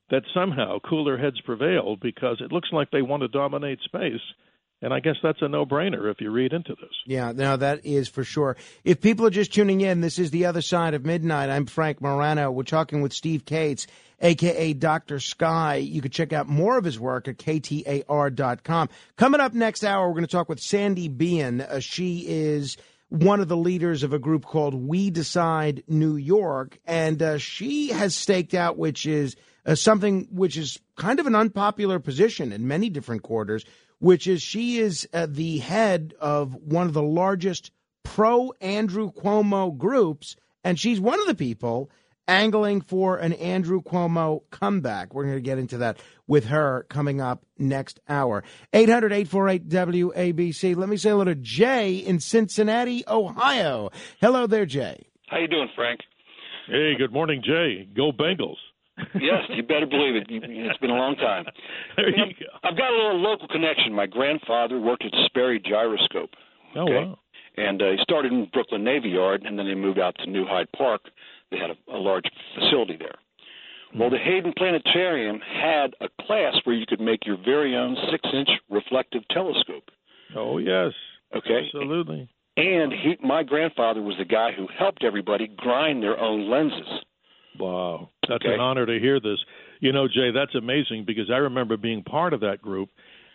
that 0.09 0.23
somehow 0.33 0.77
cooler 0.87 1.17
heads 1.17 1.39
prevail 1.41 1.95
because 2.01 2.41
it 2.41 2.51
looks 2.51 2.69
like 2.71 2.91
they 2.91 3.01
want 3.01 3.21
to 3.21 3.27
dominate 3.27 3.79
space. 3.83 4.21
And 4.83 4.93
I 4.93 4.99
guess 4.99 5.15
that's 5.21 5.41
a 5.41 5.47
no 5.47 5.63
brainer 5.63 6.11
if 6.11 6.19
you 6.19 6.31
read 6.31 6.53
into 6.53 6.73
this. 6.73 6.89
Yeah, 7.05 7.33
no, 7.33 7.55
that 7.55 7.85
is 7.85 8.09
for 8.09 8.23
sure. 8.23 8.57
If 8.83 8.99
people 8.99 9.27
are 9.27 9.31
just 9.31 9.53
tuning 9.53 9.81
in, 9.81 10.01
this 10.01 10.17
is 10.17 10.31
the 10.31 10.47
other 10.47 10.63
side 10.63 10.95
of 10.95 11.05
midnight. 11.05 11.51
I'm 11.51 11.67
Frank 11.67 12.01
Morano. 12.01 12.49
We're 12.49 12.63
talking 12.63 13.03
with 13.03 13.13
Steve 13.13 13.45
Kates, 13.45 13.85
aka 14.21 14.73
Dr. 14.73 15.19
Sky. 15.19 15.75
You 15.75 16.01
can 16.01 16.09
check 16.09 16.33
out 16.33 16.47
more 16.47 16.79
of 16.79 16.83
his 16.83 16.99
work 16.99 17.27
at 17.27 17.37
ktar.com. 17.37 18.89
Coming 19.17 19.39
up 19.39 19.53
next 19.53 19.83
hour, 19.83 20.07
we're 20.07 20.15
going 20.15 20.25
to 20.25 20.31
talk 20.31 20.49
with 20.49 20.59
Sandy 20.59 21.09
Bean. 21.09 21.61
Uh, 21.61 21.79
she 21.79 22.25
is 22.27 22.75
one 23.11 23.41
of 23.41 23.49
the 23.49 23.57
leaders 23.57 24.03
of 24.03 24.13
a 24.13 24.19
group 24.19 24.45
called 24.45 24.73
We 24.73 25.09
Decide 25.09 25.83
New 25.85 26.15
York, 26.15 26.79
and 26.85 27.21
uh, 27.21 27.37
she 27.39 27.89
has 27.89 28.15
staked 28.15 28.53
out, 28.53 28.77
which 28.77 29.05
is 29.05 29.35
uh, 29.65 29.75
something 29.75 30.29
which 30.31 30.55
is 30.55 30.79
kind 30.95 31.19
of 31.19 31.27
an 31.27 31.35
unpopular 31.35 31.99
position 31.99 32.53
in 32.53 32.69
many 32.69 32.89
different 32.89 33.21
quarters, 33.21 33.65
which 33.99 34.27
is 34.27 34.41
she 34.41 34.79
is 34.79 35.09
uh, 35.11 35.27
the 35.29 35.57
head 35.57 36.13
of 36.21 36.55
one 36.55 36.87
of 36.87 36.93
the 36.93 37.03
largest 37.03 37.71
pro 38.03 38.53
Andrew 38.61 39.11
Cuomo 39.11 39.77
groups, 39.77 40.37
and 40.63 40.79
she's 40.79 41.01
one 41.01 41.19
of 41.19 41.27
the 41.27 41.35
people 41.35 41.91
angling 42.27 42.81
for 42.81 43.17
an 43.17 43.33
Andrew 43.33 43.81
Cuomo 43.81 44.41
comeback. 44.51 45.13
We're 45.13 45.23
going 45.23 45.35
to 45.35 45.41
get 45.41 45.57
into 45.57 45.77
that 45.79 45.97
with 46.27 46.45
her 46.45 46.85
coming 46.89 47.19
up 47.21 47.43
next 47.57 47.99
hour. 48.07 48.43
800 48.73 49.11
848 49.11 49.67
WABC. 49.69 50.75
Let 50.75 50.89
me 50.89 50.97
say 50.97 51.09
hello 51.09 51.25
to 51.25 51.35
Jay 51.35 51.95
in 51.95 52.19
Cincinnati, 52.19 53.03
Ohio. 53.07 53.89
Hello 54.21 54.47
there, 54.47 54.65
Jay. 54.65 55.05
How 55.27 55.37
you 55.39 55.47
doing, 55.47 55.69
Frank? 55.75 55.99
Hey, 56.67 56.93
good 56.97 57.11
morning, 57.11 57.41
Jay. 57.45 57.87
Go 57.95 58.11
Bengals. 58.11 58.57
yes, 59.15 59.43
you 59.49 59.63
better 59.63 59.85
believe 59.87 60.15
it. 60.15 60.27
It's 60.29 60.77
been 60.79 60.89
a 60.89 60.95
long 60.95 61.15
time. 61.15 61.45
There 61.97 62.09
you 62.09 62.33
go. 62.39 62.45
I've 62.63 62.77
got 62.77 62.91
a 62.91 62.95
little 62.95 63.19
local 63.19 63.47
connection. 63.47 63.93
My 63.93 64.05
grandfather 64.05 64.79
worked 64.79 65.03
at 65.03 65.11
Sperry 65.25 65.59
Gyroscope. 65.59 66.29
Oh, 66.75 66.85
wow. 66.85 67.19
And 67.57 67.81
uh, 67.81 67.91
he 67.91 67.97
started 68.01 68.31
in 68.31 68.47
Brooklyn 68.53 68.83
Navy 68.83 69.09
Yard, 69.09 69.43
and 69.43 69.59
then 69.59 69.65
he 69.67 69.75
moved 69.75 69.99
out 69.99 70.15
to 70.19 70.29
New 70.29 70.45
Hyde 70.45 70.71
Park. 70.77 71.01
They 71.51 71.57
had 71.57 71.69
a, 71.71 71.95
a 71.95 71.99
large 71.99 72.25
facility 72.55 72.97
there. 72.97 73.15
Well, 73.93 74.09
the 74.09 74.17
Hayden 74.17 74.53
Planetarium 74.57 75.39
had 75.41 75.93
a 75.99 76.07
class 76.25 76.55
where 76.63 76.75
you 76.75 76.85
could 76.87 77.01
make 77.01 77.25
your 77.25 77.37
very 77.43 77.75
own 77.75 77.97
six-inch 78.09 78.49
reflective 78.69 79.21
telescope. 79.29 79.83
Oh, 80.35 80.59
yes. 80.59 80.93
Okay. 81.35 81.65
Absolutely. 81.65 82.29
And 82.55 82.93
he, 82.93 83.17
my 83.21 83.43
grandfather 83.43 84.01
was 84.01 84.15
the 84.17 84.25
guy 84.25 84.51
who 84.55 84.67
helped 84.77 85.03
everybody 85.03 85.47
grind 85.57 86.01
their 86.01 86.17
own 86.17 86.49
lenses. 86.49 87.03
Wow. 87.59 88.09
That's 88.27 88.43
Okay. 88.45 88.53
an 88.53 88.61
honor 88.61 88.85
to 88.85 88.97
hear 88.99 89.19
this. 89.19 89.39
You 89.81 89.91
know, 89.91 90.07
Jay, 90.07 90.31
that's 90.33 90.55
amazing 90.55 91.03
because 91.05 91.29
I 91.29 91.37
remember 91.37 91.75
being 91.75 92.01
part 92.03 92.33
of 92.33 92.39
that 92.41 92.61
group. 92.61 92.89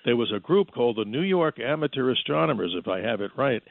There 0.06 0.16
was 0.16 0.32
a 0.34 0.40
group 0.40 0.70
called 0.72 0.96
the 0.96 1.04
New 1.04 1.22
York 1.22 1.58
Amateur 1.58 2.10
Astronomers, 2.12 2.74
if 2.78 2.88
I 2.88 3.00
have 3.00 3.20
it 3.20 3.32
right. 3.36 3.62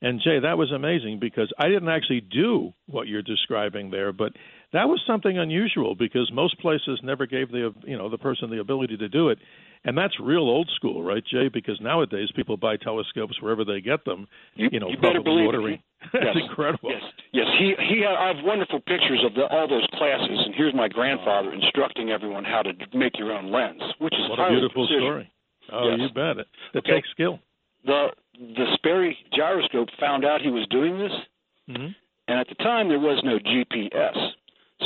And 0.00 0.20
Jay, 0.22 0.38
that 0.38 0.56
was 0.56 0.70
amazing 0.70 1.18
because 1.20 1.52
I 1.58 1.66
didn't 1.68 1.88
actually 1.88 2.20
do 2.20 2.72
what 2.86 3.08
you're 3.08 3.22
describing 3.22 3.90
there, 3.90 4.12
but 4.12 4.32
that 4.72 4.88
was 4.88 5.00
something 5.06 5.38
unusual 5.38 5.96
because 5.96 6.30
most 6.32 6.58
places 6.60 7.00
never 7.02 7.26
gave 7.26 7.50
the 7.50 7.74
you 7.84 7.98
know 7.98 8.08
the 8.08 8.18
person 8.18 8.48
the 8.50 8.60
ability 8.60 8.96
to 8.98 9.08
do 9.08 9.28
it. 9.30 9.38
And 9.84 9.96
that's 9.98 10.14
real 10.20 10.42
old 10.42 10.68
school, 10.76 11.02
right, 11.02 11.22
Jay? 11.24 11.48
Because 11.48 11.80
nowadays 11.80 12.28
people 12.34 12.56
buy 12.56 12.76
telescopes 12.76 13.40
wherever 13.40 13.64
they 13.64 13.80
get 13.80 14.04
them. 14.04 14.26
You, 14.54 14.68
you 14.72 14.80
know, 14.80 14.88
you 14.88 14.98
better 14.98 15.20
believe 15.22 15.46
ordering. 15.46 15.74
it. 15.74 15.80
That's 16.12 16.24
Yes. 16.34 16.44
incredible. 16.48 16.90
Yes, 16.92 17.02
yes. 17.32 17.46
He 17.58 17.74
he. 17.88 18.00
Had, 18.02 18.14
I 18.14 18.28
have 18.34 18.44
wonderful 18.44 18.78
pictures 18.80 19.22
of 19.26 19.34
the, 19.34 19.46
all 19.50 19.66
those 19.66 19.86
classes, 19.94 20.38
and 20.46 20.54
here's 20.54 20.74
my 20.74 20.86
grandfather 20.86 21.52
instructing 21.52 22.10
everyone 22.10 22.44
how 22.44 22.62
to 22.62 22.70
make 22.94 23.18
your 23.18 23.32
own 23.32 23.50
lens, 23.50 23.82
which 23.98 24.14
is 24.14 24.30
What 24.30 24.38
a 24.38 24.48
beautiful 24.48 24.86
precision. 24.86 25.02
story. 25.02 25.32
Oh, 25.72 25.88
Yes. 25.90 25.98
you 26.02 26.08
bet 26.14 26.38
it. 26.38 26.46
It 26.74 26.78
Okay. 26.78 26.92
takes 26.92 27.10
skill. 27.10 27.40
The 27.84 28.08
the 28.38 28.66
Sperry 28.74 29.16
gyroscope 29.34 29.88
found 29.98 30.24
out 30.24 30.40
he 30.40 30.50
was 30.50 30.66
doing 30.68 30.98
this, 30.98 31.12
hmm 31.68 31.88
and 32.30 32.38
at 32.38 32.46
the 32.46 32.56
time 32.56 32.88
there 32.88 33.00
was 33.00 33.22
no 33.24 33.38
GPS. 33.38 34.32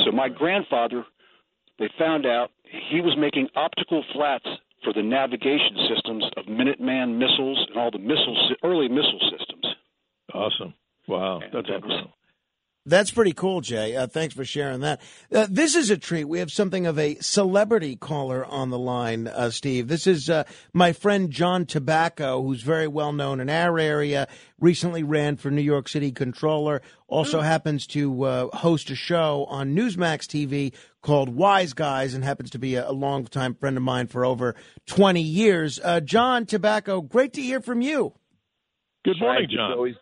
So 0.05 0.13
my 0.13 0.29
grandfather, 0.29 1.03
they 1.77 1.89
found 1.99 2.25
out 2.25 2.51
he 2.89 3.01
was 3.01 3.17
making 3.17 3.49
optical 3.53 4.01
flats 4.13 4.45
for 4.81 4.93
the 4.93 5.03
navigation 5.03 5.75
systems 5.93 6.23
of 6.37 6.45
Minuteman 6.45 7.17
missiles 7.17 7.65
and 7.67 7.77
all 7.77 7.91
the 7.91 7.99
missile 7.99 8.55
early 8.63 8.87
missile 8.87 9.19
systems. 9.37 9.65
Awesome. 10.33 10.73
Wow, 11.07 11.41
And 11.41 11.51
that's 11.53 11.67
incredible. 11.67 12.13
That's 12.85 13.11
pretty 13.11 13.31
cool, 13.31 13.61
Jay. 13.61 13.95
Uh, 13.95 14.07
thanks 14.07 14.35
for 14.35 14.43
sharing 14.43 14.81
that. 14.81 14.99
Uh, 15.33 15.47
this 15.49 15.73
is 15.73 15.89
a 15.89 15.97
treat. 15.97 16.25
We 16.25 16.39
have 16.39 16.51
something 16.51 16.85
of 16.85 16.99
a 16.99 17.15
celebrity 17.21 17.95
caller 17.95 18.43
on 18.45 18.71
the 18.71 18.77
line, 18.77 19.27
uh, 19.27 19.51
Steve. 19.51 19.87
This 19.87 20.05
is 20.05 20.29
uh, 20.29 20.43
my 20.73 20.91
friend 20.91 21.29
John 21.31 21.65
Tabacco, 21.65 22.41
who's 22.43 22.61
very 22.61 22.89
well 22.89 23.13
known 23.13 23.39
in 23.39 23.49
our 23.49 23.79
area. 23.79 24.27
Recently 24.59 25.01
ran 25.01 25.37
for 25.37 25.49
New 25.49 25.61
York 25.61 25.87
City 25.87 26.11
Comptroller. 26.11 26.81
Also 27.07 27.39
happens 27.39 27.87
to 27.87 28.23
uh, 28.23 28.57
host 28.57 28.89
a 28.89 28.95
show 28.95 29.45
on 29.47 29.73
Newsmax 29.75 30.25
TV 30.27 30.73
called 31.01 31.29
Wise 31.29 31.71
Guys, 31.71 32.13
and 32.13 32.21
happens 32.23 32.49
to 32.49 32.59
be 32.59 32.75
a, 32.75 32.89
a 32.89 32.91
longtime 32.91 33.55
friend 33.55 33.77
of 33.77 33.83
mine 33.83 34.07
for 34.07 34.25
over 34.25 34.55
twenty 34.87 35.21
years. 35.21 35.79
Uh, 35.81 36.01
John 36.01 36.45
Tabacco, 36.45 37.07
great 37.07 37.31
to 37.33 37.41
hear 37.41 37.61
from 37.61 37.81
you. 37.81 38.13
Good 39.05 39.15
morning, 39.21 39.37
Frank, 39.39 39.51
it's 39.51 39.53
John. 39.55 39.71
always- 39.71 39.95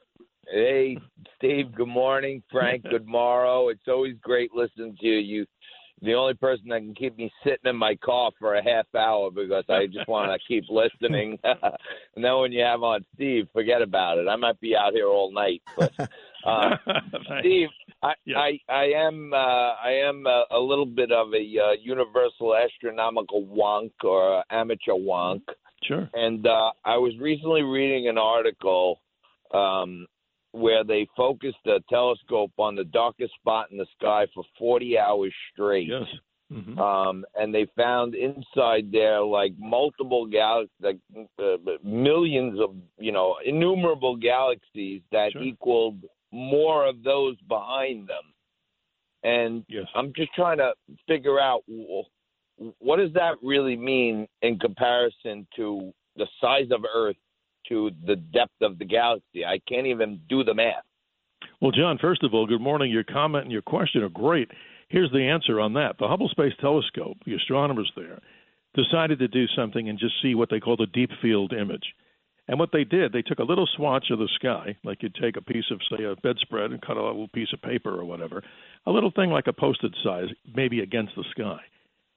hey, 0.52 0.98
Steve. 1.38 1.74
Good 1.76 1.88
morning, 1.88 2.44
Frank. 2.52 2.84
good 2.84 3.08
morrow. 3.08 3.70
It's 3.70 3.88
always 3.88 4.16
great 4.22 4.54
listening 4.54 4.96
to 5.00 5.08
you. 5.08 5.18
You, 5.18 5.46
the 6.02 6.14
only 6.14 6.34
person 6.34 6.70
that 6.70 6.80
can 6.80 6.96
keep 6.96 7.16
me 7.18 7.32
sitting 7.44 7.66
in 7.70 7.76
my 7.76 7.96
car 7.96 8.32
for 8.40 8.56
a 8.56 8.64
half 8.64 8.88
hour 8.96 9.30
because 9.30 9.64
I 9.70 9.86
just 9.86 10.08
want 10.08 10.32
to 10.32 10.48
keep 10.48 10.64
listening. 10.70 11.38
and 11.44 12.24
then 12.24 12.38
when 12.40 12.52
you 12.52 12.64
have 12.64 12.82
on 12.82 13.06
Steve, 13.16 13.48
forget 13.54 13.82
about 13.82 14.18
it. 14.18 14.28
I 14.28 14.36
might 14.36 14.60
be 14.60 14.76
out 14.76 14.94
here 14.94 15.08
all 15.08 15.32
night, 15.32 15.62
but 15.78 15.92
uh, 16.46 16.76
Steve, 17.40 17.70
I, 18.04 18.14
Yes. 18.26 18.38
I 18.38 18.60
I 18.68 18.84
am 18.96 19.32
uh, 19.32 19.38
I 19.38 19.92
am 20.04 20.26
a, 20.26 20.46
a 20.50 20.60
little 20.60 20.88
bit 20.88 21.12
of 21.12 21.28
a 21.34 21.38
uh, 21.38 21.74
universal 21.80 22.56
astronomical 22.56 23.46
wonk 23.46 23.92
or 24.04 24.44
amateur 24.50 24.94
wonk. 24.94 25.42
Sure. 25.84 26.10
And 26.16 26.48
uh, 26.48 26.72
I 26.84 26.98
was 26.98 27.14
recently 27.20 27.62
reading 27.62 28.08
an 28.08 28.18
article 28.18 29.02
um, 29.54 30.08
where 30.54 30.84
they 30.84 31.08
focused 31.16 31.66
a 31.66 31.80
telescope 31.90 32.52
on 32.58 32.76
the 32.76 32.84
darkest 32.86 33.34
spot 33.36 33.72
in 33.72 33.78
the 33.78 33.86
sky 33.98 34.28
for 34.34 34.44
40 34.58 34.98
hours 34.98 35.34
straight. 35.54 35.88
Yes. 35.88 36.08
hmm 36.52 36.78
Um, 36.78 37.26
and 37.36 37.54
they 37.56 37.66
found 37.78 38.16
inside 38.16 38.92
there 38.92 39.22
like 39.22 39.54
multiple 39.58 40.26
galaxies, 40.26 40.76
like 40.82 41.00
uh, 41.40 41.58
millions 41.84 42.60
of 42.60 42.76
you 43.00 43.12
know 43.12 43.38
innumerable 43.46 44.16
galaxies 44.16 45.02
that 45.12 45.32
Sure. 45.32 45.42
equaled 45.44 46.04
more 46.32 46.86
of 46.86 47.04
those 47.04 47.36
behind 47.48 48.08
them. 48.08 48.24
And 49.24 49.64
Yes. 49.70 49.88
I'm 49.96 50.12
just 50.14 50.34
trying 50.34 50.58
to 50.58 50.74
figure 51.08 51.40
out 51.40 51.64
wh- 51.68 52.08
what 52.80 52.98
does 52.98 53.14
that 53.14 53.36
really 53.42 53.76
mean 53.76 54.28
in 54.42 54.60
comparison 54.60 55.48
to 55.56 55.94
the 56.16 56.28
size 56.42 56.70
of 56.72 56.84
Earth 56.94 57.16
to 57.70 57.92
the 58.06 58.16
depth 58.16 58.62
of 58.62 58.80
the 58.80 58.86
galaxy. 58.86 59.46
I 59.46 59.60
can't 59.68 59.88
even 59.88 60.22
do 60.30 60.44
the 60.44 60.54
math. 60.54 60.84
Well, 61.62 61.72
John, 61.72 61.98
first 62.00 62.24
of 62.24 62.34
all, 62.34 62.48
good 62.48 62.62
morning. 62.62 62.92
Your 62.92 63.04
comment 63.04 63.44
and 63.44 63.52
your 63.52 63.62
question 63.62 64.04
are 64.04 64.10
great. 64.10 64.50
Here's 64.90 65.12
the 65.12 65.30
answer 65.30 65.60
on 65.60 65.74
that. 65.74 65.96
The 66.00 66.08
Hubble 66.08 66.30
Space 66.30 66.54
Telescope, 66.60 67.18
the 67.26 67.36
astronomers 67.36 67.92
there, 67.96 68.20
decided 68.74 69.20
to 69.20 69.28
do 69.28 69.46
something 69.56 69.90
and 69.90 70.00
just 70.00 70.16
see 70.22 70.36
what 70.36 70.50
they 70.50 70.60
call 70.60 70.78
the 70.78 70.88
deep 70.88 71.10
field 71.22 71.54
image. 71.54 71.94
And 72.48 72.60
what 72.60 72.72
they 72.74 72.84
did, 72.84 73.14
they 73.14 73.22
took 73.22 73.40
a 73.40 73.44
little 73.44 73.68
swatch 73.76 74.08
of 74.12 74.20
the 74.20 74.28
sky, 74.36 74.76
like 74.84 75.04
you'd 75.04 75.16
take 75.16 75.38
a 75.38 75.42
piece 75.42 75.66
of, 75.72 75.80
say, 75.90 76.04
a 76.04 76.16
bedspread 76.18 76.72
and 76.72 76.82
cut 76.82 76.98
a 76.98 77.04
little 77.04 77.30
piece 77.30 77.54
of 77.54 77.62
paper 77.62 77.98
or 77.98 78.04
whatever, 78.04 78.44
a 78.86 78.92
little 78.92 79.12
thing 79.12 79.30
like 79.30 79.48
a 79.48 79.54
postage 79.54 79.96
size, 80.04 80.28
maybe 80.54 80.82
against 80.82 81.16
the 81.16 81.24
sky. 81.32 81.60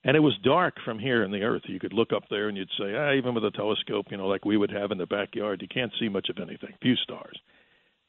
And 0.05 0.17
it 0.17 0.21
was 0.21 0.37
dark 0.45 0.75
from 0.85 0.99
here 0.99 1.25
in 1.25 1.31
the 1.31 1.43
Earth. 1.43 1.63
You 1.67 1.81
could 1.81 1.95
look 1.95 2.13
up 2.13 2.25
there 2.29 2.49
and 2.49 2.57
you'd 2.57 2.69
say, 2.79 2.95
ah, 2.95 3.15
even 3.15 3.35
with 3.35 3.45
a 3.45 3.51
telescope, 3.51 4.07
you 4.11 4.19
know, 4.19 4.27
like 4.27 4.45
we 4.45 4.59
would 4.59 4.71
have 4.71 4.91
in 4.91 4.99
the 4.99 5.07
backyard, 5.07 5.63
you 5.63 5.69
can't 5.69 5.93
see 5.99 6.09
much 6.09 6.29
of 6.29 6.37
anything, 6.39 6.75
few 6.83 6.95
stars. 6.97 7.39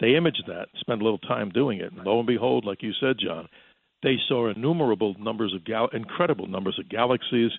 They 0.02 0.16
imaged 0.16 0.44
that, 0.48 0.68
spent 0.76 1.00
a 1.00 1.04
little 1.04 1.20
time 1.20 1.52
doing 1.52 1.80
it, 1.80 1.94
and 1.94 2.06
lo 2.06 2.18
and 2.20 2.28
behold, 2.28 2.66
like 2.66 2.84
you 2.84 2.92
said, 3.00 3.16
John, 3.18 3.48
they 4.04 4.18
saw 4.28 4.50
innumerable 4.50 5.16
numbers 5.18 5.54
of 5.54 5.64
gal- 5.64 5.90
incredible 5.94 6.48
numbers 6.48 6.78
of 6.78 6.90
galaxies. 6.90 7.52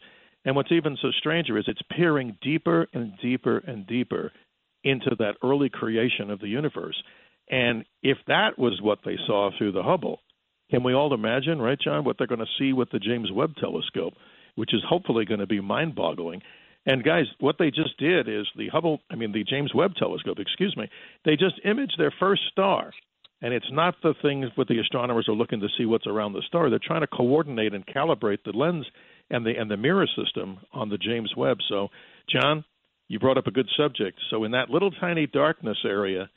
And 0.45 0.55
what's 0.55 0.71
even 0.71 0.99
so 1.01 1.11
stranger 1.13 1.57
is 1.57 1.65
it's 1.67 1.81
peering 1.91 2.37
deeper 2.43 2.89
and 2.93 3.15
deeper 3.23 3.59
and 3.67 3.87
deeper 3.87 4.33
into 4.85 5.17
that 5.19 5.37
early 5.43 5.71
creation 5.71 6.31
of 6.31 6.41
the 6.41 6.49
universe. 6.49 7.03
And 7.51 7.85
if 8.03 8.19
that 8.29 8.59
was 8.59 8.81
what 8.83 8.99
they 9.05 9.17
saw 9.27 9.51
through 9.57 9.73
the 9.73 9.83
Hubble, 9.83 10.21
can 10.71 10.83
we 10.83 10.95
all 10.95 11.15
imagine, 11.15 11.61
right, 11.61 11.79
John, 11.81 12.05
what 12.05 12.17
they're 12.19 12.27
going 12.27 12.41
to 12.41 12.47
see 12.59 12.73
with 12.73 12.91
the 12.91 12.99
James 12.99 13.31
Webb 13.33 13.55
telescope, 13.61 14.15
which 14.55 14.75
is 14.75 14.83
hopefully 14.89 15.25
going 15.25 15.41
to 15.41 15.47
be 15.47 15.61
mind 15.61 15.95
boggling? 15.95 16.43
And 16.87 17.03
guys, 17.03 17.25
what 17.41 17.57
they 17.59 17.71
just 17.71 17.99
did 17.99 18.29
is 18.29 18.47
the 18.57 18.69
Hubble, 18.69 19.01
I 19.11 19.17
mean, 19.17 19.33
the 19.33 19.45
James 19.45 19.75
Webb 19.75 19.95
telescope, 19.97 20.39
excuse 20.39 20.77
me, 20.77 20.89
they 21.25 21.33
just 21.33 21.61
imaged 21.65 21.97
their 21.99 22.13
first 22.19 22.43
star. 22.51 22.93
And 23.43 23.53
it's 23.53 23.71
not 23.71 23.97
the 24.03 24.15
things 24.23 24.47
what 24.55 24.69
the 24.69 24.79
astronomers 24.79 25.29
are 25.29 25.35
looking 25.35 25.61
to 25.61 25.69
see 25.77 25.85
what's 25.85 26.07
around 26.07 26.33
the 26.33 26.43
star. 26.47 26.71
They're 26.71 26.79
trying 26.83 27.03
to 27.03 27.07
coordinate 27.07 27.75
and 27.75 27.85
calibrate 27.87 28.39
the 28.45 28.53
lens 28.53 28.87
and 29.29 29.45
the 29.45 29.51
and 29.59 29.71
the 29.71 29.77
mirror 29.77 30.07
system 30.17 30.59
on 30.73 30.89
the 30.89 30.97
James 30.97 31.33
Webb. 31.37 31.59
So, 31.69 31.89
John, 32.31 32.65
you 33.09 33.19
brought 33.19 33.37
up 33.37 33.47
a 33.47 33.51
good 33.51 33.69
subject. 33.77 34.19
So 34.31 34.45
in 34.45 34.53
that 34.53 34.71
little 34.71 34.91
tiny 34.91 35.27
darkness 35.27 35.79
area, 35.85 36.31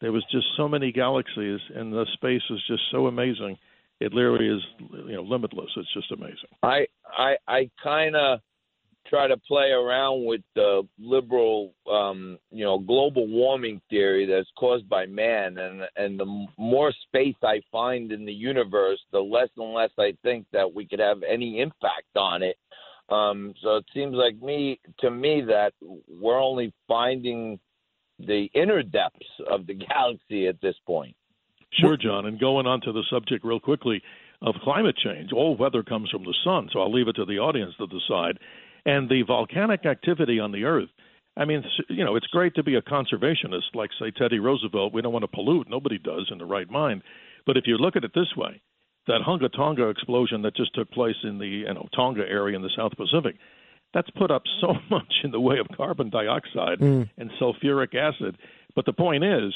there 0.00 0.12
was 0.12 0.24
just 0.30 0.46
so 0.56 0.68
many 0.68 0.92
galaxies, 0.92 1.60
and 1.74 1.92
the 1.92 2.06
space 2.14 2.42
is 2.50 2.62
just 2.66 2.82
so 2.90 3.06
amazing. 3.06 3.58
It 4.00 4.14
literally 4.14 4.48
is, 4.48 4.62
you 5.06 5.12
know, 5.12 5.22
limitless. 5.22 5.70
It's 5.76 5.92
just 5.92 6.10
amazing. 6.10 6.48
I 6.62 6.86
I 7.06 7.36
I 7.46 7.70
kind 7.82 8.16
of 8.16 8.40
try 9.06 9.26
to 9.26 9.36
play 9.36 9.70
around 9.70 10.24
with 10.24 10.42
the 10.54 10.86
liberal, 10.98 11.74
um, 11.90 12.38
you 12.50 12.64
know, 12.64 12.78
global 12.78 13.26
warming 13.26 13.80
theory 13.90 14.24
that's 14.26 14.48
caused 14.56 14.88
by 14.88 15.04
man, 15.06 15.58
and 15.58 15.82
and 15.96 16.18
the 16.18 16.46
more 16.56 16.92
space 17.08 17.36
I 17.42 17.60
find 17.70 18.12
in 18.12 18.24
the 18.24 18.32
universe, 18.32 19.00
the 19.12 19.20
less 19.20 19.48
and 19.56 19.74
less 19.74 19.90
I 19.98 20.14
think 20.22 20.46
that 20.52 20.72
we 20.72 20.86
could 20.86 21.00
have 21.00 21.22
any 21.28 21.60
impact 21.60 22.16
on 22.16 22.42
it. 22.42 22.56
Um, 23.10 23.54
so 23.60 23.76
it 23.76 23.86
seems 23.92 24.14
like 24.14 24.40
me 24.40 24.80
to 25.00 25.10
me 25.10 25.42
that 25.42 25.72
we're 26.08 26.40
only 26.40 26.72
finding 26.86 27.58
the 28.26 28.50
inner 28.54 28.82
depths 28.82 29.26
of 29.50 29.66
the 29.66 29.74
galaxy 29.88 30.46
at 30.46 30.60
this 30.60 30.76
point. 30.86 31.16
Sure, 31.72 31.96
John. 31.96 32.26
And 32.26 32.38
going 32.38 32.66
on 32.66 32.80
to 32.82 32.92
the 32.92 33.04
subject 33.10 33.44
real 33.44 33.60
quickly 33.60 34.02
of 34.42 34.54
climate 34.62 34.96
change, 34.96 35.32
all 35.32 35.56
weather 35.56 35.82
comes 35.82 36.10
from 36.10 36.24
the 36.24 36.34
sun, 36.44 36.68
so 36.72 36.80
I'll 36.80 36.92
leave 36.92 37.08
it 37.08 37.16
to 37.16 37.24
the 37.24 37.38
audience 37.38 37.74
to 37.78 37.86
decide. 37.86 38.38
And 38.84 39.08
the 39.08 39.22
volcanic 39.22 39.86
activity 39.86 40.40
on 40.40 40.52
the 40.52 40.64
Earth, 40.64 40.88
I 41.36 41.44
mean, 41.44 41.62
you 41.88 42.04
know, 42.04 42.16
it's 42.16 42.26
great 42.26 42.54
to 42.56 42.62
be 42.62 42.74
a 42.74 42.82
conservationist 42.82 43.74
like, 43.74 43.90
say, 44.00 44.10
Teddy 44.10 44.40
Roosevelt. 44.40 44.92
We 44.92 45.02
don't 45.02 45.12
want 45.12 45.22
to 45.22 45.28
pollute. 45.28 45.68
Nobody 45.68 45.98
does 45.98 46.28
in 46.30 46.38
the 46.38 46.44
right 46.44 46.68
mind. 46.68 47.02
But 47.46 47.56
if 47.56 47.64
you 47.66 47.76
look 47.76 47.96
at 47.96 48.04
it 48.04 48.12
this 48.14 48.34
way, 48.36 48.60
that 49.06 49.20
Hunga 49.26 49.52
Tonga 49.54 49.88
explosion 49.88 50.42
that 50.42 50.56
just 50.56 50.74
took 50.74 50.90
place 50.90 51.16
in 51.24 51.38
the 51.38 51.46
you 51.46 51.74
know, 51.74 51.88
Tonga 51.94 52.22
area 52.22 52.56
in 52.56 52.62
the 52.62 52.70
South 52.76 52.92
Pacific, 52.96 53.36
that's 53.94 54.10
put 54.10 54.30
up 54.30 54.42
so 54.60 54.74
much 54.90 55.12
in 55.24 55.30
the 55.30 55.40
way 55.40 55.58
of 55.58 55.66
carbon 55.76 56.10
dioxide 56.10 56.78
Mm. 56.80 57.08
and 57.18 57.30
sulfuric 57.40 57.94
acid. 57.94 58.36
But 58.76 58.86
the 58.86 58.92
point 58.92 59.24
is, 59.24 59.52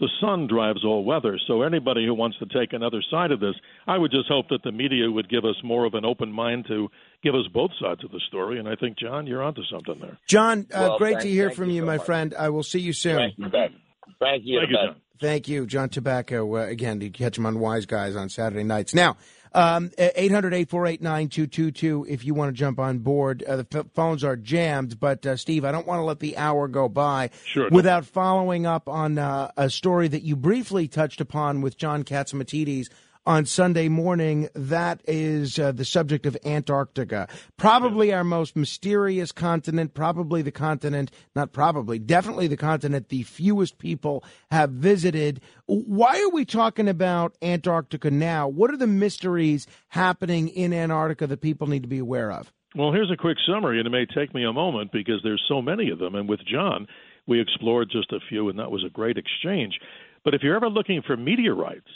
the 0.00 0.08
sun 0.20 0.46
drives 0.46 0.84
all 0.84 1.04
weather. 1.04 1.38
So 1.48 1.62
anybody 1.62 2.06
who 2.06 2.14
wants 2.14 2.38
to 2.38 2.46
take 2.46 2.72
another 2.72 3.02
side 3.10 3.32
of 3.32 3.40
this, 3.40 3.54
I 3.88 3.98
would 3.98 4.12
just 4.12 4.28
hope 4.28 4.48
that 4.50 4.62
the 4.62 4.70
media 4.70 5.10
would 5.10 5.28
give 5.28 5.44
us 5.44 5.56
more 5.64 5.86
of 5.86 5.94
an 5.94 6.04
open 6.04 6.30
mind 6.30 6.66
to 6.68 6.88
give 7.24 7.34
us 7.34 7.46
both 7.52 7.72
sides 7.80 8.04
of 8.04 8.12
the 8.12 8.20
story. 8.28 8.60
And 8.60 8.68
I 8.68 8.76
think, 8.76 8.96
John, 8.96 9.26
you're 9.26 9.42
onto 9.42 9.62
something 9.70 9.98
there. 10.00 10.16
John, 10.28 10.66
uh, 10.72 10.78
Well, 10.90 10.98
great 10.98 11.12
thank- 11.14 11.22
to 11.24 11.28
hear 11.30 11.50
from 11.50 11.68
you 11.70 11.76
you, 11.76 11.80
so 11.82 11.86
my 11.86 11.96
much. 11.96 12.06
friend. 12.06 12.32
I 12.38 12.48
will 12.50 12.62
see 12.62 12.78
you 12.78 12.92
soon. 12.92 13.16
Thank 13.16 13.38
you, 13.38 13.48
Ben. 13.48 13.74
Thank 14.20 14.42
you, 14.44 14.58
Thank 14.60 14.70
you, 14.70 14.76
John. 14.76 14.96
Thank 15.20 15.48
you, 15.48 15.66
John 15.66 15.88
Tabacco. 15.88 16.48
Uh, 16.64 16.68
again, 16.70 17.00
you 17.00 17.10
catch 17.10 17.36
him 17.36 17.44
on 17.44 17.58
Wise 17.58 17.86
Guys 17.86 18.14
on 18.14 18.28
Saturday 18.28 18.62
nights. 18.62 18.94
Now, 18.94 19.16
Um, 19.54 19.90
800 19.98 20.52
848 20.54 21.00
9222 21.02 22.06
if 22.08 22.24
you 22.24 22.34
want 22.34 22.48
to 22.48 22.52
jump 22.52 22.78
on 22.78 22.98
board. 22.98 23.42
Uh, 23.42 23.56
the 23.56 23.66
f- 23.72 23.86
phones 23.94 24.22
are 24.24 24.36
jammed, 24.36 25.00
but 25.00 25.24
uh, 25.26 25.36
Steve, 25.36 25.64
I 25.64 25.72
don't 25.72 25.86
want 25.86 26.00
to 26.00 26.04
let 26.04 26.20
the 26.20 26.36
hour 26.36 26.68
go 26.68 26.88
by 26.88 27.30
Sure. 27.44 27.68
without 27.70 28.04
following 28.04 28.66
up 28.66 28.88
on 28.88 29.18
uh, 29.18 29.50
a 29.56 29.70
story 29.70 30.08
that 30.08 30.22
you 30.22 30.36
briefly 30.36 30.88
touched 30.88 31.20
upon 31.20 31.60
with 31.60 31.76
John 31.76 32.04
Catsimatidis 32.04 32.88
on 33.28 33.44
Sunday 33.44 33.88
morning. 33.88 34.48
That 34.54 35.02
is 35.06 35.58
uh, 35.58 35.72
the 35.72 35.84
subject 35.84 36.24
of 36.24 36.34
Antarctica. 36.46 37.28
Probably 37.58 38.10
our 38.10 38.24
most 38.24 38.56
mysterious 38.56 39.32
continent, 39.32 39.92
probably 39.92 40.40
the 40.40 40.50
continent, 40.50 41.10
not 41.36 41.52
probably, 41.52 41.98
definitely 41.98 42.46
the 42.46 42.56
continent 42.56 43.10
the 43.10 43.24
fewest 43.24 43.76
people 43.78 44.24
have 44.50 44.70
visited. 44.70 45.42
Why 45.66 46.18
are 46.22 46.30
we 46.30 46.46
talking 46.46 46.88
about 46.88 47.36
Antarctica 47.42 48.10
now? 48.10 48.48
What 48.48 48.70
are 48.70 48.78
the 48.78 48.86
mysteries 48.86 49.66
happening 49.88 50.48
in 50.48 50.72
Antarctica 50.72 51.26
that 51.26 51.42
people 51.42 51.66
need 51.66 51.82
to 51.82 51.88
be 51.88 51.98
aware 51.98 52.32
of? 52.32 52.50
Well, 52.74 52.92
here's 52.92 53.10
a 53.10 53.16
quick 53.16 53.36
summary, 53.46 53.78
and 53.78 53.86
it 53.86 53.90
may 53.90 54.06
take 54.06 54.34
me 54.34 54.44
a 54.44 54.52
moment 54.54 54.90
because 54.90 55.20
there's 55.22 55.44
so 55.48 55.60
many 55.60 55.90
of 55.90 55.98
them. 55.98 56.14
And 56.14 56.30
with 56.30 56.40
John, 56.50 56.86
we 57.26 57.42
explored 57.42 57.90
just 57.92 58.10
a 58.10 58.20
few, 58.26 58.48
and 58.48 58.58
that 58.58 58.70
was 58.70 58.84
a 58.86 58.90
great 58.90 59.18
exchange. 59.18 59.78
But 60.24 60.32
if 60.32 60.42
you're 60.42 60.56
ever 60.56 60.70
looking 60.70 61.02
for 61.06 61.16
meteorites, 61.16 61.90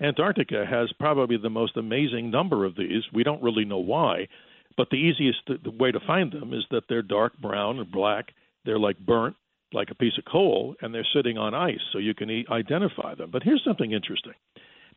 Antarctica 0.00 0.66
has 0.68 0.92
probably 0.98 1.38
the 1.38 1.50
most 1.50 1.76
amazing 1.76 2.30
number 2.30 2.64
of 2.64 2.76
these. 2.76 3.02
We 3.12 3.22
don't 3.22 3.42
really 3.42 3.64
know 3.64 3.78
why, 3.78 4.28
but 4.76 4.90
the 4.90 4.96
easiest 4.96 5.48
way 5.78 5.90
to 5.90 6.00
find 6.06 6.32
them 6.32 6.52
is 6.52 6.64
that 6.70 6.84
they're 6.88 7.02
dark 7.02 7.38
brown 7.38 7.78
or 7.78 7.84
black. 7.84 8.32
They're 8.64 8.78
like 8.78 8.98
burnt, 8.98 9.36
like 9.72 9.90
a 9.90 9.94
piece 9.94 10.18
of 10.18 10.24
coal, 10.30 10.74
and 10.82 10.94
they're 10.94 11.06
sitting 11.14 11.38
on 11.38 11.54
ice, 11.54 11.80
so 11.92 11.98
you 11.98 12.14
can 12.14 12.44
identify 12.50 13.14
them. 13.14 13.30
But 13.30 13.42
here's 13.42 13.64
something 13.64 13.92
interesting. 13.92 14.34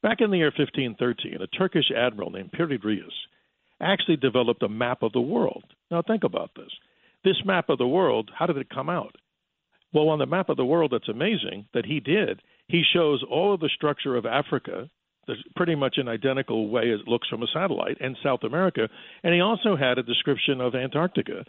Back 0.02 0.22
in 0.22 0.32
the 0.32 0.38
year 0.38 0.52
1513, 0.58 1.42
a 1.42 1.48
Turkish 1.48 1.92
admiral 1.96 2.32
named 2.32 2.52
Piri 2.52 2.78
Reis 2.78 3.04
actually 3.82 4.18
developed 4.18 4.64
a 4.64 4.70
map 4.70 5.04
of 5.04 5.14
the 5.14 5.22
world. 5.22 5.64
Now, 5.92 6.02
think 6.02 6.24
about 6.24 6.52
this. 6.56 6.72
This 7.24 7.38
map 7.46 7.70
of 7.70 7.78
the 7.78 7.88
world, 7.88 8.32
how 8.38 8.46
did 8.46 8.58
it 8.58 8.70
come 8.70 8.90
out? 8.90 9.16
Well, 9.94 10.10
on 10.10 10.20
the 10.20 10.26
map 10.26 10.50
of 10.50 10.58
the 10.58 10.66
world, 10.66 10.92
that's 10.92 11.10
amazing 11.10 11.66
that 11.74 11.86
he 11.86 12.00
did. 12.00 12.42
He 12.70 12.84
shows 12.94 13.24
all 13.30 13.54
of 13.54 13.60
the 13.60 13.70
structure 13.76 14.16
of 14.16 14.26
Africa, 14.26 14.90
pretty 15.56 15.76
much 15.76 15.98
an 15.98 16.08
identical 16.08 16.70
way 16.70 16.84
it 16.84 17.08
looks 17.08 17.28
from 17.28 17.44
a 17.44 17.48
satellite, 17.48 17.98
and 18.00 18.16
South 18.24 18.44
America. 18.44 18.88
And 19.24 19.34
he 19.34 19.42
also 19.42 19.76
had 19.76 19.98
a 19.98 20.04
description 20.04 20.62
of 20.62 20.76
Antarctica, 20.76 21.46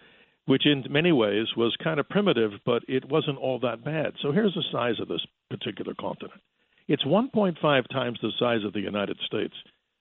which 0.47 0.67
in 0.67 0.85
many 0.91 1.13
ways 1.13 1.47
was 1.57 1.77
kind 1.83 2.01
of 2.01 2.09
primitive, 2.09 2.53
but 2.65 2.83
it 2.89 3.09
wasn't 3.09 3.39
all 3.39 3.59
that 3.61 3.85
bad. 3.85 4.15
So 4.23 4.33
here's 4.33 4.55
the 4.55 4.65
size 4.73 4.99
of 4.99 5.09
this 5.09 5.25
particular 5.51 5.95
continent 5.95 6.41
it's 6.89 7.05
1.5 7.05 7.89
times 7.89 8.19
the 8.21 8.33
size 8.39 8.65
of 8.65 8.73
the 8.73 8.81
United 8.81 9.19
States. 9.27 9.55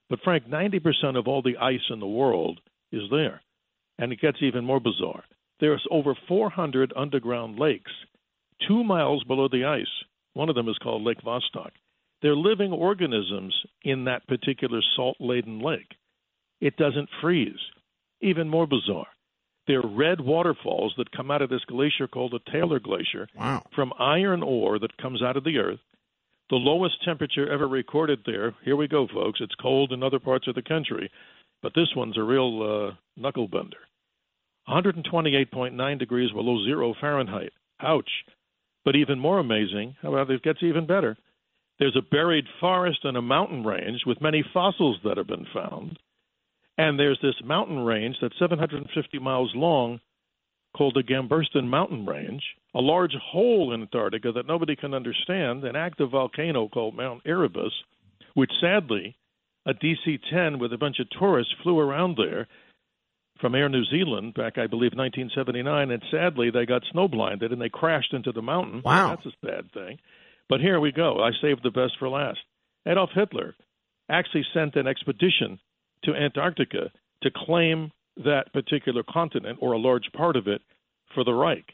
But, 0.08 0.18
Frank, 0.24 0.48
90% 0.48 1.16
of 1.16 1.28
all 1.28 1.40
the 1.40 1.56
ice 1.58 1.86
in 1.88 2.00
the 2.00 2.06
world 2.06 2.58
is 2.90 3.02
there. 3.12 3.40
And 3.98 4.12
it 4.12 4.20
gets 4.20 4.38
even 4.42 4.64
more 4.64 4.80
bizarre. 4.80 5.22
There's 5.60 5.86
over 5.90 6.16
400 6.26 6.92
underground 6.96 7.60
lakes 7.60 7.92
two 8.66 8.82
miles 8.82 9.22
below 9.24 9.46
the 9.48 9.66
ice. 9.66 9.86
One 10.34 10.48
of 10.48 10.54
them 10.54 10.68
is 10.68 10.78
called 10.78 11.02
Lake 11.02 11.22
Vostok. 11.22 11.70
They're 12.22 12.36
living 12.36 12.72
organisms 12.72 13.54
in 13.82 14.04
that 14.04 14.26
particular 14.26 14.80
salt 14.94 15.16
laden 15.20 15.60
lake. 15.60 15.96
It 16.60 16.76
doesn't 16.76 17.08
freeze. 17.20 17.58
Even 18.20 18.48
more 18.48 18.66
bizarre. 18.66 19.06
There 19.66 19.80
are 19.80 19.88
red 19.88 20.20
waterfalls 20.20 20.94
that 20.96 21.12
come 21.12 21.30
out 21.30 21.42
of 21.42 21.48
this 21.48 21.64
glacier 21.66 22.06
called 22.08 22.32
the 22.32 22.52
Taylor 22.52 22.80
Glacier 22.80 23.28
wow. 23.36 23.62
from 23.74 23.92
iron 23.98 24.42
ore 24.42 24.78
that 24.78 24.96
comes 24.98 25.22
out 25.22 25.36
of 25.36 25.44
the 25.44 25.58
earth. 25.58 25.80
The 26.50 26.56
lowest 26.56 27.02
temperature 27.04 27.50
ever 27.50 27.68
recorded 27.68 28.20
there. 28.26 28.54
Here 28.64 28.76
we 28.76 28.88
go, 28.88 29.06
folks. 29.06 29.40
It's 29.40 29.54
cold 29.62 29.92
in 29.92 30.02
other 30.02 30.18
parts 30.18 30.48
of 30.48 30.56
the 30.56 30.62
country, 30.62 31.10
but 31.62 31.72
this 31.74 31.94
one's 31.94 32.18
a 32.18 32.22
real 32.22 32.90
uh, 32.90 33.20
knuckle 33.20 33.46
bender. 33.46 33.76
128.9 34.68 35.98
degrees 35.98 36.32
below 36.32 36.64
zero 36.64 36.94
Fahrenheit. 37.00 37.52
Ouch. 37.80 38.10
But 38.84 38.96
even 38.96 39.18
more 39.18 39.38
amazing, 39.38 39.96
however, 40.02 40.32
it 40.32 40.42
gets 40.42 40.62
even 40.62 40.86
better. 40.86 41.16
There's 41.78 41.96
a 41.96 42.02
buried 42.10 42.46
forest 42.60 43.00
and 43.04 43.16
a 43.16 43.22
mountain 43.22 43.64
range 43.64 44.02
with 44.06 44.20
many 44.20 44.44
fossils 44.52 44.98
that 45.04 45.16
have 45.16 45.26
been 45.26 45.46
found. 45.52 45.98
And 46.78 46.98
there's 46.98 47.18
this 47.22 47.34
mountain 47.44 47.80
range 47.80 48.16
that's 48.20 48.38
750 48.38 49.18
miles 49.18 49.52
long 49.54 50.00
called 50.76 50.94
the 50.94 51.02
Gamburtsev 51.02 51.64
Mountain 51.64 52.06
Range, 52.06 52.42
a 52.74 52.80
large 52.80 53.14
hole 53.14 53.72
in 53.72 53.82
Antarctica 53.82 54.32
that 54.32 54.46
nobody 54.46 54.76
can 54.76 54.94
understand, 54.94 55.64
an 55.64 55.74
active 55.74 56.10
volcano 56.10 56.68
called 56.68 56.94
Mount 56.94 57.22
Erebus, 57.26 57.72
which 58.34 58.52
sadly, 58.60 59.16
a 59.66 59.74
DC 59.74 60.20
10 60.30 60.58
with 60.58 60.72
a 60.72 60.78
bunch 60.78 61.00
of 61.00 61.10
tourists 61.18 61.52
flew 61.62 61.78
around 61.78 62.16
there 62.16 62.46
from 63.40 63.54
Air 63.54 63.68
New 63.68 63.84
Zealand 63.84 64.34
back, 64.34 64.58
I 64.58 64.66
believe, 64.66 64.92
1979, 64.94 65.90
and 65.90 66.02
sadly 66.10 66.50
they 66.50 66.66
got 66.66 66.82
snow 66.92 67.08
blinded 67.08 67.52
and 67.52 67.60
they 67.60 67.68
crashed 67.68 68.12
into 68.12 68.32
the 68.32 68.42
mountain. 68.42 68.82
Wow. 68.84 69.08
That's 69.10 69.26
a 69.26 69.46
sad 69.46 69.72
thing. 69.72 69.98
But 70.48 70.60
here 70.60 70.80
we 70.80 70.92
go. 70.92 71.22
I 71.22 71.30
saved 71.40 71.62
the 71.62 71.70
best 71.70 71.92
for 71.98 72.08
last. 72.08 72.40
Adolf 72.86 73.10
Hitler 73.14 73.54
actually 74.10 74.44
sent 74.52 74.76
an 74.76 74.86
expedition 74.86 75.58
to 76.04 76.14
Antarctica 76.14 76.90
to 77.22 77.30
claim 77.34 77.92
that 78.16 78.52
particular 78.52 79.02
continent 79.08 79.58
or 79.60 79.72
a 79.72 79.78
large 79.78 80.10
part 80.16 80.36
of 80.36 80.48
it 80.48 80.62
for 81.14 81.24
the 81.24 81.32
Reich. 81.32 81.66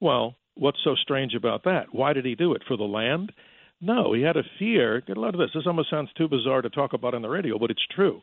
Well, 0.00 0.36
what's 0.54 0.78
so 0.84 0.94
strange 0.94 1.34
about 1.34 1.64
that? 1.64 1.86
Why 1.92 2.12
did 2.12 2.24
he 2.24 2.34
do 2.34 2.54
it? 2.54 2.62
For 2.66 2.76
the 2.76 2.84
land? 2.84 3.32
No, 3.80 4.12
he 4.12 4.22
had 4.22 4.36
a 4.36 4.44
fear. 4.58 5.00
Get 5.00 5.16
a 5.16 5.20
lot 5.20 5.34
of 5.34 5.40
this. 5.40 5.50
This 5.54 5.66
almost 5.66 5.90
sounds 5.90 6.10
too 6.16 6.28
bizarre 6.28 6.62
to 6.62 6.70
talk 6.70 6.92
about 6.92 7.14
on 7.14 7.22
the 7.22 7.28
radio, 7.28 7.58
but 7.58 7.70
it's 7.70 7.86
true. 7.94 8.22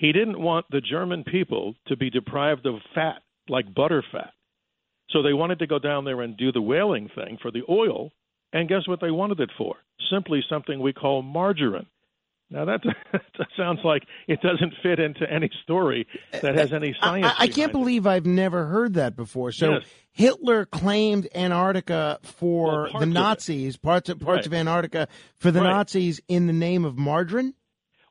He 0.00 0.12
didn't 0.12 0.40
want 0.40 0.64
the 0.70 0.80
German 0.80 1.24
people 1.24 1.74
to 1.88 1.96
be 1.96 2.08
deprived 2.08 2.64
of 2.64 2.76
fat, 2.94 3.22
like 3.50 3.72
butter 3.74 4.02
fat. 4.10 4.30
So 5.10 5.22
they 5.22 5.34
wanted 5.34 5.58
to 5.58 5.66
go 5.66 5.78
down 5.78 6.04
there 6.06 6.22
and 6.22 6.36
do 6.38 6.52
the 6.52 6.62
whaling 6.62 7.10
thing 7.14 7.36
for 7.42 7.50
the 7.50 7.62
oil. 7.68 8.10
And 8.52 8.66
guess 8.66 8.88
what 8.88 9.00
they 9.02 9.10
wanted 9.10 9.40
it 9.40 9.50
for? 9.58 9.76
Simply 10.10 10.42
something 10.48 10.80
we 10.80 10.94
call 10.94 11.20
margarine. 11.20 11.86
Now 12.48 12.64
that, 12.64 12.80
that 13.12 13.46
sounds 13.58 13.80
like 13.84 14.02
it 14.26 14.40
doesn't 14.40 14.72
fit 14.82 14.98
into 14.98 15.30
any 15.30 15.50
story 15.64 16.06
that 16.32 16.56
has 16.56 16.72
any 16.72 16.96
science. 16.98 17.26
I, 17.38 17.44
I 17.44 17.48
can't 17.48 17.70
it. 17.70 17.72
believe 17.72 18.06
I've 18.06 18.24
never 18.26 18.64
heard 18.66 18.94
that 18.94 19.14
before. 19.16 19.52
So 19.52 19.72
Yes. 19.74 19.82
Hitler 20.12 20.64
claimed 20.64 21.28
Antarctica 21.34 22.18
for 22.22 22.88
Well, 22.92 23.00
the. 23.00 23.06
Nazis, 23.06 23.76
parts 23.76 24.08
of 24.08 24.18
parts 24.18 24.38
Right. 24.38 24.46
of 24.46 24.54
Antarctica 24.54 25.08
for 25.36 25.50
the 25.50 25.60
Right. 25.60 25.70
Nazis 25.70 26.20
in 26.26 26.46
the 26.46 26.52
name 26.54 26.84
of 26.86 26.96
margarine. 26.98 27.52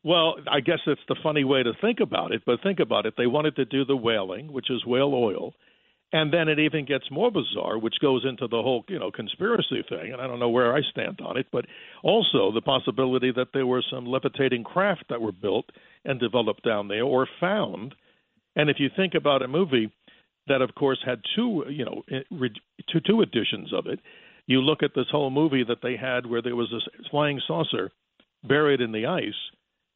Well, 0.03 0.35
I 0.49 0.61
guess 0.61 0.79
that's 0.85 0.99
the 1.09 1.17
funny 1.21 1.43
way 1.43 1.61
to 1.63 1.73
think 1.81 1.99
about 1.99 2.31
it, 2.31 2.43
but 2.45 2.61
think 2.63 2.79
about 2.79 3.05
it. 3.05 3.15
They 3.17 3.27
wanted 3.27 3.55
to 3.57 3.65
do 3.65 3.83
the 3.83 3.97
whaling, 3.97 4.51
which 4.51 4.69
is 4.69 4.85
whale 4.85 5.13
oil, 5.13 5.53
and 6.13 6.33
then 6.33 6.47
it 6.47 6.57
even 6.57 6.85
gets 6.85 7.11
more 7.11 7.29
bizarre, 7.29 7.77
which 7.77 7.99
goes 8.01 8.25
into 8.27 8.47
the 8.47 8.61
whole, 8.61 8.85
you 8.87 8.97
know, 8.97 9.11
conspiracy 9.11 9.83
thing, 9.89 10.13
and 10.13 10.21
I 10.21 10.27
don't 10.27 10.39
know 10.39 10.49
where 10.49 10.73
I 10.73 10.81
stand 10.89 11.19
on 11.21 11.37
it, 11.37 11.47
but 11.51 11.65
also 12.01 12.51
the 12.51 12.61
possibility 12.61 13.31
that 13.35 13.49
there 13.53 13.67
were 13.67 13.83
some 13.91 14.05
levitating 14.05 14.63
craft 14.63 15.03
that 15.09 15.21
were 15.21 15.33
built 15.33 15.65
and 16.05 16.19
developed 16.19 16.63
down 16.63 16.87
there 16.87 17.03
or 17.03 17.27
found. 17.39 17.93
And 18.55 18.69
if 18.69 18.77
you 18.79 18.89
think 18.95 19.13
about 19.15 19.43
a 19.43 19.47
movie 19.47 19.91
that 20.47 20.61
of 20.61 20.73
course 20.75 20.99
had 21.05 21.21
two, 21.35 21.65
you 21.69 21.85
know, 21.85 22.03
eh, 22.09 22.47
two 22.91 23.01
two 23.01 23.21
editions 23.21 23.71
of 23.73 23.85
it, 23.85 23.99
you 24.47 24.61
look 24.61 24.81
at 24.81 24.95
this 24.95 25.05
whole 25.11 25.29
movie 25.29 25.63
that 25.63 25.83
they 25.83 25.95
had 25.95 26.25
where 26.25 26.41
there 26.41 26.55
was 26.55 26.69
this 26.71 26.87
flying 27.11 27.39
saucer 27.45 27.91
buried 28.43 28.81
in 28.81 28.91
the 28.91 29.05
ice 29.05 29.33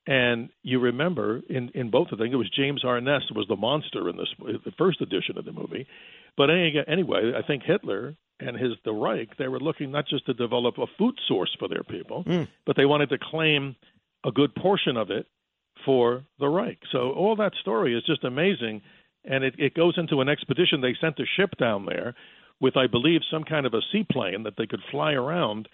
and 0.08 0.50
you 0.64 0.80
remember 0.80 1.42
in 1.50 1.70
in 1.74 1.90
both 1.90 2.12
of 2.12 2.18
them, 2.20 2.28
it 2.32 2.36
was 2.36 2.50
James 2.50 2.84
Arness 2.84 3.24
that 3.30 3.38
was 3.38 3.48
the 3.48 3.56
monster 3.56 4.10
in 4.10 4.18
this 4.18 4.34
the 4.40 4.72
first 4.78 5.02
edition 5.02 5.38
of 5.38 5.46
the 5.46 5.52
movie. 5.52 5.88
But 6.36 6.50
anyway, 6.50 7.34
I 7.38 7.46
think 7.46 7.64
Hitler 7.64 8.16
and 8.40 8.58
his 8.58 8.74
the 8.84 8.92
Reich 8.94 9.38
they 9.38 9.48
were 9.48 9.60
looking 9.60 9.92
not 9.92 10.08
just 10.08 10.26
to 10.26 10.34
develop 10.34 10.78
a 10.78 10.88
food 10.98 11.16
source 11.28 11.56
for 11.60 11.68
their 11.68 11.84
people, 11.84 12.24
Mm. 12.24 12.48
but 12.66 12.76
they 12.76 12.86
wanted 12.86 13.10
to 13.10 13.18
claim 13.18 13.76
a 14.26 14.32
good 14.32 14.54
portion 14.56 14.98
of 14.98 15.12
it 15.12 15.28
for 15.86 16.24
the 16.40 16.48
Reich. 16.48 16.80
So 16.92 17.12
all 17.12 17.36
that 17.38 17.54
story 17.62 17.96
is 17.98 18.04
just 18.04 18.24
amazing, 18.24 18.82
and 19.26 19.44
it, 19.44 19.56
it 19.58 19.74
goes 19.74 19.98
into 19.98 20.22
an 20.22 20.30
expedition. 20.30 20.82
They 20.82 20.96
sent 21.00 21.20
a 21.20 21.26
ship 21.26 21.52
down 21.60 21.86
there 21.86 22.16
with, 22.60 22.78
I 22.78 22.88
believe, 22.88 23.22
some 23.30 23.44
kind 23.44 23.66
of 23.66 23.74
a 23.74 23.82
seaplane 23.92 24.44
that 24.44 24.56
they 24.58 24.66
could 24.68 24.82
fly 24.92 25.14
around. 25.14 25.68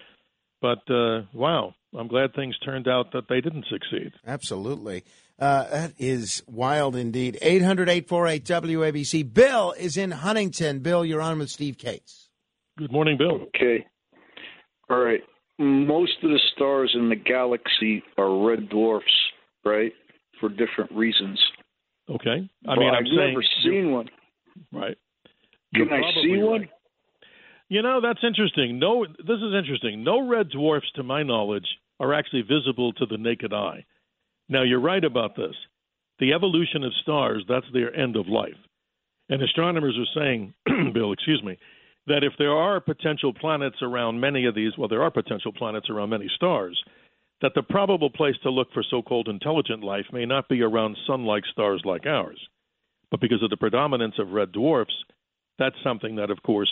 But 0.61 0.79
uh, 0.89 1.21
wow, 1.33 1.73
I'm 1.97 2.07
glad 2.07 2.33
things 2.33 2.57
turned 2.59 2.87
out 2.87 3.11
that 3.13 3.27
they 3.29 3.41
didn't 3.41 3.65
succeed. 3.69 4.11
Absolutely. 4.27 5.03
Uh, 5.39 5.69
that 5.69 5.93
is 5.97 6.43
wild 6.47 6.95
indeed. 6.97 7.37
800 7.41 7.87
848 7.87 8.43
WABC. 8.43 9.33
Bill 9.33 9.71
is 9.79 9.95
in 9.95 10.11
Huntington. 10.11 10.79
Bill, 10.79 11.05
you're 11.05 11.21
on 11.21 11.39
with 11.39 11.49
Steve 11.49 11.77
Kates. 11.77 12.29
Good 12.77 12.91
morning, 12.91 13.17
Bill. 13.17 13.41
Okay. 13.55 13.85
All 14.89 14.99
right. 14.99 15.21
Most 15.57 16.13
of 16.23 16.29
the 16.29 16.39
stars 16.55 16.91
in 16.93 17.09
the 17.09 17.15
galaxy 17.15 18.03
are 18.17 18.45
red 18.45 18.69
dwarfs, 18.69 19.05
right? 19.65 19.93
For 20.39 20.49
different 20.49 20.91
reasons. 20.91 21.39
Okay. 22.09 22.49
I 22.67 22.75
But 22.75 22.77
mean, 22.79 22.89
I'm 22.89 22.95
I've 23.05 23.11
never 23.11 23.43
seen 23.63 23.91
one. 23.91 24.09
right. 24.73 24.97
Can 25.75 25.85
You're 25.87 25.93
I 25.93 25.99
probably 25.99 26.21
see 26.23 26.43
one? 26.43 26.69
You 27.69 27.83
know, 27.83 28.01
that's 28.01 28.23
interesting. 28.23 28.79
No, 28.79 29.05
this 29.05 29.37
is 29.37 29.53
interesting. 29.53 30.03
No 30.03 30.27
red 30.27 30.49
dwarfs, 30.49 30.91
to 30.95 31.03
my 31.03 31.21
knowledge, 31.21 31.67
are 31.99 32.13
actually 32.13 32.41
visible 32.41 32.93
to 32.93 33.05
the 33.05 33.17
naked 33.17 33.53
eye. 33.53 33.85
Now, 34.49 34.63
you're 34.63 34.79
right 34.79 35.03
about 35.03 35.35
this. 35.35 35.55
The 36.17 36.33
evolution 36.33 36.83
of 36.83 36.93
stars, 37.01 37.45
that's 37.47 37.67
their 37.71 37.95
end 37.95 38.15
of 38.15 38.27
life. 38.27 38.57
And 39.29 39.43
astronomers 39.43 39.97
are 39.97 40.19
saying, 40.19 40.53
Bill, 40.93 41.13
excuse 41.13 41.43
me, 41.43 41.57
that 42.07 42.23
if 42.23 42.33
there 42.39 42.55
are 42.55 42.79
potential 42.81 43.33
planets 43.33 43.77
around 43.83 44.19
many 44.19 44.45
of 44.45 44.55
these, 44.55 44.75
well, 44.77 44.87
there 44.87 45.03
are 45.03 45.11
potential 45.11 45.53
planets 45.53 45.89
around 45.91 46.09
many 46.09 46.29
stars, 46.35 46.81
that 47.41 47.51
the 47.53 47.61
probable 47.61 48.09
place 48.09 48.35
to 48.41 48.49
look 48.49 48.67
for 48.73 48.83
so 48.83 49.03
called 49.03 49.27
intelligent 49.27 49.83
life 49.83 50.05
may 50.11 50.25
not 50.25 50.49
be 50.49 50.63
around 50.63 50.97
sun 51.05 51.23
like 51.23 51.43
stars 51.51 51.83
like 51.85 52.07
ours. 52.07 52.39
But 53.11 53.21
because 53.21 53.43
of 53.43 53.51
the 53.51 53.57
predominance 53.57 54.15
of 54.17 54.31
red 54.31 54.51
dwarfs, 54.51 54.93
that's 55.59 55.75
something 55.83 56.15
that, 56.15 56.31
of 56.31 56.41
course, 56.41 56.69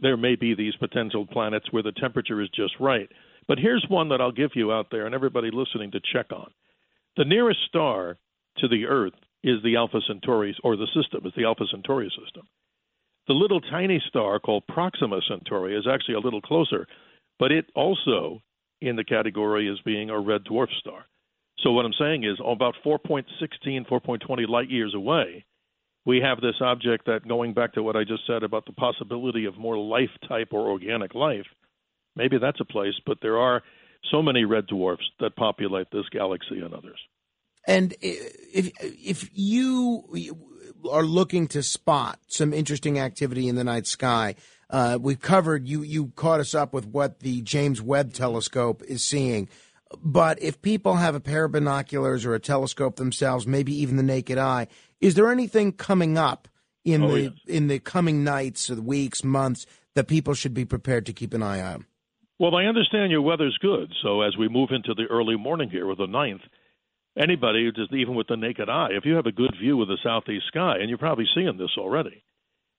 there 0.00 0.16
may 0.16 0.36
be 0.36 0.54
these 0.54 0.76
potential 0.76 1.26
planets 1.26 1.66
where 1.70 1.82
the 1.82 1.92
temperature 1.92 2.40
is 2.40 2.48
just 2.50 2.74
right. 2.80 3.08
But 3.48 3.58
here's 3.58 3.84
one 3.88 4.08
that 4.10 4.20
I'll 4.20 4.32
give 4.32 4.50
you 4.54 4.72
out 4.72 4.88
there 4.90 5.06
and 5.06 5.14
everybody 5.14 5.50
listening 5.52 5.90
to 5.92 6.00
check 6.12 6.26
on. 6.32 6.50
The 7.16 7.24
nearest 7.24 7.60
star 7.68 8.18
to 8.58 8.68
the 8.68 8.86
Earth 8.86 9.14
is 9.42 9.62
the 9.62 9.76
Alpha 9.76 10.00
Centauri, 10.06 10.56
or 10.64 10.76
the 10.76 10.88
system 10.94 11.24
is 11.24 11.32
the 11.36 11.44
Alpha 11.44 11.64
Centauri 11.70 12.10
system. 12.22 12.46
The 13.28 13.34
little 13.34 13.60
tiny 13.60 14.02
star 14.08 14.38
called 14.38 14.66
Proxima 14.68 15.20
Centauri 15.26 15.76
is 15.76 15.86
actually 15.90 16.14
a 16.14 16.20
little 16.20 16.40
closer, 16.40 16.86
but 17.38 17.52
it 17.52 17.66
also 17.74 18.42
in 18.80 18.96
the 18.96 19.04
category 19.04 19.70
as 19.70 19.78
being 19.84 20.10
a 20.10 20.20
red 20.20 20.44
dwarf 20.44 20.68
star. 20.78 21.06
So 21.60 21.72
what 21.72 21.84
I'm 21.84 21.94
saying 21.98 22.24
is 22.24 22.38
about 22.44 22.74
4.16, 22.84 23.24
4.20 23.88 24.48
light 24.48 24.70
years 24.70 24.94
away, 24.94 25.44
we 26.06 26.20
have 26.20 26.40
this 26.40 26.54
object 26.60 27.06
that 27.06 27.28
going 27.28 27.52
back 27.52 27.74
to 27.74 27.82
what 27.82 27.96
I 27.96 28.04
just 28.04 28.26
said 28.26 28.44
about 28.44 28.64
the 28.64 28.72
possibility 28.72 29.44
of 29.44 29.58
more 29.58 29.76
life 29.76 30.10
type 30.28 30.48
or 30.52 30.70
organic 30.70 31.14
life, 31.14 31.46
maybe 32.14 32.38
that's 32.38 32.60
a 32.60 32.64
place, 32.64 32.94
but 33.04 33.18
there 33.20 33.38
are 33.38 33.62
so 34.10 34.22
many 34.22 34.44
red 34.44 34.68
dwarfs 34.68 35.02
that 35.18 35.34
populate 35.36 35.88
this 35.90 36.08
galaxy 36.10 36.60
and 36.60 36.72
others. 36.72 36.98
And 37.66 37.94
if 38.00 38.70
if 38.80 39.28
you 39.34 40.04
are 40.88 41.02
looking 41.02 41.48
to 41.48 41.62
spot 41.64 42.20
some 42.28 42.52
interesting 42.52 43.00
activity 43.00 43.48
in 43.48 43.56
the 43.56 43.64
night 43.64 43.88
sky, 43.88 44.36
uh, 44.70 44.98
we've 45.00 45.20
covered 45.20 45.66
you. 45.66 45.82
You 45.82 46.12
caught 46.14 46.38
us 46.38 46.54
up 46.54 46.72
with 46.72 46.86
what 46.86 47.20
the 47.20 47.42
James 47.42 47.82
Webb 47.82 48.12
Telescope 48.12 48.84
is 48.86 49.02
seeing. 49.02 49.48
But 50.02 50.42
if 50.42 50.62
people 50.62 50.96
have 50.96 51.14
a 51.14 51.20
pair 51.20 51.44
of 51.44 51.52
binoculars 51.52 52.24
or 52.24 52.34
a 52.34 52.40
telescope 52.40 52.96
themselves, 52.96 53.46
maybe 53.46 53.74
even 53.74 53.96
the 53.96 54.02
naked 54.02 54.38
eye, 54.38 54.66
is 55.00 55.14
there 55.14 55.30
anything 55.30 55.72
coming 55.72 56.16
up 56.18 56.48
in 56.84 57.02
Oh, 57.02 57.08
the 57.12 57.20
yes. 57.22 57.32
in 57.46 57.68
the 57.68 57.78
coming 57.78 58.24
nights 58.24 58.70
or 58.70 58.80
weeks, 58.80 59.24
months 59.24 59.66
that 59.94 60.08
people 60.08 60.34
should 60.34 60.54
be 60.54 60.64
prepared 60.64 61.06
to 61.06 61.12
keep 61.12 61.34
an 61.34 61.42
eye 61.42 61.60
on? 61.60 61.86
Well, 62.38 62.54
I 62.54 62.64
understand 62.64 63.10
your 63.10 63.22
weather's 63.22 63.56
good. 63.60 63.92
So 64.02 64.20
as 64.20 64.36
we 64.36 64.48
move 64.48 64.68
into 64.70 64.94
the 64.94 65.06
early 65.10 65.36
morning 65.36 65.70
here, 65.70 65.88
or 65.88 65.96
the 65.96 66.06
ninth, 66.06 66.42
anybody, 67.16 67.70
just 67.74 67.92
even 67.92 68.14
with 68.14 68.26
the 68.28 68.36
naked 68.36 68.68
eye, 68.68 68.88
if 68.92 69.04
you 69.04 69.14
have 69.14 69.26
a 69.26 69.32
good 69.32 69.54
view 69.60 69.80
of 69.80 69.88
the 69.88 69.98
southeast 70.02 70.46
sky, 70.48 70.76
and 70.78 70.88
you're 70.88 70.98
probably 70.98 71.26
seeing 71.34 71.56
this 71.56 71.76
already, 71.78 72.22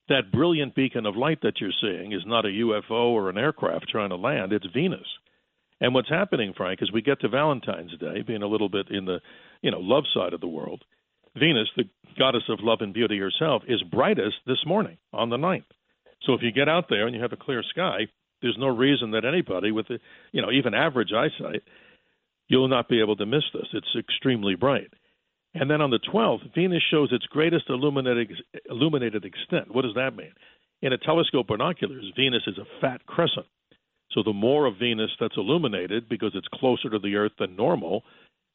that 0.08 0.32
brilliant 0.32 0.74
beacon 0.74 1.06
of 1.06 1.16
light 1.16 1.40
that 1.42 1.60
you're 1.60 1.72
seeing 1.80 2.12
is 2.12 2.22
not 2.24 2.44
a 2.46 2.48
UFO 2.48 3.10
or 3.10 3.28
an 3.30 3.36
aircraft 3.38 3.88
trying 3.88 4.10
to 4.10 4.16
land; 4.16 4.52
it's 4.52 4.66
Venus. 4.72 5.06
And 5.80 5.94
what's 5.94 6.08
happening, 6.08 6.54
Frank, 6.56 6.80
as 6.82 6.90
we 6.92 7.02
get 7.02 7.20
to 7.20 7.28
Valentine's 7.28 7.96
Day, 7.98 8.22
being 8.26 8.42
a 8.42 8.48
little 8.48 8.68
bit 8.68 8.86
in 8.90 9.04
the, 9.04 9.20
you 9.62 9.70
know, 9.70 9.78
love 9.78 10.04
side 10.12 10.32
of 10.32 10.40
the 10.40 10.48
world, 10.48 10.82
Venus, 11.38 11.68
the 11.76 11.84
goddess 12.18 12.44
of 12.48 12.58
love 12.62 12.80
and 12.80 12.92
beauty 12.92 13.18
herself, 13.18 13.62
is 13.68 13.82
brightest 13.82 14.36
this 14.46 14.64
morning 14.66 14.98
on 15.12 15.30
the 15.30 15.36
ninth. 15.36 15.66
So 16.22 16.34
if 16.34 16.42
you 16.42 16.52
get 16.52 16.68
out 16.68 16.86
there 16.88 17.06
and 17.06 17.14
you 17.14 17.22
have 17.22 17.32
a 17.32 17.36
clear 17.36 17.62
sky, 17.70 18.08
there's 18.42 18.56
no 18.58 18.68
reason 18.68 19.12
that 19.12 19.24
anybody 19.24 19.72
with, 19.72 19.86
a, 19.90 19.98
you 20.32 20.42
know, 20.42 20.50
even 20.50 20.74
average 20.74 21.12
eyesight, 21.12 21.62
you'll 22.48 22.68
not 22.68 22.88
be 22.88 23.00
able 23.00 23.16
to 23.16 23.26
miss 23.26 23.44
this. 23.52 23.66
It's 23.72 23.96
extremely 23.98 24.54
bright. 24.54 24.92
And 25.54 25.70
then 25.70 25.80
on 25.80 25.90
the 25.90 26.00
12th, 26.12 26.54
Venus 26.54 26.82
shows 26.90 27.08
its 27.12 27.26
greatest 27.26 27.64
illuminated, 27.68 28.30
illuminated 28.68 29.24
extent. 29.24 29.74
What 29.74 29.82
does 29.82 29.94
that 29.94 30.16
mean? 30.16 30.32
In 30.82 30.92
a 30.92 30.98
telescope 30.98 31.48
binoculars, 31.48 32.12
Venus 32.16 32.42
is 32.46 32.58
a 32.58 32.80
fat 32.80 33.04
crescent. 33.06 33.46
So 34.12 34.22
the 34.22 34.32
more 34.32 34.66
of 34.66 34.78
Venus 34.78 35.10
that's 35.20 35.36
illuminated 35.36 36.08
because 36.08 36.32
it's 36.34 36.48
closer 36.54 36.90
to 36.90 36.98
the 36.98 37.16
Earth 37.16 37.32
than 37.38 37.56
normal, 37.56 38.04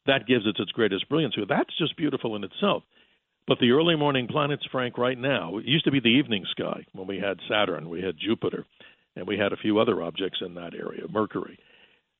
that 0.06 0.26
gives 0.26 0.46
it 0.46 0.56
its 0.58 0.72
greatest 0.72 1.08
brilliance. 1.08 1.34
That's 1.48 1.76
just 1.78 1.96
beautiful 1.96 2.36
in 2.36 2.44
itself. 2.44 2.82
But 3.46 3.58
the 3.58 3.72
early 3.72 3.96
morning 3.96 4.26
planets, 4.26 4.64
Frank, 4.72 4.96
right 4.96 5.18
now, 5.18 5.58
it 5.58 5.66
used 5.66 5.84
to 5.84 5.90
be 5.90 6.00
the 6.00 6.08
evening 6.08 6.44
sky 6.50 6.84
when 6.92 7.06
we 7.06 7.18
had 7.18 7.38
Saturn, 7.48 7.90
we 7.90 8.00
had 8.02 8.16
Jupiter, 8.18 8.64
and 9.16 9.26
we 9.26 9.36
had 9.36 9.52
a 9.52 9.56
few 9.58 9.78
other 9.78 10.02
objects 10.02 10.38
in 10.40 10.54
that 10.54 10.74
area, 10.74 11.02
Mercury. 11.10 11.58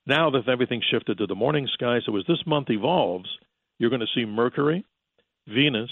Now 0.06 0.30
that 0.30 0.48
everything's 0.48 0.84
shifted 0.90 1.16
to 1.18 1.26
the 1.26 1.34
morning 1.34 1.66
sky, 1.72 2.00
so 2.04 2.14
as 2.16 2.24
this 2.28 2.44
month 2.46 2.68
evolves, 2.68 3.28
you're 3.78 3.90
going 3.90 4.00
to 4.00 4.06
see 4.14 4.26
Mercury, 4.26 4.84
Venus, 5.48 5.90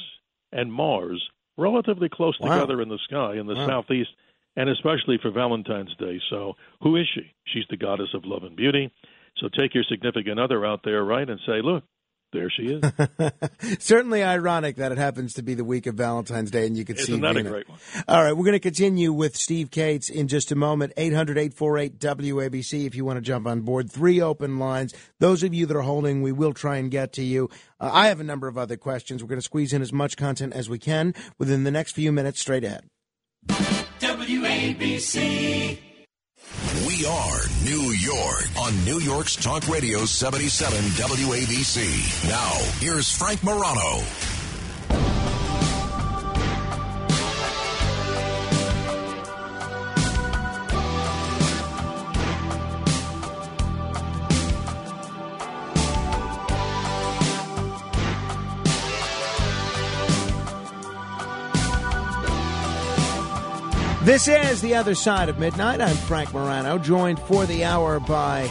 and 0.53 0.71
Mars 0.71 1.23
relatively 1.57 2.11
close 2.11 2.39
Wow. 2.39 2.53
together 2.53 2.83
in 2.83 2.89
the 2.91 2.99
sky 3.05 3.37
in 3.37 3.47
the 3.47 3.55
Wow. 3.55 3.67
southeast, 3.67 4.11
and 4.57 4.69
especially 4.69 5.17
for 5.17 5.31
Valentine's 5.31 5.95
Day. 5.97 6.21
So, 6.29 6.57
who 6.83 6.97
is 6.97 7.09
she? 7.09 7.33
She's 7.47 7.67
the 7.69 7.77
goddess 7.79 8.13
of 8.13 8.27
love 8.27 8.45
and 8.45 8.55
beauty. 8.55 8.91
So, 9.39 9.49
take 9.49 9.75
your 9.75 9.85
significant 9.85 10.39
other 10.39 10.65
out 10.65 10.81
there, 10.85 11.03
right, 11.03 11.29
and 11.29 11.41
say, 11.47 11.63
look, 11.63 11.85
there 12.33 12.51
she 12.51 12.63
is. 12.63 12.83
Certainly 13.79 14.23
ironic 14.23 14.77
that 14.77 14.91
it 14.91 14.99
happens 14.99 15.35
to 15.35 15.43
be 15.43 15.53
the 15.55 15.65
week 15.65 15.87
of 15.87 15.97
Valentine's 15.97 16.51
Day 16.51 16.67
and 16.67 16.77
you 16.77 16.85
could 16.85 16.99
see 16.99 17.13
Isn't 17.13 17.21
that 17.21 17.37
a 17.37 17.43
great 17.43 17.69
one? 17.69 17.79
All 18.09 18.25
right, 18.25 18.33
we're 18.33 18.45
going 18.45 18.53
to 18.55 18.61
continue 18.61 19.13
with 19.13 19.37
Steve 19.37 19.71
Kates 19.71 20.09
in 20.09 20.29
just 20.29 20.51
a 20.51 20.57
moment. 20.57 20.95
800 20.97 21.37
848 21.37 21.99
WABC 21.99 22.87
if 22.87 22.95
you 22.95 23.05
want 23.05 23.19
to 23.19 23.21
jump 23.21 23.47
on 23.47 23.61
board. 23.61 23.93
Three 23.93 24.21
open 24.21 24.59
lines. 24.59 24.95
Those 25.21 25.43
of 25.43 25.53
you 25.53 25.67
that 25.67 25.77
are 25.77 25.83
holding, 25.83 26.23
we 26.23 26.33
will 26.33 26.55
try 26.55 26.77
and 26.77 26.91
get 26.91 27.13
to 27.15 27.23
you. 27.23 27.51
Uh, 27.79 27.91
I 27.93 28.09
have 28.09 28.21
a 28.21 28.25
number 28.25 28.49
of 28.49 28.57
other 28.57 28.79
questions. 28.79 29.23
We're 29.23 29.29
going 29.29 29.39
to 29.39 29.43
squeeze 29.43 29.75
in 29.75 29.83
as 29.83 29.93
much 29.93 30.17
content 30.17 30.55
as 30.55 30.71
we 30.71 30.79
can 30.79 31.15
within 31.39 31.65
the 31.65 31.71
next 31.71 31.93
few 31.93 32.13
minutes 32.13 32.41
straight 32.41 32.65
ahead. 32.65 32.87
WABC. 34.01 35.79
We 36.87 37.07
are 37.07 37.41
New 37.65 37.93
York 37.93 38.45
on 38.61 38.85
New 38.85 39.01
York's 39.01 39.37
Talk 39.37 39.67
Radio 39.69 40.05
77 40.05 40.79
WABC. 40.91 42.29
Now, 42.29 42.53
here's 42.81 43.11
Frank 43.11 43.43
Morano. 43.43 44.03
This 64.05 64.27
is 64.27 64.61
The 64.61 64.75
Other 64.75 64.97
Side 64.97 65.29
of 65.29 65.39
Midnight. 65.39 65.81
I'm 65.81 65.95
Frank 65.95 66.35
Morano, 66.35 66.77
joined 66.77 67.21
for 67.21 67.47
the 67.47 67.63
hour 67.63 68.01
by 68.01 68.51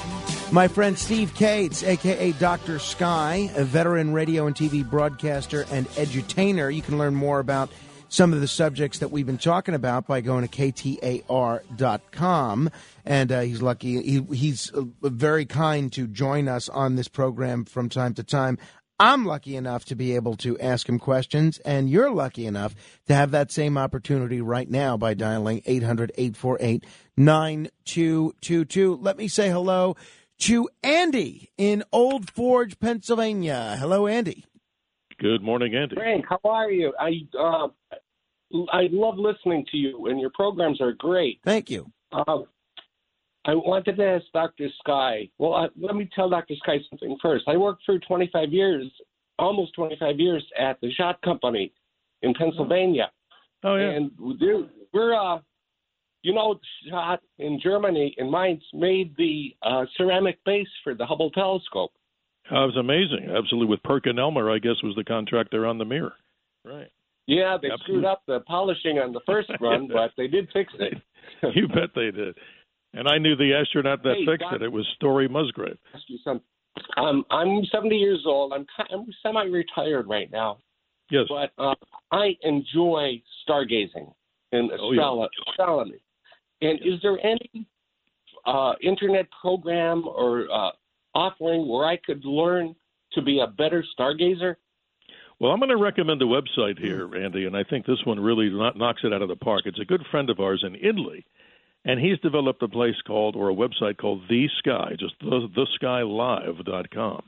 my 0.50 0.70
friend 0.70 0.98
Steve 0.98 1.34
Kates, 1.34 1.84
aka 1.84 2.32
Dr. 2.32 2.80
Sky, 2.80 3.52
a 3.58 3.66
veteran 3.66 4.14
radio 4.14 4.48
and 4.48 4.56
TV 4.56 4.90
broadcaster 4.90 5.66
and 5.70 5.90
edutainer. 5.90 6.74
You 6.74 6.82
can 6.82 6.98
learn 6.98 7.16
more 7.16 7.40
about 7.40 7.70
some 8.08 8.32
of 8.32 8.40
the 8.40 8.48
subjects 8.48 9.00
that 9.00 9.10
we've 9.10 9.26
been 9.26 9.38
talking 9.38 9.76
about 9.76 10.08
by 10.08 10.22
going 10.22 10.48
to 10.48 10.72
ktar.com. 10.72 12.70
And 13.04 13.32
uh, 13.32 13.42
he's 13.42 13.62
lucky, 13.62 14.02
he, 14.02 14.22
he's 14.34 14.72
uh, 14.74 14.84
very 15.02 15.46
kind 15.46 15.92
to 15.92 16.08
join 16.08 16.48
us 16.48 16.70
on 16.70 16.96
this 16.96 17.10
program 17.10 17.66
from 17.66 17.90
time 17.90 18.14
to 18.14 18.24
time. 18.24 18.58
I'm 19.02 19.26
lucky 19.26 19.56
enough 19.56 19.86
to 19.86 19.96
be 19.96 20.14
able 20.14 20.38
to 20.38 20.60
ask 20.60 20.88
him 20.88 21.00
questions, 21.00 21.58
and 21.66 21.90
you're 21.90 22.12
lucky 22.12 22.46
enough 22.46 22.76
to 23.08 23.16
have 23.16 23.32
that 23.32 23.52
same 23.52 23.76
opportunity 23.76 24.42
right 24.42 24.70
now 24.70 24.96
by 24.96 25.16
dialing 25.16 25.64
800 25.66 26.12
848 26.16 26.86
9222. 27.18 28.96
Let 29.02 29.18
me 29.18 29.28
say 29.28 29.50
hello 29.50 29.96
to 30.42 30.70
Andy 30.84 31.50
in 31.58 31.84
Old 31.92 32.30
Forge, 32.30 32.78
Pennsylvania. 32.78 33.76
Hello, 33.80 34.06
Andy. 34.06 34.46
Good 35.18 35.42
morning, 35.42 35.74
Andy. 35.74 35.96
Frank, 35.96 36.26
how 36.30 36.40
are 36.44 36.70
you? 36.70 36.94
I 37.00 37.22
uh, 37.40 37.70
I 38.72 38.88
love 38.92 39.16
listening 39.18 39.66
to 39.72 39.78
you, 39.78 40.10
and 40.10 40.22
your 40.22 40.32
programs 40.36 40.80
are 40.80 40.94
great. 40.94 41.40
Thank 41.44 41.72
you. 41.72 41.92
Uh, 42.12 42.42
I 43.46 43.56
wanted 43.56 43.98
to 43.98 44.06
ask 44.06 44.26
Dr. 44.34 44.68
Sky. 44.80 45.30
Well, 45.40 45.56
uh, 45.56 45.68
let 45.80 45.96
me 45.96 46.10
tell 46.16 46.30
Dr. 46.30 46.54
Sky 46.58 46.78
something 46.90 47.18
first. 47.22 47.46
I 47.48 47.58
worked 47.58 47.84
for 47.86 47.98
25 47.98 48.52
years, 48.52 48.86
almost 49.40 49.74
25 49.76 50.20
years, 50.20 50.46
at 50.60 50.80
the 50.82 50.92
Schott 50.94 51.20
Company 51.24 51.74
in 52.22 52.34
Pennsylvania. 52.34 53.12
Oh 53.64 53.76
yeah. 53.76 53.90
And 53.90 54.12
we're, 54.20 54.68
we're 54.94 55.14
uh, 55.16 55.40
you 56.24 56.34
know, 56.34 56.60
Schott 56.88 57.22
in 57.40 57.60
Germany 57.62 58.14
in 58.18 58.30
Mainz 58.30 58.64
made 58.74 59.16
the 59.18 59.56
uh, 59.64 59.86
ceramic 59.98 60.38
base 60.46 60.68
for 60.84 60.94
the 60.94 61.06
Hubble 61.06 61.32
telescope. 61.32 61.92
That 62.50 62.58
was 62.58 62.76
amazing. 62.78 63.30
Absolutely. 63.36 63.68
With 63.68 63.84
Perkin-Elmer, 63.84 64.52
I 64.52 64.60
guess, 64.60 64.76
was 64.84 64.96
the 64.96 65.04
contractor 65.04 65.66
on 65.66 65.78
the 65.78 65.86
mirror. 65.86 66.14
Right. 66.66 66.92
Yeah, 67.28 67.58
they 67.62 67.70
Absolutely. 67.72 67.78
screwed 67.78 68.06
up 68.06 68.24
the 68.28 68.42
polishing 68.42 69.00
on 69.00 69.14
the 69.14 69.22
first 69.26 69.50
run, 69.60 69.88
but 69.94 70.12
they 70.18 70.28
did 70.28 70.50
fix 70.52 70.74
it. 70.80 71.02
you 71.56 71.68
bet 71.68 71.90
they 71.96 72.12
did. 72.12 72.36
And 72.94 73.08
I 73.08 73.18
knew 73.18 73.36
the 73.36 73.54
astronaut 73.54 74.04
that 74.04 74.16
Hey, 74.18 74.26
fixed 74.26 74.42
Doc- 74.42 74.54
it. 74.54 74.62
It 74.64 74.72
was 74.72 74.86
Story 74.96 75.28
Musgrave. 75.28 75.78
ask 75.94 76.04
you 76.08 76.18
some. 76.24 76.42
Um, 76.98 77.26
I'm 77.32 77.64
70 77.72 77.96
years 77.96 78.24
old. 78.26 78.54
I'm 78.54 78.66
I'm 78.92 79.06
semi-retired 79.24 80.08
right 80.08 80.32
now. 80.32 80.60
Yes. 81.10 81.26
But 81.30 81.52
uh, 81.62 81.76
I 82.12 82.38
enjoy 82.44 83.22
stargazing 83.48 84.14
and 84.52 84.72
Oh, 84.80 84.92
yeah. 84.92 85.28
astro-. 85.60 85.86
And 86.62 86.80
is 86.84 87.02
there 87.02 87.18
any 87.26 87.66
uh, 88.46 88.74
internet 88.82 89.28
program 89.42 90.04
or 90.08 90.48
uh, 90.52 90.72
offering 91.16 91.68
where 91.68 91.86
I 91.86 91.98
could 91.98 92.24
learn 92.24 92.76
to 93.14 93.22
be 93.22 93.40
a 93.40 93.48
better 93.48 93.84
stargazer? 93.98 94.56
Well, 95.40 95.52
I'm 95.52 95.60
going 95.60 95.70
to 95.70 95.78
recommend 95.78 96.22
a 96.22 96.26
website 96.26 96.78
here, 96.80 97.14
Andy, 97.16 97.46
and 97.46 97.58
I 97.58 97.64
think 97.64 97.86
this 97.86 97.98
one 98.06 98.20
really 98.20 98.50
knocks 98.50 99.02
it 99.04 99.12
out 99.12 99.22
of 99.24 99.28
the 99.28 99.36
park. 99.36 99.64
It's 99.66 99.80
a 99.80 99.86
good 99.86 100.04
friend 100.12 100.30
of 100.30 100.40
ours 100.40 100.64
in 100.66 100.76
Italy, 100.76 101.26
and 101.86 102.00
he's 102.00 102.20
developed 102.20 102.62
a 102.64 102.68
place 102.68 103.00
called 103.06 103.36
or 103.36 103.50
a 103.50 103.56
website 103.56 103.98
called 103.98 104.22
The 104.30 104.48
Sky, 104.60 104.96
just 105.00 105.16
the, 105.20 105.48
theskylive.com. 105.82 107.24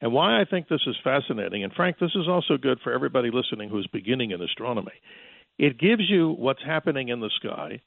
And 0.00 0.12
why 0.12 0.40
I 0.40 0.44
think 0.44 0.68
this 0.68 0.82
is 0.86 0.96
fascinating, 1.02 1.64
and 1.64 1.72
Frank, 1.72 1.98
this 1.98 2.14
is 2.14 2.28
also 2.28 2.56
good 2.56 2.78
for 2.82 2.92
everybody 2.92 3.30
listening 3.32 3.68
who's 3.70 3.86
beginning 3.92 4.32
in 4.32 4.42
astronomy. 4.42 4.92
It 5.58 5.78
gives 5.78 6.02
you 6.08 6.30
what's 6.32 6.62
happening 6.64 7.08
in 7.08 7.20
the 7.20 7.30
sky. 7.36 7.80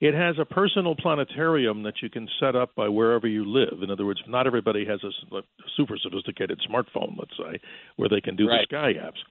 It 0.00 0.14
has 0.14 0.36
a 0.38 0.44
personal 0.44 0.94
planetarium 0.94 1.82
that 1.84 1.94
you 2.02 2.10
can 2.10 2.28
set 2.38 2.54
up 2.54 2.74
by 2.74 2.88
wherever 2.88 3.26
you 3.26 3.44
live. 3.46 3.82
In 3.82 3.90
other 3.90 4.04
words, 4.04 4.20
not 4.28 4.46
everybody 4.46 4.84
has 4.84 5.00
a 5.02 5.40
super 5.76 5.96
sophisticated 5.96 6.60
smartphone, 6.68 7.16
let's 7.18 7.36
say, 7.38 7.58
where 7.96 8.08
they 8.08 8.20
can 8.20 8.36
do 8.36 8.46
Right. 8.48 8.66
the 8.68 8.76
sky 8.76 8.92
apps. 8.94 9.22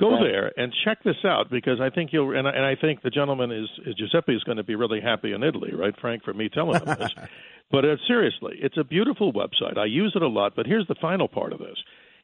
Go 0.00 0.12
Right. 0.12 0.22
there 0.22 0.52
and 0.56 0.72
check 0.84 1.02
this 1.04 1.24
out 1.24 1.50
because 1.50 1.80
I 1.80 1.90
think 1.90 2.12
you'll 2.12 2.36
and 2.36 2.48
I, 2.48 2.50
and 2.52 2.64
I 2.64 2.74
think 2.74 3.02
the 3.02 3.10
gentleman 3.10 3.52
is, 3.52 3.68
is 3.86 3.94
Giuseppe 3.94 4.34
is 4.34 4.42
going 4.42 4.56
to 4.56 4.64
be 4.64 4.74
really 4.74 5.00
happy 5.00 5.32
in 5.32 5.42
Italy, 5.42 5.72
right, 5.74 5.94
Frank, 6.00 6.24
for 6.24 6.32
me 6.34 6.48
telling 6.48 6.80
him 6.80 6.96
this. 6.98 7.10
but 7.70 7.84
uh, 7.84 7.96
seriously, 8.08 8.56
it's 8.60 8.78
a 8.78 8.84
beautiful 8.84 9.32
website. 9.32 9.78
I 9.78 9.84
use 9.84 10.12
it 10.16 10.22
a 10.22 10.28
lot. 10.28 10.54
But 10.56 10.66
here's 10.66 10.86
the 10.88 10.96
final 11.00 11.28
part 11.28 11.52
of 11.52 11.58
this: 11.58 11.76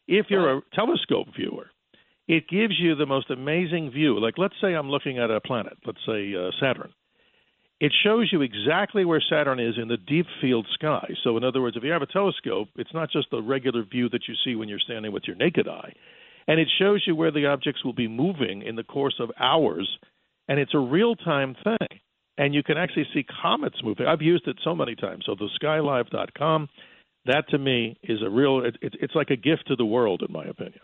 if 0.09 0.27
you're 0.31 0.59
a 0.59 0.63
telescope 0.75 1.29
viewer, 1.37 1.67
it 2.27 2.49
gives 2.49 2.75
you 2.81 2.95
the 2.95 3.07
most 3.07 3.31
amazing 3.31 3.91
view. 3.91 4.19
Like, 4.19 4.39
let's 4.39 4.55
say 4.61 4.75
I'm 4.75 4.91
looking 4.91 5.19
at 5.19 5.31
a 5.31 5.41
planet, 5.41 5.75
let's 5.87 6.05
say 6.07 6.35
uh, 6.35 6.51
Saturn. 6.61 6.93
It 7.81 7.93
shows 8.03 8.29
you 8.33 8.43
exactly 8.43 9.05
where 9.05 9.23
Saturn 9.31 9.61
is 9.61 9.75
in 9.81 9.87
the 9.87 9.99
deep 9.99 10.27
field 10.41 10.67
sky. 10.75 11.07
So, 11.23 11.37
in 11.37 11.45
other 11.45 11.61
words, 11.63 11.77
if 11.77 11.85
you 11.85 11.93
have 11.93 12.03
a 12.03 12.07
telescope, 12.07 12.69
it's 12.77 12.93
not 12.93 13.09
just 13.13 13.31
the 13.31 13.41
regular 13.41 13.85
view 13.85 14.09
that 14.09 14.23
you 14.27 14.35
see 14.45 14.57
when 14.57 14.69
you're 14.69 14.81
standing 14.81 15.13
with 15.13 15.25
your 15.29 15.37
naked 15.37 15.69
eye. 15.69 15.93
And 16.49 16.59
it 16.59 16.69
shows 16.79 17.05
you 17.07 17.15
where 17.15 17.31
the 17.31 17.47
objects 17.47 17.85
will 17.85 17.93
be 17.93 18.09
moving 18.09 18.63
in 18.63 18.75
the 18.75 18.83
course 18.83 19.17
of 19.21 19.31
hours. 19.39 19.89
And 20.49 20.59
it's 20.59 20.75
a 20.75 20.79
real 20.79 21.15
time 21.15 21.55
thing. 21.63 22.01
And 22.39 22.55
you 22.55 22.63
can 22.63 22.79
actually 22.79 23.07
see 23.13 23.25
comets 23.43 23.77
moving. 23.85 24.07
I've 24.07 24.23
used 24.23 24.49
it 24.49 24.57
so 24.65 24.75
many 24.75 24.95
times. 24.95 25.25
So, 25.27 25.35
the 25.35 25.49
skylive.com, 25.63 26.69
that 27.27 27.49
to 27.51 27.59
me 27.59 27.99
is 28.03 28.23
a 28.25 28.31
real, 28.31 28.65
it, 28.65 28.77
it, 28.81 28.95
it's 29.01 29.15
like 29.15 29.31
a 29.31 29.37
gift 29.37 29.65
to 29.69 29.77
the 29.77 29.85
world, 29.85 30.23
in 30.27 30.33
my 30.33 30.45
opinion. 30.45 30.81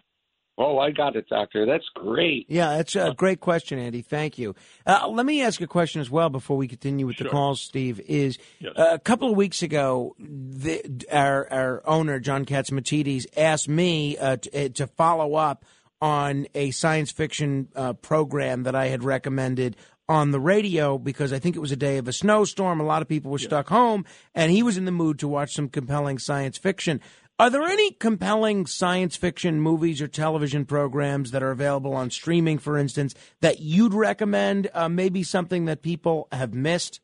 Oh, 0.57 0.79
I 0.79 0.93
got 0.93 1.17
it, 1.17 1.29
Doctor. 1.29 1.67
That's 1.67 1.89
great. 1.95 2.47
Yeah, 2.49 2.77
that's 2.77 2.95
a 2.95 3.13
great 3.17 3.41
question, 3.41 3.79
Andy. 3.79 4.03
Thank 4.03 4.39
you. 4.39 4.55
Uh, 4.87 5.09
let 5.09 5.27
me 5.27 5.43
ask 5.43 5.61
a 5.61 5.67
question 5.67 6.01
as 6.01 6.11
well 6.11 6.31
before 6.31 6.57
we 6.57 6.69
continue 6.69 7.07
with 7.07 7.17
the 7.17 7.29
calls, 7.29 7.61
Steve. 7.61 8.01
Is 8.07 8.39
Yes. 8.61 8.73
uh, 8.77 8.91
a 8.93 8.99
couple 9.01 9.31
of 9.31 9.37
weeks 9.37 9.63
ago, 9.63 10.15
the, 10.19 10.81
our 11.11 11.53
our 11.53 11.83
owner 11.87 12.21
John 12.21 12.45
Catsimatidis 12.45 13.27
asked 13.37 13.69
me 13.69 14.17
uh, 14.17 14.37
to, 14.37 14.67
uh, 14.67 14.69
to 14.75 14.87
follow 14.87 15.35
up 15.35 15.65
on 16.01 16.47
a 16.55 16.71
science 16.71 17.11
fiction 17.11 17.69
uh, 17.75 17.95
program 17.95 18.63
that 18.63 18.77
I 18.77 18.87
had 18.89 19.03
recommended 19.03 19.77
on 20.09 20.33
the 20.33 20.41
radio 20.41 20.99
because 20.99 21.33
I 21.33 21.39
think 21.39 21.57
it 21.57 21.61
was 21.61 21.73
a 21.73 21.77
day 21.77 21.97
of 21.97 22.07
a 22.07 22.13
snowstorm. 22.13 22.79
A 22.79 22.85
lot 22.85 23.01
of 23.01 23.09
people 23.09 23.31
were 23.31 23.39
stuck 23.39 23.69
home, 23.71 24.05
and 24.35 24.53
he 24.53 24.63
was 24.63 24.77
in 24.77 24.85
the 24.85 24.93
mood 24.93 25.19
to 25.21 25.29
watch 25.29 25.55
some 25.55 25.69
compelling 25.69 26.19
science 26.19 26.59
fiction. 26.59 27.01
Are 27.37 27.51
there 27.51 27.65
any 27.65 27.91
compelling 27.91 28.65
science 28.65 29.17
fiction 29.17 29.61
movies 29.61 30.01
or 30.01 30.07
television 30.07 30.65
programs 30.65 31.33
that 31.33 31.43
are 31.43 31.51
available 31.51 31.93
on 31.93 32.11
streaming, 32.11 32.59
for 32.59 32.79
instance, 32.79 33.13
that 33.41 33.59
you'd 33.59 33.93
recommend? 33.93 34.71
Uh, 34.73 34.89
maybe 34.89 35.25
something 35.25 35.65
that 35.65 35.83
people 35.83 36.29
have 36.31 36.55
missed? 36.55 37.01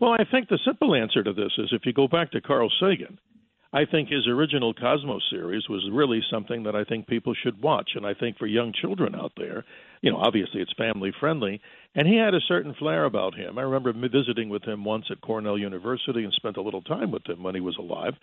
Well, 0.00 0.12
I 0.12 0.24
think 0.30 0.48
the 0.48 0.58
simple 0.64 0.94
answer 0.94 1.22
to 1.22 1.34
this 1.34 1.52
is 1.58 1.68
if 1.72 1.82
you 1.84 1.92
go 1.92 2.08
back 2.08 2.30
to 2.32 2.40
Carl 2.40 2.72
Sagan, 2.80 3.18
I 3.74 3.84
think 3.84 4.08
his 4.08 4.28
original 4.28 4.72
Cosmos 4.72 5.24
series 5.28 5.68
was 5.68 5.84
really 5.90 6.22
something 6.30 6.62
that 6.62 6.76
I 6.76 6.84
think 6.84 7.08
people 7.08 7.34
should 7.34 7.60
watch. 7.60 7.90
And 7.96 8.06
I 8.06 8.14
think 8.14 8.38
for 8.38 8.46
young 8.46 8.72
children 8.72 9.16
out 9.16 9.32
there, 9.36 9.64
you 10.00 10.12
know, 10.12 10.18
obviously 10.18 10.60
it's 10.60 10.72
family 10.74 11.12
friendly. 11.18 11.60
And 11.96 12.06
he 12.06 12.16
had 12.16 12.34
a 12.34 12.40
certain 12.40 12.74
flair 12.74 13.04
about 13.04 13.34
him. 13.34 13.58
I 13.58 13.62
remember 13.62 13.92
visiting 13.92 14.48
with 14.48 14.62
him 14.62 14.84
once 14.84 15.06
at 15.10 15.20
Cornell 15.22 15.58
University 15.58 16.22
and 16.22 16.32
spent 16.32 16.56
a 16.56 16.62
little 16.62 16.82
time 16.82 17.10
with 17.10 17.26
him 17.28 17.42
when 17.42 17.56
he 17.56 17.60
was 17.60 17.76
alive. 17.76 18.14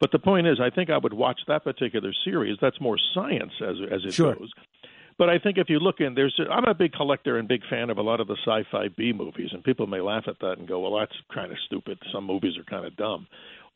But 0.00 0.10
the 0.10 0.18
point 0.18 0.48
is, 0.48 0.58
I 0.60 0.70
think 0.70 0.90
I 0.90 0.98
would 0.98 1.14
watch 1.14 1.40
that 1.46 1.62
particular 1.62 2.12
series. 2.24 2.58
That's 2.60 2.80
more 2.80 2.98
science 3.14 3.52
as 3.60 3.76
as 3.88 4.04
it 4.04 4.12
Sure. 4.12 4.34
goes. 4.34 4.50
But 5.18 5.30
I 5.30 5.38
think 5.38 5.56
if 5.56 5.70
you 5.70 5.78
look 5.78 6.00
in, 6.00 6.14
there's 6.14 6.38
I'm 6.50 6.64
a 6.64 6.74
big 6.74 6.92
collector 6.92 7.38
and 7.38 7.48
big 7.48 7.64
fan 7.70 7.90
of 7.90 7.96
a 7.96 8.02
lot 8.02 8.20
of 8.20 8.26
the 8.26 8.36
sci-fi 8.44 8.88
B 8.88 9.12
movies, 9.12 9.50
and 9.52 9.64
people 9.64 9.86
may 9.86 10.00
laugh 10.00 10.24
at 10.26 10.40
that 10.40 10.58
and 10.58 10.68
go, 10.68 10.80
"Well, 10.80 10.98
that's 10.98 11.16
kind 11.32 11.50
of 11.52 11.58
stupid. 11.60 11.98
Some 12.12 12.24
movies 12.24 12.58
are 12.58 12.64
kind 12.64 12.84
of 12.84 12.96
dumb." 12.96 13.26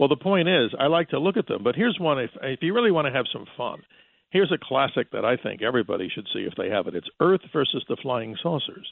Well, 0.01 0.09
the 0.09 0.17
point 0.17 0.49
is, 0.49 0.71
I 0.81 0.87
like 0.87 1.11
to 1.11 1.21
look 1.21 1.37
at 1.37 1.47
them. 1.47 1.63
But 1.63 1.77
here's 1.77 1.99
one: 2.01 2.19
if 2.19 2.31
if 2.43 2.61
you 2.63 2.75
really 2.75 2.91
want 2.91 3.07
to 3.07 3.13
have 3.13 3.27
some 3.31 3.45
fun, 3.55 3.83
here's 4.31 4.51
a 4.51 4.57
classic 4.57 5.13
that 5.13 5.27
I 5.27 5.37
think 5.37 5.61
everybody 5.61 6.09
should 6.09 6.27
see 6.33 6.41
if 6.41 6.55
they 6.57 6.71
have 6.71 6.87
it. 6.87 6.95
It's 6.95 7.11
Earth 7.21 7.43
versus 7.53 7.85
the 7.87 7.99
Flying 8.01 8.35
Saucers, 8.43 8.91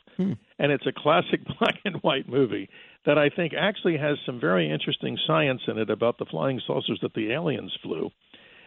and 0.58 0.70
it's 0.70 0.86
a 0.86 0.92
classic 0.92 1.40
black 1.58 1.76
and 1.86 1.96
white 2.02 2.28
movie 2.28 2.68
that 3.06 3.16
I 3.16 3.30
think 3.30 3.54
actually 3.58 3.96
has 3.96 4.18
some 4.26 4.38
very 4.38 4.70
interesting 4.70 5.16
science 5.26 5.62
in 5.66 5.78
it 5.78 5.88
about 5.88 6.18
the 6.18 6.26
flying 6.26 6.60
saucers 6.66 6.98
that 7.00 7.14
the 7.14 7.32
aliens 7.32 7.72
flew. 7.82 8.10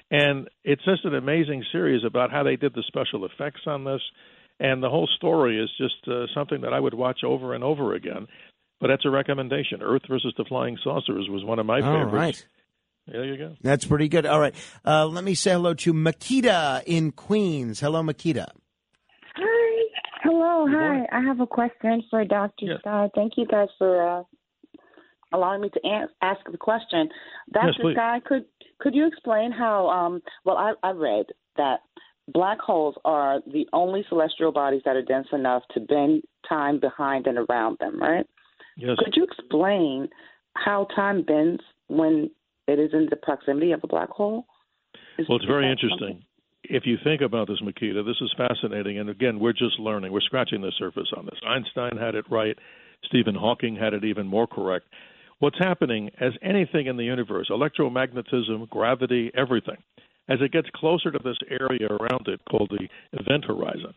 And 0.10 0.50
it's 0.64 0.84
just 0.84 1.06
an 1.06 1.14
amazing 1.14 1.64
series 1.72 2.04
about 2.04 2.32
how 2.32 2.42
they 2.42 2.56
did 2.56 2.74
the 2.74 2.84
special 2.88 3.24
effects 3.24 3.62
on 3.68 3.86
this. 3.86 4.02
And 4.60 4.84
the 4.84 4.90
whole 4.90 5.08
story 5.16 5.62
is 5.62 5.70
just 5.78 6.08
uh, 6.08 6.26
something 6.36 6.62
that 6.62 6.74
I 6.74 6.80
would 6.80 6.94
watch 6.94 7.24
over 7.24 7.54
and 7.54 7.64
over 7.64 7.94
again. 7.94 8.28
But 8.82 8.88
that's 8.88 9.06
a 9.06 9.10
recommendation. 9.10 9.82
Earth 9.82 10.02
versus 10.10 10.34
the 10.38 10.44
Flying 10.46 10.78
Saucers 10.84 11.28
was 11.30 11.44
one 11.46 11.60
of 11.60 11.66
my 11.66 11.80
All 11.82 11.94
favorites. 12.06 12.14
right. 12.14 12.46
There 13.08 13.24
you 13.26 13.38
go. 13.38 13.56
That's 13.62 13.86
pretty 13.86 14.10
good. 14.10 14.26
All 14.26 14.40
right. 14.40 14.56
Uh, 14.86 15.06
let 15.08 15.24
me 15.24 15.36
say 15.36 15.52
hello 15.52 15.74
to 15.76 15.94
Makita 15.94 16.84
in 16.86 17.12
Queens. 17.12 17.80
Hello, 17.80 18.02
Makita. 18.04 18.48
Hi. 19.36 19.84
Hello. 20.24 20.68
Hi. 20.70 21.06
I 21.12 21.22
have 21.24 21.40
a 21.40 21.48
question 21.48 22.04
for 22.10 22.26
Dr. 22.26 22.66
Yes. 22.66 22.80
Scott. 22.82 23.12
Thank 23.16 23.34
you 23.38 23.46
guys 23.46 23.68
for 23.78 24.20
uh, 24.20 24.24
allowing 25.34 25.62
me 25.62 25.70
to 25.70 25.80
an- 25.84 26.10
ask 26.22 26.40
the 26.52 26.58
question. 26.58 27.10
Dr. 27.54 27.68
Yes, 27.68 27.76
please. 27.82 27.94
Scott, 27.96 28.24
could 28.26 28.46
could 28.80 28.96
you 28.96 29.08
explain 29.08 29.52
how? 29.52 29.90
Um, 29.90 30.22
well, 30.46 30.58
I, 30.58 30.74
I 30.84 30.92
read 30.92 31.26
that 31.58 31.80
black 32.28 32.60
holes 32.60 32.96
are 33.06 33.42
the 33.46 33.68
only 33.74 34.06
celestial 34.10 34.52
bodies 34.52 34.82
that 34.86 34.96
are 34.96 35.02
dense 35.04 35.28
enough 35.34 35.64
to 35.74 35.80
bend 35.80 36.24
time 36.48 36.80
behind 36.80 37.28
and 37.28 37.38
around 37.38 37.78
them. 37.80 38.00
Right? 38.00 38.26
Yes. 38.78 38.98
Could 39.04 39.16
you 39.16 39.24
explain 39.24 40.10
how 40.56 40.88
time 40.96 41.24
bends 41.24 41.62
when 41.88 42.30
it 42.68 42.80
is 42.80 42.94
in 42.94 43.08
the 43.10 43.16
proximity 43.16 43.72
of 43.72 43.82
a 43.84 43.88
black 43.88 44.10
hole? 44.10 44.46
Is- 45.18 45.28
Well, 45.28 45.38
it's 45.38 45.46
very 45.46 45.70
interesting. 45.70 46.00
something- 46.00 46.26
If 46.64 46.86
you 46.86 46.98
think 47.04 47.22
about 47.22 47.48
this, 47.48 47.60
Makita, 47.60 48.06
this 48.06 48.22
is 48.22 48.32
fascinating. 48.38 49.00
And 49.00 49.10
again, 49.10 49.40
we're 49.40 49.52
just 49.52 49.80
learning. 49.80 50.12
We're 50.12 50.22
scratching 50.22 50.62
the 50.62 50.72
surface 50.74 51.12
on 51.18 51.26
this. 51.26 51.40
Einstein 51.44 51.98
had 51.98 52.16
it 52.16 52.26
right. 52.30 52.58
Stephen 53.06 53.36
Hawking 53.36 53.76
had 53.76 53.94
it 53.94 54.06
even 54.06 54.28
more 54.28 54.48
correct. 54.48 54.86
What's 55.40 55.58
happening, 55.58 56.12
as 56.20 56.34
anything 56.44 56.86
in 56.86 56.98
the 56.98 57.04
universe, 57.04 57.50
electromagnetism, 57.50 58.70
gravity, 58.70 59.32
everything, 59.34 59.78
as 60.30 60.40
it 60.40 60.52
gets 60.52 60.70
closer 60.70 61.12
to 61.12 61.20
this 61.20 61.38
area 61.50 61.88
around 61.88 62.28
it 62.28 62.40
called 62.48 62.70
the 62.70 62.88
event 63.20 63.46
horizon, 63.46 63.96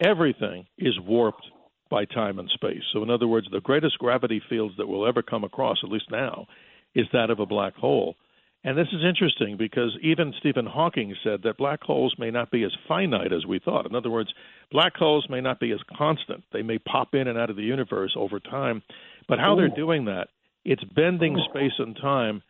everything 0.00 0.66
is 0.78 0.98
warped 1.00 1.46
by 1.90 2.04
time 2.04 2.38
and 2.38 2.48
space. 2.50 2.82
So, 2.92 3.02
in 3.02 3.10
other 3.10 3.26
words, 3.28 3.48
the 3.50 3.60
greatest 3.60 3.98
gravity 3.98 4.42
fields 4.48 4.74
that 4.76 4.86
we'll 4.86 5.06
ever 5.06 5.22
come 5.22 5.44
across, 5.44 5.78
at 5.82 5.90
least 5.90 6.10
now, 6.10 6.46
is 6.94 7.06
that 7.12 7.30
of 7.30 7.40
a 7.40 7.46
black 7.46 7.74
hole. 7.74 8.16
And 8.64 8.76
this 8.76 8.88
is 8.92 9.04
interesting 9.04 9.56
because 9.56 9.96
even 10.02 10.34
Stephen 10.40 10.66
Hawking 10.66 11.14
said 11.22 11.42
that 11.44 11.58
black 11.58 11.80
holes 11.82 12.14
may 12.18 12.30
not 12.30 12.50
be 12.50 12.64
as 12.64 12.72
finite 12.88 13.32
as 13.32 13.46
we 13.46 13.60
thought. 13.60 13.86
In 13.86 13.94
other 13.94 14.10
words, 14.10 14.30
black 14.72 14.96
holes 14.96 15.26
may 15.30 15.40
not 15.40 15.60
be 15.60 15.70
as 15.70 15.78
constant. 15.96 16.42
They 16.52 16.62
may 16.62 16.78
pop 16.78 17.14
in 17.14 17.28
and 17.28 17.38
out 17.38 17.50
of 17.50 17.56
the 17.56 17.62
universe 17.62 18.14
over 18.16 18.40
time. 18.40 18.82
But 19.28 19.38
how 19.38 19.54
they're 19.54 19.68
doing 19.68 20.06
that, 20.06 20.28
it's 20.64 20.82
bending 20.84 21.38
space 21.50 21.72
and 21.78 21.96
time 21.96 22.42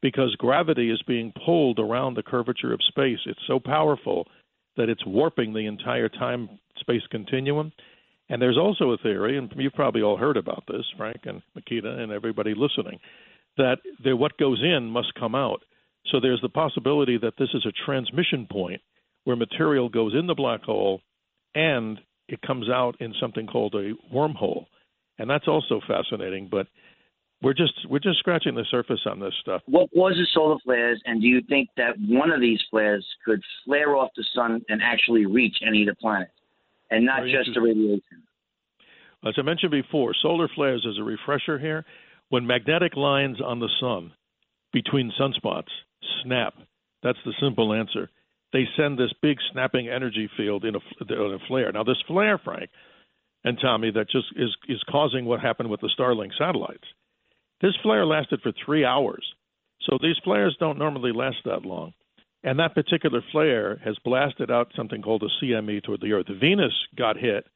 because 0.00 0.34
gravity 0.36 0.90
is 0.90 1.02
being 1.06 1.32
pulled 1.44 1.78
around 1.78 2.14
the 2.14 2.22
curvature 2.22 2.72
of 2.72 2.80
space. 2.88 3.18
It's 3.26 3.46
so 3.46 3.60
powerful 3.60 4.26
that 4.76 4.88
it's 4.88 5.04
warping 5.04 5.52
the 5.52 5.66
entire 5.66 6.08
time 6.08 6.48
space 6.78 7.02
continuum. 7.10 7.70
And 8.30 8.40
there's 8.40 8.56
also 8.56 8.92
a 8.92 8.96
theory, 8.98 9.36
and 9.36 9.52
you've 9.56 9.74
probably 9.74 10.02
all 10.02 10.16
heard 10.16 10.36
about 10.38 10.64
this, 10.68 10.86
Frank 10.96 11.18
and 11.24 11.42
Makita 11.58 11.98
and 11.98 12.12
everybody 12.12 12.54
listening, 12.56 12.98
that 13.58 13.78
what 14.04 14.38
goes 14.38 14.62
in 14.62 14.88
must 14.88 15.12
come 15.18 15.34
out. 15.34 15.60
So 16.06 16.20
there's 16.20 16.40
the 16.40 16.48
possibility 16.48 17.18
that 17.18 17.34
this 17.38 17.50
is 17.52 17.66
a 17.66 17.84
transmission 17.84 18.46
point 18.50 18.80
where 19.24 19.36
material 19.36 19.88
goes 19.88 20.14
in 20.14 20.26
the 20.26 20.34
black 20.34 20.62
hole 20.62 21.02
and 21.54 21.98
it 22.28 22.40
comes 22.40 22.70
out 22.70 22.96
in 23.00 23.12
something 23.20 23.46
called 23.46 23.74
a 23.74 23.92
wormhole. 24.14 24.66
And 25.18 25.28
that's 25.28 25.48
also 25.48 25.80
fascinating. 25.86 26.48
But 26.50 26.68
we're 27.42 27.54
just 27.54 27.74
we're 27.88 27.98
just 27.98 28.18
scratching 28.18 28.54
the 28.54 28.64
surface 28.70 29.00
on 29.06 29.18
this 29.18 29.34
stuff. 29.40 29.62
What 29.66 29.90
causes 29.92 30.30
solar 30.32 30.58
flares, 30.64 31.02
and 31.04 31.20
do 31.20 31.26
you 31.26 31.42
think 31.48 31.68
that 31.76 31.94
one 31.98 32.30
of 32.30 32.40
these 32.40 32.60
flares 32.70 33.06
could 33.24 33.42
flare 33.64 33.96
off 33.96 34.10
the 34.16 34.24
sun 34.34 34.62
and 34.68 34.80
actually 34.82 35.26
reach 35.26 35.56
any 35.66 35.82
of 35.82 35.88
the 35.88 35.94
planets, 35.96 36.32
and 36.90 37.04
not 37.04 37.20
Very 37.20 37.32
just 37.32 37.50
the 37.54 37.60
radiation? 37.60 38.22
As 39.26 39.34
I 39.36 39.42
mentioned 39.42 39.70
before, 39.70 40.14
solar 40.22 40.48
flares, 40.54 40.86
is 40.88 40.98
a 40.98 41.04
refresher 41.04 41.58
here, 41.58 41.84
when 42.30 42.46
magnetic 42.46 42.96
lines 42.96 43.40
on 43.40 43.58
the 43.58 43.68
sun 43.80 44.12
between 44.72 45.12
sunspots 45.20 45.68
snap, 46.22 46.54
that's 47.02 47.18
the 47.24 47.34
simple 47.40 47.72
answer. 47.72 48.08
They 48.52 48.64
send 48.76 48.98
this 48.98 49.12
big 49.20 49.36
snapping 49.52 49.88
energy 49.88 50.28
field 50.36 50.64
in 50.64 50.74
a, 50.74 50.78
in 51.00 51.34
a 51.34 51.46
flare. 51.46 51.70
Now, 51.72 51.84
this 51.84 52.02
flare, 52.06 52.38
Frank 52.38 52.70
and 53.44 53.58
Tommy, 53.60 53.90
that 53.92 54.10
just 54.10 54.26
is, 54.36 54.56
is 54.68 54.82
causing 54.90 55.24
what 55.24 55.40
happened 55.40 55.70
with 55.70 55.80
the 55.80 55.90
Starlink 55.98 56.30
satellites. 56.38 56.84
This 57.60 57.74
flare 57.82 58.06
lasted 58.06 58.40
for 58.42 58.52
three 58.64 58.84
hours. 58.84 59.24
So 59.82 59.98
these 60.00 60.16
flares 60.24 60.56
don't 60.58 60.78
normally 60.78 61.12
last 61.12 61.38
that 61.44 61.64
long. 61.64 61.92
And 62.42 62.58
that 62.58 62.74
particular 62.74 63.22
flare 63.32 63.80
has 63.84 63.96
blasted 64.04 64.50
out 64.50 64.72
something 64.74 65.02
called 65.02 65.22
a 65.22 65.44
CME 65.44 65.82
toward 65.82 66.00
the 66.00 66.12
Earth. 66.12 66.26
Venus 66.40 66.72
got 66.96 67.16
hit 67.16 67.46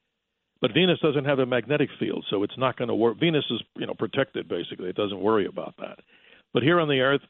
but 0.64 0.72
Venus 0.72 0.99
doesn't 1.01 1.26
have 1.26 1.41
a 1.41 1.45
magnetic 1.45 1.91
field, 2.01 2.24
so 2.30 2.43
it's 2.43 2.57
not 2.57 2.78
going 2.78 2.89
to 2.89 2.95
work. 2.95 3.20
Venus 3.20 3.45
is, 3.51 3.61
you 3.76 3.87
know, 3.87 3.93
protected 3.93 4.49
basically; 4.49 4.89
it 4.89 4.97
doesn't 4.97 5.20
worry 5.20 5.45
about 5.45 5.74
that. 5.76 5.99
But 6.55 6.62
here 6.62 6.80
on 6.80 6.89
the 6.89 7.01
Earth, 7.01 7.20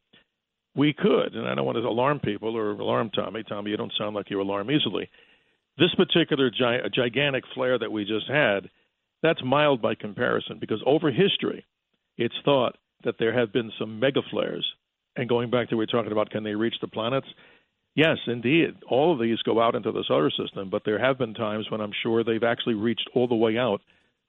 we 0.77 0.93
could, 0.93 1.35
and 1.35 1.49
I 1.49 1.57
don't 1.57 1.65
want 1.67 1.77
to 1.77 1.83
alarm 1.83 2.21
people 2.21 2.57
or 2.57 2.71
alarm 2.71 3.11
Tommy. 3.11 3.43
Tommy, 3.43 3.73
you 3.73 3.77
don't 3.77 3.93
sound 3.99 4.15
like 4.15 4.31
you 4.31 4.41
alarm 4.41 4.71
easily. 4.71 5.11
This 5.79 5.93
particular 5.97 6.49
gi- 6.49 6.89
gigantic 6.95 7.43
flare 7.57 7.77
that 7.77 7.91
we 7.91 8.05
just 8.05 8.29
had, 8.29 8.71
that's 9.21 9.43
mild 9.45 9.83
by 9.83 9.97
comparison 9.97 10.59
because 10.61 10.81
over 10.87 11.11
history, 11.11 11.67
it's 12.17 12.37
thought 12.45 12.77
that 13.03 13.17
there 13.19 13.37
have 13.37 13.53
been 13.53 13.73
some 13.81 13.99
mega 13.99 14.21
flares. 14.31 14.65
And 15.17 15.29
going 15.29 15.51
back 15.51 15.69
to 15.69 15.77
what 15.77 15.81
we 15.81 15.83
we're 15.83 15.99
talking 15.99 16.13
about, 16.13 16.31
can 16.31 16.45
they 16.45 16.55
reach 16.55 16.75
the 16.81 16.89
planets? 16.89 17.27
Yes, 17.95 18.19
indeed. 18.27 18.75
All 18.89 19.13
of 19.13 19.21
these 19.21 19.39
go 19.43 19.61
out 19.61 19.77
into 19.77 19.93
the 19.93 20.05
solar 20.09 20.31
system, 20.31 20.69
but 20.71 20.83
there 20.85 20.99
have 20.99 21.19
been 21.19 21.35
times 21.35 21.71
when 21.71 21.81
I'm 21.81 21.93
sure 22.03 22.25
they've 22.25 22.43
actually 22.43 22.75
reached 22.75 23.09
all 23.15 23.29
the 23.29 23.37
way 23.37 23.57
out 23.57 23.81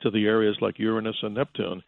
to 0.01 0.11
the 0.11 0.25
areas 0.25 0.57
like 0.61 0.77
Uranus 0.77 1.15
and 1.23 1.33
Neptune. 1.33 1.81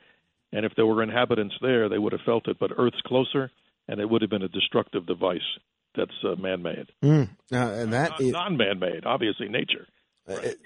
And 0.52 0.66
if 0.66 0.74
there 0.76 0.86
were 0.88 1.04
inhabitants 1.04 1.56
there, 1.62 1.90
they 1.90 2.00
would 2.00 2.14
have 2.14 2.22
felt 2.26 2.48
it. 2.48 2.58
But 2.60 2.72
Earth's 2.78 3.02
closer, 3.06 3.52
and 3.88 4.00
it 4.00 4.10
would 4.10 4.22
have 4.22 4.32
been 4.32 4.42
a 4.42 4.48
destructive 4.48 5.06
device 5.06 5.40
that's 5.96 6.12
uh, 6.24 6.36
man 6.36 6.64
made. 6.64 6.88
Mm, 7.04 7.30
uh, 7.52 7.56
and 7.56 7.94
that 7.94 8.12
Not, 8.12 8.22
is- 8.22 8.32
non 8.32 8.58
man 8.58 8.80
made, 8.80 9.06
obviously, 9.06 9.50
nature. 9.50 9.88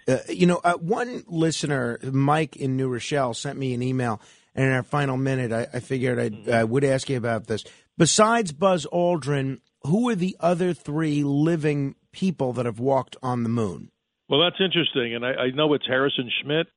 Uh, 0.07 0.17
you 0.27 0.47
know, 0.47 0.59
uh, 0.63 0.73
one 0.73 1.23
listener, 1.27 1.99
Mike 2.11 2.55
in 2.55 2.77
New 2.77 2.87
Rochelle, 2.87 3.35
sent 3.35 3.59
me 3.59 3.75
an 3.75 3.83
email, 3.83 4.19
and 4.55 4.65
in 4.65 4.71
our 4.71 4.81
final 4.81 5.17
minute, 5.17 5.51
I, 5.51 5.67
I 5.71 5.79
figured 5.81 6.17
I'd, 6.17 6.49
I 6.49 6.63
would 6.63 6.83
ask 6.83 7.07
you 7.09 7.17
about 7.17 7.45
this. 7.45 7.63
Besides 7.97 8.51
Buzz 8.51 8.87
Aldrin, 8.91 9.59
who 9.83 10.09
are 10.09 10.15
the 10.15 10.37
other 10.39 10.73
three 10.73 11.23
living 11.23 11.95
people 12.11 12.53
that 12.53 12.65
have 12.65 12.79
walked 12.79 13.15
on 13.21 13.43
the 13.43 13.49
moon? 13.49 13.89
Well, 14.29 14.41
that's 14.41 14.61
interesting, 14.61 15.13
and 15.15 15.25
I, 15.25 15.33
I 15.33 15.49
know 15.51 15.73
it's 15.73 15.85
Harrison 15.87 16.29
Schmitt, 16.41 16.67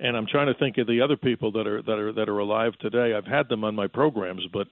and 0.00 0.16
I'm 0.16 0.26
trying 0.26 0.46
to 0.46 0.58
think 0.58 0.78
of 0.78 0.86
the 0.86 1.02
other 1.02 1.16
people 1.16 1.52
that 1.52 1.66
are 1.66 1.82
that 1.82 1.98
are 1.98 2.12
that 2.12 2.28
are 2.28 2.38
alive 2.38 2.72
today. 2.80 3.14
I've 3.14 3.26
had 3.26 3.48
them 3.48 3.64
on 3.64 3.74
my 3.74 3.86
programs, 3.86 4.42
but 4.52 4.66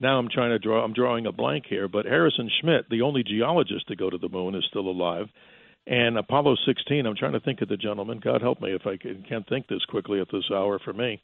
now 0.00 0.18
I'm 0.18 0.28
trying 0.28 0.50
to 0.50 0.58
draw. 0.58 0.84
I'm 0.84 0.92
drawing 0.92 1.26
a 1.26 1.32
blank 1.32 1.64
here. 1.68 1.88
But 1.88 2.04
Harrison 2.04 2.50
Schmitt, 2.60 2.86
the 2.90 3.02
only 3.02 3.22
geologist 3.22 3.86
to 3.88 3.96
go 3.96 4.10
to 4.10 4.18
the 4.18 4.28
moon, 4.28 4.54
is 4.54 4.64
still 4.68 4.88
alive. 4.88 5.26
And 5.86 6.18
Apollo 6.18 6.56
16, 6.66 7.06
I'm 7.06 7.16
trying 7.16 7.34
to 7.34 7.40
think 7.40 7.60
of 7.60 7.68
the 7.68 7.76
gentleman. 7.76 8.20
God 8.22 8.40
help 8.40 8.60
me 8.60 8.74
if 8.74 8.86
I 8.86 8.96
can, 8.96 9.24
can't 9.28 9.46
think 9.48 9.68
this 9.68 9.84
quickly 9.84 10.20
at 10.20 10.28
this 10.32 10.50
hour 10.50 10.78
for 10.82 10.92
me. 10.92 11.20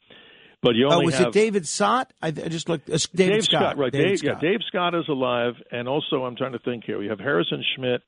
But 0.61 0.75
you 0.75 0.87
Oh, 0.89 0.93
only 0.93 1.05
was 1.07 1.15
have 1.17 1.27
it 1.27 1.33
David 1.33 1.67
Scott? 1.67 2.13
I, 2.21 2.27
I 2.27 2.31
just 2.31 2.69
looked. 2.69 2.89
Uh, 2.89 2.97
David, 3.15 3.43
Scott, 3.43 3.77
right? 3.77 3.91
David 3.91 4.07
Dave, 4.09 4.17
Scott. 4.19 4.39
Yeah, 4.43 4.49
Dave 4.51 4.59
Scott 4.67 4.93
is 4.95 5.05
alive, 5.09 5.53
and 5.71 5.87
also 5.87 6.23
I'm 6.23 6.35
trying 6.35 6.53
to 6.53 6.59
think 6.59 6.83
here. 6.85 7.01
You 7.01 7.09
have 7.09 7.19
Harrison 7.19 7.63
Schmitt, 7.75 8.01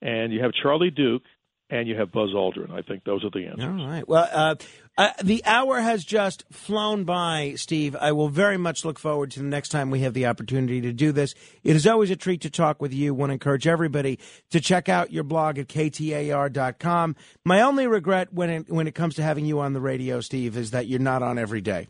and 0.00 0.32
you 0.32 0.42
have 0.42 0.52
Charlie 0.62 0.90
Duke, 0.90 1.22
and 1.70 1.86
you 1.86 1.96
have 1.96 2.10
Buzz 2.10 2.30
Aldrin. 2.34 2.70
I 2.70 2.80
think 2.80 3.04
those 3.04 3.22
are 3.24 3.30
the 3.30 3.46
answers. 3.46 3.64
All 3.82 3.86
right. 3.86 4.08
Well, 4.08 4.26
uh, 4.32 4.54
uh, 4.96 5.10
the 5.22 5.44
hour 5.44 5.80
has 5.80 6.02
just 6.02 6.44
flown 6.50 7.04
by, 7.04 7.52
Steve. 7.56 7.94
I 7.94 8.12
will 8.12 8.30
very 8.30 8.56
much 8.56 8.86
look 8.86 8.98
forward 8.98 9.30
to 9.32 9.40
the 9.40 9.46
next 9.46 9.68
time 9.68 9.90
we 9.90 10.00
have 10.00 10.14
the 10.14 10.26
opportunity 10.26 10.80
to 10.80 10.92
do 10.94 11.12
this. 11.12 11.34
It 11.62 11.76
is 11.76 11.86
always 11.86 12.10
a 12.10 12.16
treat 12.16 12.40
to 12.40 12.50
talk 12.50 12.80
with 12.80 12.94
you. 12.94 13.12
Want 13.12 13.28
to 13.30 13.34
encourage 13.34 13.66
everybody 13.66 14.18
to 14.50 14.60
check 14.60 14.88
out 14.88 15.12
your 15.12 15.24
blog 15.24 15.58
at 15.58 15.68
ktar.com. 15.68 17.16
My 17.44 17.60
only 17.60 17.86
regret 17.86 18.32
when 18.32 18.50
it, 18.50 18.70
when 18.70 18.86
it 18.88 18.94
comes 18.94 19.14
to 19.16 19.22
having 19.22 19.44
you 19.44 19.60
on 19.60 19.72
the 19.72 19.80
radio, 19.80 20.20
Steve, 20.20 20.56
is 20.56 20.70
that 20.72 20.86
you're 20.86 20.98
not 21.00 21.22
on 21.22 21.38
every 21.38 21.60
day. 21.60 21.86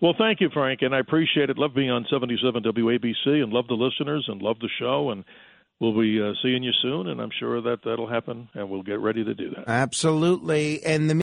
Well, 0.00 0.14
thank 0.16 0.40
you, 0.40 0.48
Frank, 0.52 0.82
and 0.82 0.94
I 0.94 1.00
appreciate 1.00 1.50
it. 1.50 1.58
Love 1.58 1.74
being 1.74 1.90
on 1.90 2.06
77 2.08 2.62
WABC, 2.62 3.42
and 3.42 3.52
love 3.52 3.66
the 3.66 3.74
listeners, 3.74 4.26
and 4.28 4.40
love 4.40 4.58
the 4.60 4.68
show, 4.78 5.10
and 5.10 5.24
we'll 5.80 5.98
be 5.98 6.22
uh, 6.22 6.34
seeing 6.40 6.62
you 6.62 6.70
soon. 6.80 7.08
And 7.08 7.20
I'm 7.20 7.30
sure 7.38 7.60
that 7.60 7.78
that'll 7.84 8.08
happen, 8.08 8.48
and 8.54 8.70
we'll 8.70 8.84
get 8.84 9.00
ready 9.00 9.24
to 9.24 9.34
do 9.34 9.50
that. 9.50 9.64
Absolutely. 9.66 10.84
And 10.84 11.10
the 11.10 11.16